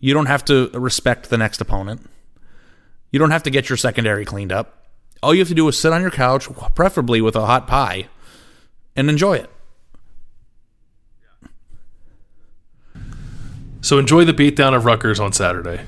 You 0.01 0.13
don't 0.13 0.25
have 0.25 0.43
to 0.45 0.69
respect 0.73 1.29
the 1.29 1.37
next 1.37 1.61
opponent. 1.61 2.09
You 3.11 3.19
don't 3.19 3.31
have 3.31 3.43
to 3.43 3.49
get 3.49 3.69
your 3.69 3.77
secondary 3.77 4.25
cleaned 4.25 4.51
up. 4.51 4.82
All 5.23 5.33
you 5.33 5.39
have 5.39 5.47
to 5.47 5.55
do 5.55 5.67
is 5.67 5.79
sit 5.79 5.93
on 5.93 6.01
your 6.01 6.11
couch, 6.11 6.47
preferably 6.75 7.21
with 7.21 7.35
a 7.35 7.45
hot 7.45 7.65
pie, 7.65 8.07
and 8.95 9.09
enjoy 9.09 9.35
it. 9.35 9.49
So 13.81 13.99
enjoy 13.99 14.23
the 14.25 14.33
beatdown 14.33 14.75
of 14.75 14.85
Rutgers 14.85 15.19
on 15.19 15.33
Saturday. 15.33 15.81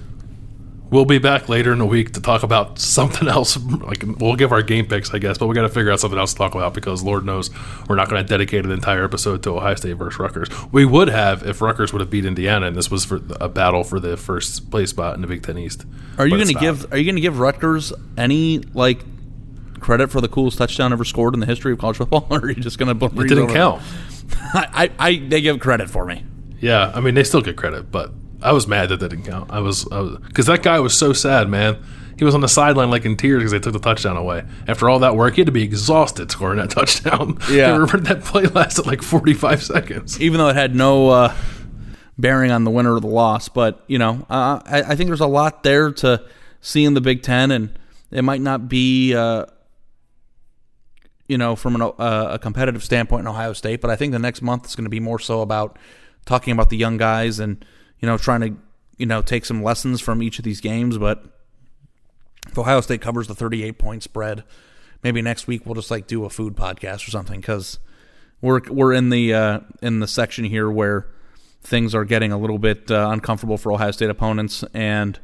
We'll 0.89 1.05
be 1.05 1.17
back 1.17 1.49
later 1.49 1.73
in 1.73 1.79
the 1.79 1.85
week 1.85 2.13
to 2.13 2.21
talk 2.21 2.43
about 2.43 2.77
something 2.77 3.27
else. 3.29 3.57
Like 3.57 4.03
we'll 4.05 4.35
give 4.35 4.51
our 4.51 4.61
game 4.61 4.85
picks, 4.85 5.13
I 5.13 5.19
guess, 5.19 5.37
but 5.37 5.47
we 5.47 5.55
got 5.55 5.63
to 5.63 5.69
figure 5.69 5.91
out 5.91 5.99
something 5.99 6.19
else 6.19 6.33
to 6.33 6.37
talk 6.37 6.55
about 6.55 6.73
because 6.73 7.03
Lord 7.03 7.25
knows 7.25 7.49
we're 7.87 7.95
not 7.95 8.09
going 8.09 8.23
to 8.23 8.27
dedicate 8.27 8.65
an 8.65 8.71
entire 8.71 9.03
episode 9.03 9.43
to 9.43 9.51
Ohio 9.51 9.75
State 9.75 9.93
versus 9.93 10.19
Rutgers. 10.19 10.49
We 10.71 10.85
would 10.85 11.07
have 11.09 11.43
if 11.43 11.61
Rutgers 11.61 11.91
would 11.91 12.01
have 12.01 12.09
beat 12.09 12.25
Indiana, 12.25 12.67
and 12.67 12.75
this 12.75 12.91
was 12.91 13.03
for 13.03 13.21
a 13.39 13.49
battle 13.49 13.83
for 13.83 13.99
the 13.99 14.15
first 14.15 14.69
place 14.71 14.91
spot 14.91 15.15
in 15.15 15.21
the 15.21 15.27
Big 15.27 15.43
Ten 15.43 15.57
East. 15.57 15.85
Are 16.17 16.27
you 16.27 16.35
going 16.35 16.47
to 16.47 16.53
give 16.53 16.91
Are 16.93 16.97
you 16.97 17.05
going 17.05 17.15
to 17.15 17.21
give 17.21 17.39
Rutgers 17.39 17.91
any 18.17 18.59
like 18.73 18.99
credit 19.79 20.11
for 20.11 20.21
the 20.21 20.27
coolest 20.27 20.57
touchdown 20.57 20.91
ever 20.93 21.03
scored 21.03 21.33
in 21.33 21.39
the 21.39 21.45
history 21.45 21.73
of 21.73 21.79
college 21.79 21.97
football, 21.97 22.27
or 22.31 22.39
are 22.39 22.49
you 22.49 22.55
just 22.55 22.77
going 22.77 22.97
to? 22.97 23.05
It 23.05 23.27
didn't 23.27 23.49
count. 23.49 23.81
I, 24.31 24.89
I, 24.99 25.07
I 25.07 25.15
they 25.17 25.41
give 25.41 25.59
credit 25.59 25.89
for 25.89 26.05
me. 26.05 26.25
Yeah, 26.59 26.91
I 26.95 26.99
mean 27.01 27.13
they 27.15 27.23
still 27.23 27.41
get 27.41 27.55
credit, 27.57 27.91
but 27.91 28.11
I 28.41 28.51
was 28.53 28.67
mad 28.67 28.89
that 28.89 28.99
that 28.99 29.09
didn't 29.09 29.25
count. 29.25 29.51
I 29.51 29.59
was 29.59 29.85
because 29.85 30.45
that 30.47 30.63
guy 30.63 30.79
was 30.79 30.97
so 30.97 31.13
sad, 31.13 31.49
man. 31.49 31.83
He 32.17 32.23
was 32.23 32.33
on 32.33 32.39
the 32.41 32.47
sideline 32.47 32.89
like 32.89 33.03
in 33.03 33.17
tears 33.17 33.39
because 33.39 33.51
they 33.51 33.59
took 33.59 33.73
the 33.73 33.79
touchdown 33.79 34.15
away. 34.15 34.45
After 34.67 34.89
all 34.89 34.99
that 34.99 35.17
work, 35.17 35.35
he 35.35 35.41
had 35.41 35.47
to 35.47 35.51
be 35.51 35.63
exhausted 35.63 36.31
scoring 36.31 36.59
that 36.59 36.69
touchdown. 36.69 37.37
Yeah. 37.49 37.67
I 37.67 37.71
remember 37.71 37.99
that 37.99 38.23
play 38.23 38.45
lasted 38.45 38.85
like 38.85 39.01
forty 39.01 39.33
five 39.33 39.61
seconds. 39.61 40.19
even 40.21 40.37
though 40.39 40.47
it 40.47 40.55
had 40.55 40.75
no 40.75 41.09
uh, 41.09 41.35
bearing 42.17 42.51
on 42.51 42.63
the 42.63 42.71
winner 42.71 42.93
or 42.93 42.99
the 42.99 43.07
loss. 43.07 43.49
But 43.49 43.83
you 43.87 43.97
know, 43.99 44.25
uh, 44.29 44.61
I, 44.65 44.83
I 44.83 44.95
think 44.95 45.09
there's 45.09 45.19
a 45.19 45.27
lot 45.27 45.63
there 45.63 45.91
to 45.91 46.23
see 46.61 46.85
in 46.85 46.93
the 46.93 47.01
Big 47.01 47.21
Ten, 47.21 47.51
and 47.51 47.77
it 48.11 48.23
might 48.23 48.41
not 48.41 48.69
be, 48.69 49.13
uh, 49.13 49.45
you 51.27 51.37
know, 51.37 51.55
from 51.55 51.75
an, 51.75 51.81
uh, 51.81 52.27
a 52.31 52.39
competitive 52.39 52.83
standpoint 52.83 53.21
in 53.21 53.27
Ohio 53.27 53.53
State. 53.53 53.81
But 53.81 53.89
I 53.89 53.95
think 53.95 54.11
the 54.11 54.19
next 54.19 54.41
month 54.41 54.65
is 54.65 54.75
going 54.75 54.85
to 54.85 54.89
be 54.89 54.99
more 54.99 55.19
so 55.19 55.41
about 55.41 55.77
talking 56.25 56.51
about 56.53 56.69
the 56.69 56.77
young 56.77 56.97
guys 56.97 57.39
and 57.39 57.63
you 57.99 58.07
know 58.07 58.17
trying 58.17 58.41
to 58.41 58.55
you 58.97 59.05
know 59.05 59.21
take 59.21 59.45
some 59.45 59.63
lessons 59.63 60.01
from 60.01 60.21
each 60.21 60.39
of 60.39 60.45
these 60.45 60.61
games. 60.61 60.97
But 60.97 61.23
if 62.47 62.57
Ohio 62.57 62.81
State 62.81 63.01
covers 63.01 63.27
the 63.27 63.35
38 63.35 63.77
point 63.77 64.03
spread, 64.03 64.43
maybe 65.03 65.21
next 65.21 65.47
week 65.47 65.65
we'll 65.65 65.75
just 65.75 65.91
like 65.91 66.07
do 66.07 66.25
a 66.25 66.29
food 66.29 66.55
podcast 66.55 67.07
or 67.07 67.11
something 67.11 67.39
because 67.39 67.79
we're 68.41 68.61
we're 68.69 68.93
in 68.93 69.09
the 69.09 69.33
uh, 69.33 69.59
in 69.81 69.99
the 69.99 70.07
section 70.07 70.45
here 70.45 70.69
where 70.69 71.07
things 71.61 71.95
are 71.95 72.05
getting 72.05 72.31
a 72.31 72.37
little 72.37 72.59
bit 72.59 72.91
uh, 72.91 73.09
uncomfortable 73.11 73.57
for 73.57 73.71
Ohio 73.71 73.91
State 73.91 74.09
opponents, 74.09 74.63
and 74.73 75.19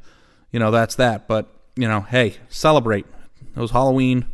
you 0.52 0.60
know 0.60 0.72
that's 0.72 0.96
that. 0.96 1.28
But 1.28 1.48
you 1.76 1.88
know, 1.88 2.02
hey, 2.02 2.38
celebrate. 2.50 3.06
It 3.56 3.60
was 3.60 3.72
Halloween, 3.72 4.26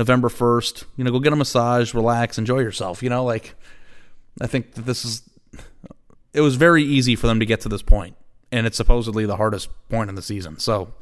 November 0.00 0.30
first. 0.30 0.84
You 0.96 1.04
know, 1.04 1.12
go 1.12 1.20
get 1.20 1.32
a 1.32 1.36
massage, 1.36 1.92
relax, 1.94 2.38
enjoy 2.38 2.60
yourself. 2.60 3.02
You 3.02 3.10
know, 3.10 3.22
like 3.22 3.54
I 4.40 4.46
think 4.46 4.72
that 4.74 4.86
this 4.86 5.04
is. 5.04 5.22
It 6.32 6.40
was 6.40 6.56
very 6.56 6.82
easy 6.82 7.16
for 7.16 7.26
them 7.26 7.40
to 7.40 7.46
get 7.46 7.60
to 7.62 7.68
this 7.68 7.82
point, 7.82 8.16
and 8.50 8.66
it's 8.66 8.76
supposedly 8.76 9.26
the 9.26 9.36
hardest 9.36 9.68
point 9.88 10.08
in 10.08 10.14
the 10.14 10.22
season. 10.22 10.58
So, 10.58 10.94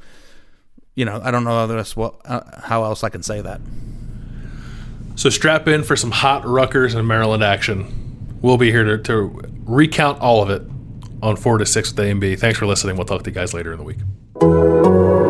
you 0.94 1.04
know, 1.04 1.20
I 1.22 1.30
don't 1.30 1.44
know 1.44 1.50
how, 1.50 1.66
this, 1.66 1.96
uh, 1.98 2.60
how 2.64 2.84
else 2.84 3.04
I 3.04 3.10
can 3.10 3.22
say 3.22 3.42
that. 3.42 3.60
So 5.16 5.28
strap 5.28 5.68
in 5.68 5.84
for 5.84 5.96
some 5.96 6.12
hot 6.12 6.46
Rutgers 6.46 6.94
and 6.94 7.06
Maryland 7.06 7.44
action. 7.44 8.38
We'll 8.40 8.56
be 8.56 8.70
here 8.70 8.84
to, 8.84 8.98
to 9.02 9.42
recount 9.64 10.20
all 10.22 10.42
of 10.42 10.48
it 10.48 10.62
on 11.22 11.36
four 11.36 11.58
to 11.58 11.66
six 11.66 11.90
with 11.90 12.00
A 12.00 12.10
and 12.10 12.22
B. 12.22 12.34
Thanks 12.34 12.58
for 12.58 12.64
listening. 12.64 12.96
We'll 12.96 13.04
talk 13.04 13.22
to 13.24 13.30
you 13.30 13.34
guys 13.34 13.52
later 13.52 13.72
in 13.72 13.78
the 13.78 13.84
week. 13.84 15.27